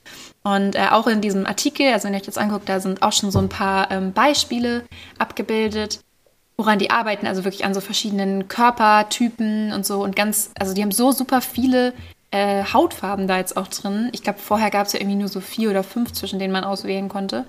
Und 0.47 0.75
äh, 0.75 0.87
auch 0.91 1.07
in 1.07 1.19
diesem 1.19 1.45
Artikel, 1.45 1.91
also 1.91 2.05
wenn 2.05 2.13
ihr 2.13 2.21
euch 2.21 2.25
das 2.25 2.37
anguckt, 2.37 2.69
da 2.69 2.79
sind 2.79 3.01
auch 3.03 3.11
schon 3.11 3.31
so 3.31 3.39
ein 3.39 3.49
paar 3.49 3.91
ähm, 3.91 4.13
Beispiele 4.13 4.85
abgebildet, 5.17 5.99
woran 6.55 6.79
die 6.79 6.89
arbeiten, 6.89 7.27
also 7.27 7.43
wirklich 7.43 7.65
an 7.65 7.73
so 7.73 7.81
verschiedenen 7.81 8.47
Körpertypen 8.47 9.73
und 9.73 9.85
so 9.85 10.01
und 10.01 10.15
ganz, 10.15 10.51
also 10.57 10.73
die 10.73 10.81
haben 10.81 10.91
so 10.91 11.11
super 11.11 11.41
viele 11.41 11.93
äh, 12.31 12.63
Hautfarben 12.63 13.27
da 13.27 13.37
jetzt 13.37 13.57
auch 13.57 13.67
drin. 13.67 14.07
Ich 14.13 14.23
glaube, 14.23 14.39
vorher 14.39 14.71
gab 14.71 14.87
es 14.87 14.93
ja 14.93 15.01
irgendwie 15.01 15.17
nur 15.17 15.27
so 15.27 15.41
vier 15.41 15.69
oder 15.69 15.83
fünf, 15.83 16.13
zwischen 16.13 16.39
denen 16.39 16.53
man 16.53 16.63
auswählen 16.63 17.09
konnte. 17.09 17.45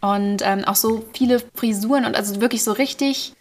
Und 0.00 0.42
ähm, 0.42 0.64
auch 0.64 0.74
so 0.74 1.04
viele 1.12 1.40
Frisuren 1.54 2.04
und 2.04 2.16
also 2.16 2.40
wirklich 2.40 2.64
so 2.64 2.72
richtig, 2.72 3.34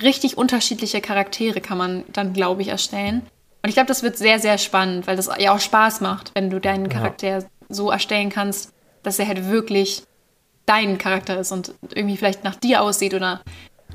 richtig 0.00 0.38
unterschiedliche 0.38 1.00
Charaktere 1.00 1.60
kann 1.60 1.78
man 1.78 2.04
dann, 2.12 2.32
glaube 2.32 2.62
ich, 2.62 2.68
erstellen. 2.68 3.22
Und 3.62 3.70
ich 3.70 3.74
glaube, 3.74 3.88
das 3.88 4.04
wird 4.04 4.16
sehr, 4.16 4.38
sehr 4.38 4.56
spannend, 4.58 5.08
weil 5.08 5.16
das 5.16 5.28
ja 5.36 5.52
auch 5.52 5.58
Spaß 5.58 6.00
macht, 6.00 6.30
wenn 6.34 6.48
du 6.48 6.60
deinen 6.60 6.88
Charakter 6.88 7.26
ja. 7.26 7.44
So 7.68 7.90
erstellen 7.90 8.30
kannst, 8.30 8.72
dass 9.02 9.18
er 9.18 9.28
halt 9.28 9.48
wirklich 9.48 10.02
dein 10.66 10.98
Charakter 10.98 11.38
ist 11.38 11.52
und 11.52 11.74
irgendwie 11.94 12.16
vielleicht 12.16 12.44
nach 12.44 12.56
dir 12.56 12.82
aussieht 12.82 13.14
oder 13.14 13.40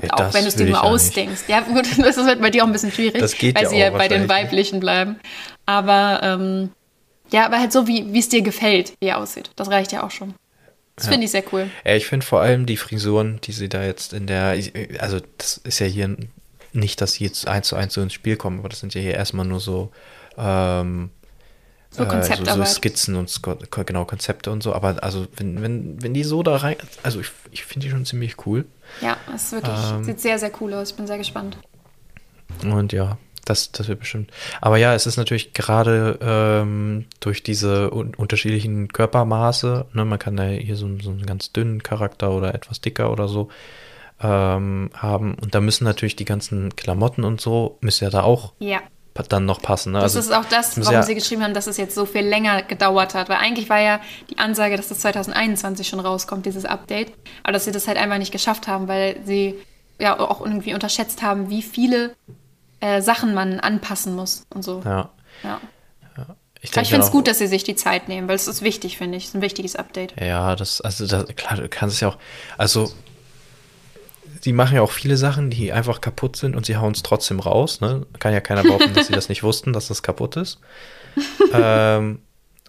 ja, 0.02 0.14
auch 0.14 0.34
wenn 0.34 0.44
du 0.44 0.48
es 0.48 0.56
dir 0.56 0.66
nur 0.66 0.84
ausdenkst. 0.84 1.44
Ja, 1.48 1.62
gut, 1.62 1.86
das 1.98 2.18
halt 2.18 2.42
bei 2.42 2.50
dir 2.50 2.64
auch 2.64 2.68
ein 2.68 2.74
bisschen 2.74 2.92
schwierig, 2.92 3.22
weil 3.22 3.64
ja 3.64 3.70
sie 3.70 3.78
ja 3.78 3.90
bei 3.90 4.08
den 4.08 4.30
weiblichen 4.30 4.80
bleiben. 4.80 5.20
Aber 5.66 6.22
ähm, 6.24 6.70
ja, 7.32 7.46
aber 7.46 7.60
halt 7.60 7.72
so, 7.72 7.88
wie 7.88 8.18
es 8.18 8.30
dir 8.30 8.42
gefällt, 8.42 8.94
wie 9.00 9.08
er 9.08 9.18
aussieht. 9.18 9.52
Das 9.56 9.70
reicht 9.70 9.92
ja 9.92 10.04
auch 10.04 10.12
schon. 10.12 10.34
Das 10.96 11.06
ja. 11.06 11.12
finde 11.14 11.26
ich 11.26 11.32
sehr 11.32 11.44
cool. 11.52 11.70
Ja, 11.86 11.96
ich 11.96 12.06
finde 12.06 12.26
vor 12.26 12.42
allem 12.42 12.66
die 12.66 12.78
Frisuren, 12.78 13.40
die 13.42 13.54
sie 13.54 13.70
da 13.70 13.84
jetzt 13.84 14.14
in 14.14 14.28
der, 14.28 14.58
also 15.00 15.20
das 15.38 15.58
ist 15.58 15.80
ja 15.80 15.88
hier 15.88 16.16
nicht, 16.74 17.02
dass 17.02 17.14
sie 17.14 17.24
jetzt 17.26 17.48
eins 17.48 17.68
zu 17.68 17.76
eins 17.76 17.94
so 17.94 18.02
ins 18.02 18.14
Spiel 18.14 18.38
kommen, 18.38 18.60
aber 18.60 18.70
das 18.70 18.80
sind 18.80 18.94
ja 18.94 19.02
hier 19.02 19.16
erstmal 19.16 19.46
nur 19.46 19.60
so, 19.60 19.92
ähm, 20.38 21.10
so, 21.92 22.06
Konzepte 22.06 22.50
äh, 22.50 22.54
so, 22.54 22.64
so 22.64 22.66
Skizzen 22.66 23.16
und 23.16 23.42
genau 23.86 24.06
Konzepte 24.06 24.50
und 24.50 24.64
so. 24.64 24.74
Aber 24.74 25.04
also 25.04 25.28
wenn, 25.36 25.62
wenn, 25.62 26.02
wenn 26.02 26.14
die 26.14 26.24
so 26.24 26.42
da 26.42 26.56
rein, 26.56 26.78
also 27.04 27.20
ich, 27.20 27.32
ich 27.52 27.66
finde 27.66 27.86
die 27.86 27.92
schon 27.92 28.06
ziemlich 28.06 28.46
cool. 28.46 28.66
Ja, 29.02 29.18
es 29.36 29.44
ist 29.44 29.52
wirklich, 29.52 29.92
ähm, 29.92 30.04
sieht 30.06 30.22
sehr, 30.22 30.40
sehr 30.40 30.52
cool 30.62 30.74
aus. 30.74 30.92
Ich 30.92 30.96
bin 30.96 31.06
sehr 31.06 31.18
gespannt. 31.18 31.58
Und 32.64 32.94
ja, 32.94 33.18
das, 33.44 33.74
das 33.74 33.90
wird 33.90 34.00
bestimmt. 34.00 34.32
Aber 34.62 34.78
ja, 34.78 34.96
es 34.96 35.06
ist 35.06 35.18
natürlich 35.18 35.54
gerade 35.54 36.18
ähm, 36.22 37.06
durch 37.20 37.44
diese 37.44 37.94
un 37.94 38.16
unterschiedlichen 38.16 38.88
Körpermaße, 38.88 39.88
ne, 39.92 40.06
man 40.06 40.20
kann 40.20 40.38
da 40.38 40.46
hier 40.46 40.78
so, 40.78 40.88
so 41.02 41.10
einen 41.10 41.26
ganz 41.26 41.52
dünnen 41.52 41.84
Charakter 41.84 42.32
oder 42.32 42.56
etwas 42.56 42.80
dicker 42.80 43.12
oder 43.12 43.28
so 43.28 43.50
ähm, 44.22 44.92
haben. 44.96 45.36
Und 45.36 45.56
da 45.56 45.60
müssen 45.60 45.84
natürlich 45.84 46.16
die 46.16 46.26
ganzen 46.26 46.74
Klamotten 46.78 47.26
und 47.26 47.42
so, 47.42 47.78
müssen 47.82 48.06
ja 48.06 48.10
da 48.10 48.24
auch 48.24 48.54
ja 48.60 48.80
dann 49.14 49.46
noch 49.46 49.62
passen. 49.62 49.92
Ne? 49.92 50.00
Das 50.00 50.16
also, 50.16 50.32
ist 50.32 50.36
auch 50.36 50.46
das, 50.46 50.80
warum 50.80 50.94
ja 50.94 51.04
sie 51.04 51.16
geschrieben 51.16 51.44
haben, 51.44 51.54
dass 51.54 51.68
es 51.68 51.78
jetzt 51.78 51.96
so 51.96 52.06
viel 52.06 52.22
länger 52.22 52.64
gedauert 52.64 53.14
hat. 53.14 53.30
Weil 53.30 53.38
eigentlich 53.38 53.70
war 53.70 53.80
ja 53.80 54.00
die 54.30 54.38
Ansage, 54.38 54.78
dass 54.78 54.88
das 54.88 55.00
2021 55.00 55.88
schon 55.88 56.00
rauskommt, 56.00 56.46
dieses 56.46 56.66
Update. 56.66 57.14
Aber 57.44 57.54
dass 57.54 57.66
sie 57.66 57.72
das 57.72 57.88
halt 57.88 57.98
einfach 57.98 58.18
nicht 58.18 58.32
geschafft 58.32 58.68
haben, 58.68 58.88
weil 58.88 59.18
sie 59.26 59.56
ja 60.00 60.20
auch 60.20 60.42
irgendwie 60.42 60.74
unterschätzt 60.74 61.22
haben, 61.22 61.50
wie 61.50 61.62
viele 61.62 62.16
äh, 62.80 63.02
Sachen 63.02 63.34
man 63.34 63.60
anpassen 63.60 64.16
muss 64.16 64.46
und 64.50 64.64
so. 64.64 64.82
Ja. 64.84 65.10
ja. 65.44 65.60
Ich, 66.64 66.78
ich 66.78 66.90
finde 66.90 67.06
es 67.06 67.12
gut, 67.12 67.28
dass 67.28 67.40
sie 67.40 67.48
sich 67.48 67.64
die 67.64 67.76
Zeit 67.76 68.08
nehmen, 68.08 68.28
weil 68.28 68.36
es 68.36 68.48
ist 68.48 68.62
wichtig, 68.62 68.98
finde 68.98 69.18
ich. 69.18 69.24
Es 69.24 69.30
ist 69.30 69.36
ein 69.36 69.42
wichtiges 69.42 69.76
Update. 69.76 70.14
Ja, 70.22 70.56
das, 70.56 70.80
also 70.80 71.08
das, 71.08 71.26
klar, 71.36 71.58
du 71.58 71.68
kannst 71.68 71.96
es 71.96 72.02
ja 72.02 72.10
auch. 72.10 72.18
Also 72.56 72.92
die 74.46 74.54
machen 74.54 74.76
ja 74.76 74.82
auch 74.82 74.92
viele 74.92 75.18
Sachen, 75.18 75.50
die 75.50 75.72
einfach 75.72 76.02
kaputt 76.02 76.36
sind 76.36 76.56
und 76.56 76.66
sie 76.66 76.78
hauen 76.78 76.94
es 76.94 77.04
trotzdem 77.04 77.40
raus. 77.40 77.82
Ne? 77.82 78.06
Kann 78.20 78.34
ja 78.34 78.40
keiner 78.40 78.64
behaupten, 78.64 78.94
dass 78.94 79.08
sie 79.08 79.14
das 79.14 79.30
nicht 79.30 79.44
wussten, 79.44 79.74
dass 79.74 79.88
das 79.88 80.04
kaputt 80.04 80.36
ist. 80.36 80.60
ähm, 81.54 82.20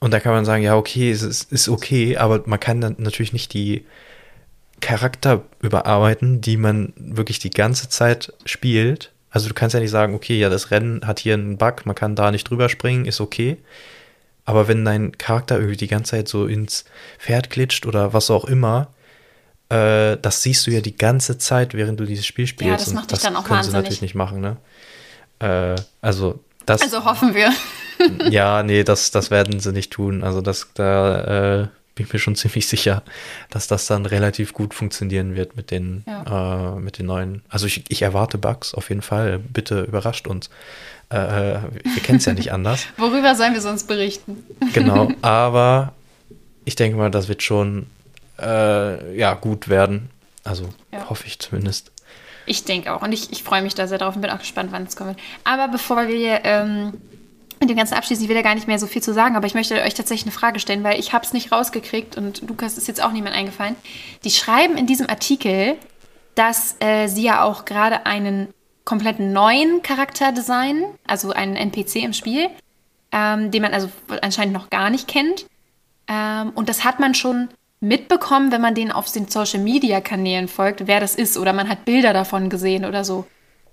und 0.01 0.11
da 0.11 0.21
kann 0.21 0.33
man 0.33 0.45
sagen, 0.45 0.63
ja, 0.63 0.77
okay, 0.77 1.11
es 1.11 1.23
ist, 1.23 1.53
ist 1.53 1.69
okay, 1.69 2.17
aber 2.17 2.43
man 2.47 2.59
kann 2.59 2.81
dann 2.81 2.97
natürlich 2.99 3.33
nicht 3.33 3.55
die 3.55 3.87
Charakter 4.81 5.45
überarbeiten, 5.61 6.41
die 6.41 6.57
man 6.57 6.93
wirklich 6.97 7.39
die 7.39 7.51
ganze 7.51 7.89
Zeit 7.89 8.33
spielt. 8.45 9.13
Also 9.31 9.49
du 9.49 9.55
kannst 9.55 9.75
ja 9.75 9.81
nicht 9.81 9.91
sagen, 9.91 10.15
okay, 10.15 10.39
ja, 10.39 10.49
das 10.49 10.71
Rennen 10.71 11.07
hat 11.07 11.21
hier 11.21 11.35
einen 11.35 11.57
Bug, 11.57 11.87
man 11.87 11.95
kann 11.95 12.17
da 12.17 12.31
nicht 12.31 12.51
drüber 12.51 12.69
springen, 12.69 13.07
ist 13.07 13.21
okay. 13.21 13.59
Aber 14.45 14.67
wenn 14.67 14.85
dein 14.85 15.17
Charakter 15.17 15.57
irgendwie 15.57 15.77
die 15.77 15.87
ganze 15.87 16.11
Zeit 16.11 16.29
so 16.29 16.47
ins 16.47 16.85
Pferd 17.19 17.49
glitscht 17.49 17.87
oder 17.87 18.13
was 18.13 18.31
auch 18.31 18.45
immer, 18.45 18.93
äh, 19.73 20.19
das 20.21 20.43
siehst 20.43 20.67
du 20.67 20.71
ja 20.71 20.81
die 20.81 20.97
ganze 20.97 21.39
Zeit, 21.39 21.73
während 21.73 21.99
du 21.99 22.05
dieses 22.05 22.27
Spiel 22.27 22.47
spielst. 22.47 22.71
Ja, 22.71 22.77
das 22.77 22.93
macht 22.93 23.11
dich 23.11 23.21
dann 23.21 23.37
auch 23.37 23.45
können 23.45 23.57
wahnsinnig. 23.57 23.73
sie 23.73 23.77
natürlich 23.77 24.03
nicht 24.03 24.15
machen, 24.15 24.41
ne? 24.41 24.57
Äh, 25.39 25.81
also 26.03 26.41
das. 26.67 26.83
Also 26.83 27.05
hoffen 27.07 27.35
wir. 27.35 27.51
ja, 28.31 28.63
nee, 28.63 28.85
das, 28.85 29.11
das 29.11 29.31
werden 29.31 29.61
sie 29.61 29.73
nicht 29.73 29.91
tun. 29.91 30.25
Also 30.25 30.43
das, 30.43 30.69
da 30.75 31.63
äh, 31.63 31.69
bin 31.95 32.07
ich 32.07 32.13
mir 32.13 32.19
schon 32.19 32.37
ziemlich 32.37 32.67
sicher, 32.67 33.03
dass 33.49 33.67
das 33.67 33.87
dann 33.87 34.05
relativ 34.05 34.53
gut 34.53 34.75
funktionieren 34.75 35.37
wird 35.37 35.57
mit 35.57 35.71
den, 35.71 36.05
ja. 36.07 36.75
äh, 36.77 36.81
mit 36.81 36.99
den 36.99 37.07
neuen. 37.07 37.43
Also 37.49 37.67
ich, 37.67 37.85
ich, 37.89 38.03
erwarte 38.03 38.37
Bugs 38.37 38.75
auf 38.75 38.91
jeden 38.91 39.03
Fall. 39.03 39.39
Bitte 39.39 39.83
überrascht 39.83 40.27
uns. 40.27 40.51
Äh, 41.11 41.17
äh 41.17 41.59
wir 41.83 42.03
kennen 42.03 42.19
es 42.19 42.27
ja 42.27 42.35
nicht 42.35 42.53
anders. 42.53 42.87
Worüber 42.99 43.35
sollen 43.37 43.55
wir 43.55 43.63
sonst 43.63 43.89
berichten? 43.89 44.45
genau, 44.75 45.13
aber 45.23 45.95
ich 46.67 46.77
denke 46.77 46.99
mal, 46.99 47.11
das 47.11 47.29
wird 47.29 47.43
schon 47.43 47.87
äh, 48.43 49.17
ja, 49.17 49.35
gut 49.35 49.69
werden. 49.69 50.11
Also 50.45 50.69
ja. 50.93 51.09
hoffe 51.09 51.27
ich 51.27 51.39
zumindest. 51.39 51.93
Ich 52.47 52.65
denke 52.65 52.93
auch. 52.93 53.03
Und 53.03 53.13
ich, 53.13 53.31
ich 53.31 53.43
freue 53.43 53.63
mich 53.63 53.75
da 53.75 53.87
sehr 53.87 53.99
drauf 53.99 54.17
und 54.17 54.23
bin 54.23 54.31
auch 54.31 54.39
gespannt, 54.39 54.73
wann 54.73 54.85
es 54.85 54.97
kommt. 54.97 55.19
Aber 55.45 55.69
bevor 55.69 56.09
wir 56.09 56.45
ähm, 56.45 56.95
mit 57.61 57.71
dem 57.71 57.77
ganzen 57.77 57.95
abschließen, 57.95 58.23
ich 58.25 58.29
will 58.29 58.37
ja 58.37 58.43
gar 58.43 58.57
nicht 58.57 58.67
mehr 58.67 58.79
so 58.79 58.87
viel 58.87 59.03
zu 59.03 59.15
sagen, 59.15 59.37
aber 59.37 59.47
ich 59.47 59.55
möchte 59.55 59.81
euch 59.81 59.95
tatsächlich 59.95 60.25
eine 60.25 60.33
Frage 60.33 60.59
stellen, 60.59 60.83
weil 60.83 60.99
ich 60.99 61.13
habe 61.13 61.25
es 61.25 61.33
nicht 61.33 61.53
rausgekriegt 61.53 62.17
und 62.17 62.43
Lukas 62.49 62.77
ist 62.77 62.89
jetzt 62.89 63.03
auch 63.03 63.13
niemand 63.13 63.37
eingefallen. 63.37 63.77
Die 64.25 64.31
schreiben 64.31 64.77
in 64.77 64.87
diesem 64.87 65.09
Artikel, 65.09 65.77
dass 66.35 66.77
äh, 66.81 67.07
sie 67.07 67.23
ja 67.23 67.45
auch 67.45 67.65
gerade 67.65 68.07
einen 68.07 68.49
kompletten 68.85 69.33
neuen 69.33 69.83
Charakter 69.83 70.33
designen, 70.33 70.85
also 71.07 71.31
einen 71.31 71.55
NPC 71.55 71.97
im 71.97 72.13
Spiel, 72.13 72.49
ähm, 73.13 73.53
den 73.53 73.63
man 73.63 73.73
also 73.73 73.89
anscheinend 74.23 74.55
noch 74.55 74.71
gar 74.71 74.91
nicht 74.91 75.07
kennt. 75.07 75.47
Ähm, 76.09 76.51
und 76.55 76.69
das 76.69 76.85
hat 76.85 76.99
man 76.99 77.15
schon 77.15 77.49
mitbekommen, 77.83 78.53
wenn 78.53 78.61
man 78.61 78.75
den 78.75 78.93
auf 78.93 79.11
den 79.11 79.29
Social-Media-Kanälen 79.29 80.49
folgt, 80.49 80.87
wer 80.87 81.01
das 81.01 81.17
ist 81.17 81.37
oder 81.37 81.53
man 81.53 81.69
hat 81.69 81.85
Bilder 81.85 82.13
davon 82.13 82.49
gesehen 82.49 82.85
oder 82.85 83.05
so. 83.05 83.27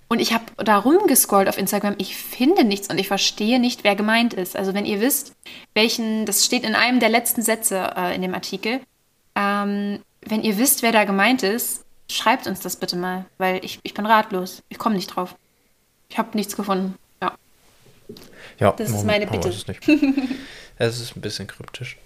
Und 0.08 0.20
ich 0.20 0.34
habe 0.34 0.46
da 0.58 0.80
rumgescrollt 0.80 1.48
auf 1.48 1.60
Instagram, 1.60 1.94
ich 2.00 2.18
finde 2.18 2.64
nichts 2.64 2.90
und 2.90 2.98
ich 2.98 3.08
verstehe 3.08 3.60
nicht, 3.60 3.84
wer 3.84 3.96
gemeint 3.96 4.34
ist. 4.34 4.56
Also 4.56 4.74
wenn 4.74 4.86
ihr 4.86 5.00
wisst, 5.00 5.34
welchen, 5.76 6.26
das 6.26 6.44
steht 6.44 6.64
in 6.64 6.74
einem 6.74 7.00
der 7.00 7.10
letzten 7.10 7.44
Sätze 7.44 7.94
äh, 7.96 8.16
in 8.16 8.24
dem 8.24 8.34
Artikel, 8.34 8.80
ähm, 9.36 10.00
wenn 10.22 10.42
ihr 10.42 10.58
wisst, 10.58 10.82
wer 10.82 10.92
da 10.92 11.04
gemeint 11.04 11.44
ist, 11.44 11.86
schreibt 12.10 12.48
uns 12.48 12.60
das 12.62 12.78
bitte 12.78 12.98
mal, 12.98 13.26
weil 13.38 13.64
ich, 13.64 13.80
ich 13.84 13.94
bin 13.94 14.08
ratlos. 14.08 14.64
Ich 14.70 14.80
komme 14.80 14.96
nicht 14.96 15.16
drauf. 15.16 15.36
Ich 16.10 16.18
habe 16.18 16.36
nichts 16.36 16.56
gefunden. 16.56 16.96
Ja. 17.22 17.36
Ja, 18.58 18.72
das 18.72 18.90
ist 18.90 19.06
meine 19.06 19.28
Bitte. 19.28 19.50
Es 20.82 21.02
ist 21.02 21.18
ein 21.18 21.22
bisschen 21.22 21.46
kryptisch. 21.46 21.98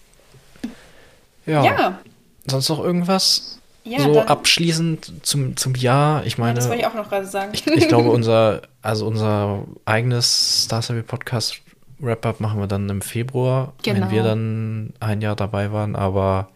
Ja. 1.46 1.64
Ja, 1.64 2.00
Sonst 2.48 2.70
noch 2.70 2.80
irgendwas? 2.84 3.60
ja 3.86 4.00
so 4.00 4.22
abschließend 4.22 5.26
zum, 5.26 5.58
zum 5.58 5.76
Jahr. 5.76 6.26
Ich 6.26 6.38
meine, 6.38 6.54
das 6.56 6.70
wollte 6.70 6.82
ich 6.82 6.88
auch 6.88 6.94
noch 6.94 7.10
gerade 7.10 7.26
sagen. 7.28 7.52
ich, 7.54 7.68
ich 7.68 7.88
glaube, 7.88 8.10
unser, 8.12 8.62
also 8.82 9.06
unser 9.08 9.64
eigenes 9.86 10.64
Star 10.64 10.82
Stable 10.82 11.04
Podcast 11.04 11.58
Wrap-Up 12.00 12.39
machen 12.39 12.60
wir 12.60 12.68
dann 12.68 12.89
im 12.89 13.02
Februar, 13.02 13.74
Genau. 13.84 14.02
wenn 14.02 14.12
wir 14.12 14.24
dann 14.24 14.94
ein 15.00 15.22
Jahr 15.22 15.36
dabei 15.36 15.72
waren. 15.72 15.96
Aber 15.96 16.50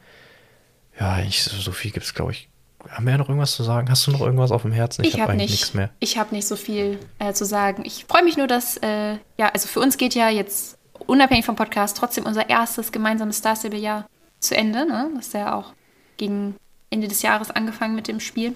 ja, 0.99 1.13
eigentlich 1.13 1.43
so 1.43 1.71
viel 1.71 1.91
gibt 1.91 2.05
es, 2.05 2.13
glaube 2.13 2.31
ich. 2.31 2.49
Haben 2.89 3.05
wir 3.05 3.11
ja 3.11 3.17
noch 3.17 3.27
irgendwas 3.27 3.53
zu 3.55 3.63
sagen? 3.63 3.89
Hast 3.89 4.07
du 4.07 4.11
noch 4.11 4.21
irgendwas 4.21 4.51
auf 4.51 4.61
dem 4.61 4.71
Herzen? 4.71 5.03
Ich 5.03 5.13
hab 5.15 5.21
habe 5.21 5.33
eigentlich 5.33 5.51
nicht, 5.51 5.61
nichts 5.61 5.73
mehr. 5.73 5.89
ich 5.99 6.17
habe 6.17 6.33
nicht 6.33 6.47
so 6.47 6.55
viel 6.55 6.97
äh, 7.19 7.33
zu 7.33 7.45
sagen. 7.45 7.83
Ich 7.85 8.05
freue 8.07 8.23
mich 8.23 8.37
nur, 8.37 8.47
dass, 8.47 8.77
äh, 8.77 9.13
ja, 9.37 9.49
also 9.53 9.67
für 9.67 9.79
uns 9.81 9.97
geht 9.97 10.15
ja 10.15 10.29
jetzt 10.29 10.77
unabhängig 11.05 11.45
vom 11.45 11.55
Podcast 11.55 11.97
trotzdem 11.97 12.25
unser 12.25 12.49
erstes 12.49 12.91
gemeinsames 12.91 13.37
Star 13.37 13.55
Stable 13.55 13.79
Jahr 13.79 14.05
zu 14.39 14.55
Ende. 14.55 14.85
Ne? 14.85 15.09
Das 15.15 15.27
ist 15.27 15.33
ja 15.33 15.55
auch 15.55 15.73
gegen 16.17 16.55
Ende 16.89 17.07
des 17.07 17.21
Jahres 17.21 17.51
angefangen 17.51 17.95
mit 17.95 18.07
dem 18.07 18.19
Spiel. 18.19 18.55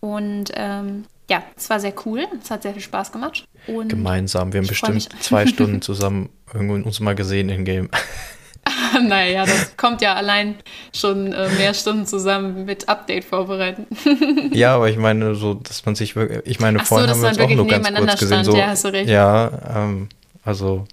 Und 0.00 0.52
ähm, 0.54 1.04
ja, 1.28 1.42
es 1.56 1.68
war 1.70 1.80
sehr 1.80 1.94
cool. 2.04 2.26
Es 2.42 2.50
hat 2.50 2.62
sehr 2.62 2.72
viel 2.72 2.82
Spaß 2.82 3.12
gemacht. 3.12 3.44
Und 3.66 3.88
Gemeinsam. 3.88 4.52
Wir 4.52 4.60
haben 4.60 4.68
bestimmt 4.68 5.08
zwei 5.20 5.46
Stunden 5.46 5.82
zusammen 5.82 6.30
irgendwo 6.52 6.74
uns 6.74 7.00
mal 7.00 7.14
gesehen 7.14 7.48
in 7.48 7.64
Game. 7.64 7.88
naja, 9.08 9.44
das 9.44 9.76
kommt 9.76 10.00
ja 10.02 10.14
allein 10.14 10.56
schon 10.94 11.32
äh, 11.32 11.48
mehr 11.50 11.74
Stunden 11.74 12.06
zusammen 12.06 12.64
mit 12.64 12.88
Update 12.88 13.24
vorbereiten. 13.24 13.86
Ja, 14.52 14.74
aber 14.76 14.88
ich 14.88 14.96
meine, 14.96 15.34
so, 15.34 15.54
dass 15.54 15.84
man 15.84 15.94
sich 15.96 16.16
wirklich. 16.16 16.40
Ich 16.46 16.60
meine, 16.60 16.78
Ach 16.80 16.86
so, 16.86 16.94
vorhin 16.94 17.08
dass 17.08 17.18
haben 17.18 17.22
wir 17.22 17.42
man 17.42 17.42
uns 17.42 17.50
auch 17.50 17.56
nur 17.56 17.66
ganz 17.66 17.84
nebeneinander 17.84 18.12
kurz 18.12 18.20
gesehen. 18.20 18.44
stand. 18.44 18.46
So, 18.46 18.56
Ja, 18.56 18.66
hast 18.68 18.84
du 18.84 18.88
recht. 18.88 19.10
Ja, 19.10 19.50
ähm, 19.76 20.08
also 20.44 20.86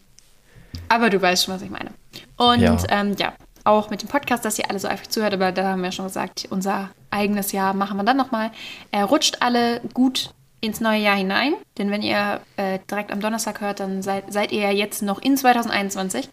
Aber 0.89 1.09
du 1.09 1.21
weißt 1.21 1.45
schon, 1.45 1.53
was 1.53 1.61
ich 1.61 1.69
meine. 1.69 1.91
Und 2.35 2.59
ja, 2.59 2.77
ähm, 2.89 3.15
ja 3.17 3.33
auch 3.63 3.89
mit 3.89 4.01
dem 4.01 4.09
Podcast, 4.09 4.43
dass 4.45 4.59
ihr 4.59 4.69
alle 4.69 4.79
so 4.79 4.87
eifrig 4.87 5.09
zuhört, 5.09 5.33
aber 5.33 5.51
da 5.51 5.69
haben 5.71 5.81
wir 5.83 5.91
schon 5.91 6.05
gesagt, 6.05 6.47
unser 6.49 6.89
eigenes 7.11 7.51
Jahr 7.51 7.73
machen 7.73 7.97
wir 7.97 8.03
dann 8.03 8.17
nochmal. 8.17 8.51
Er 8.91 9.05
rutscht 9.05 9.37
alle 9.41 9.79
gut 9.93 10.31
ins 10.61 10.79
neue 10.79 10.99
Jahr 10.99 11.15
hinein, 11.15 11.53
denn 11.77 11.91
wenn 11.91 12.01
ihr 12.01 12.39
äh, 12.57 12.79
direkt 12.89 13.11
am 13.11 13.19
Donnerstag 13.19 13.61
hört, 13.61 13.79
dann 13.79 14.01
seid, 14.01 14.31
seid 14.31 14.51
ihr 14.51 14.61
ja 14.61 14.71
jetzt 14.71 15.01
noch 15.01 15.21
in 15.21 15.37
2021. 15.37 16.29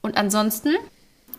Und 0.00 0.16
ansonsten 0.16 0.70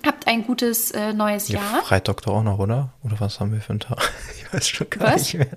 habt 0.05 0.27
ein 0.27 0.45
gutes 0.45 0.91
äh, 0.91 1.13
neues 1.13 1.47
ja, 1.47 1.59
Jahr. 1.59 1.81
Freitag 1.83 2.21
doch 2.21 2.33
auch 2.35 2.43
noch, 2.43 2.59
oder? 2.59 2.89
Oder 3.03 3.19
was 3.19 3.39
haben 3.39 3.51
wir 3.51 3.61
für 3.61 3.71
einen 3.71 3.79
Tag? 3.79 3.97
Ich 4.37 4.53
weiß 4.53 4.67
schon 4.69 4.89
gar 4.89 5.13
Was? 5.13 5.21
nicht 5.21 5.33
mehr. 5.35 5.47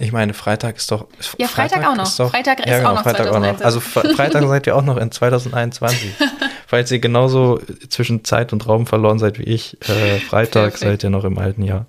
Ich 0.00 0.12
meine, 0.12 0.32
Freitag 0.32 0.76
ist 0.76 0.90
doch. 0.92 1.06
Ja, 1.38 1.48
Freitag 1.48 1.86
auch 1.86 1.96
noch. 1.96 2.04
Ist 2.04 2.18
doch, 2.20 2.30
Freitag 2.30 2.60
ist 2.60 2.66
ja, 2.68 2.78
genau, 2.78 2.90
auch 2.90 2.94
noch 2.94 3.02
Freitag 3.02 3.26
auch 3.28 3.40
noch. 3.40 3.58
2021. 3.58 3.66
Also 3.66 3.80
Fre- 3.80 4.14
Freitag 4.16 4.48
seid 4.48 4.66
ihr 4.68 4.76
auch 4.76 4.82
noch 4.82 4.96
in 4.96 5.10
2021. 5.10 6.14
Falls 6.68 6.90
ihr 6.90 6.98
genauso 6.98 7.62
zwischen 7.88 8.24
Zeit 8.24 8.52
und 8.52 8.68
Raum 8.68 8.86
verloren 8.86 9.18
seid 9.18 9.38
wie 9.38 9.44
ich, 9.44 9.78
äh, 9.88 10.18
Freitag 10.20 10.72
Perfekt. 10.72 10.78
seid 10.80 11.02
ihr 11.02 11.08
noch 11.08 11.24
im 11.24 11.38
alten 11.38 11.62
Jahr. 11.62 11.86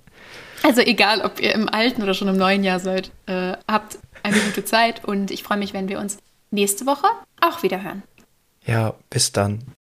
Also 0.64 0.80
egal, 0.80 1.20
ob 1.20 1.42
ihr 1.42 1.54
im 1.54 1.68
alten 1.68 2.02
oder 2.02 2.14
schon 2.14 2.30
im 2.30 2.38
neuen 2.38 2.64
Jahr 2.64 2.80
seid, 2.80 3.12
äh, 3.26 3.58
habt 3.68 4.00
eine 4.24 4.38
gute 4.38 4.64
Zeit 4.64 5.04
und 5.04 5.32
ich 5.32 5.44
freue 5.44 5.58
mich, 5.58 5.74
wenn 5.74 5.90
wir 5.90 6.00
uns 6.00 6.20
nächste 6.50 6.86
Woche 6.86 7.08
auch 7.42 7.62
wieder 7.62 7.84
hören. 7.84 8.04
Ja, 8.66 8.94
bis 9.10 9.34
dann. 9.34 9.60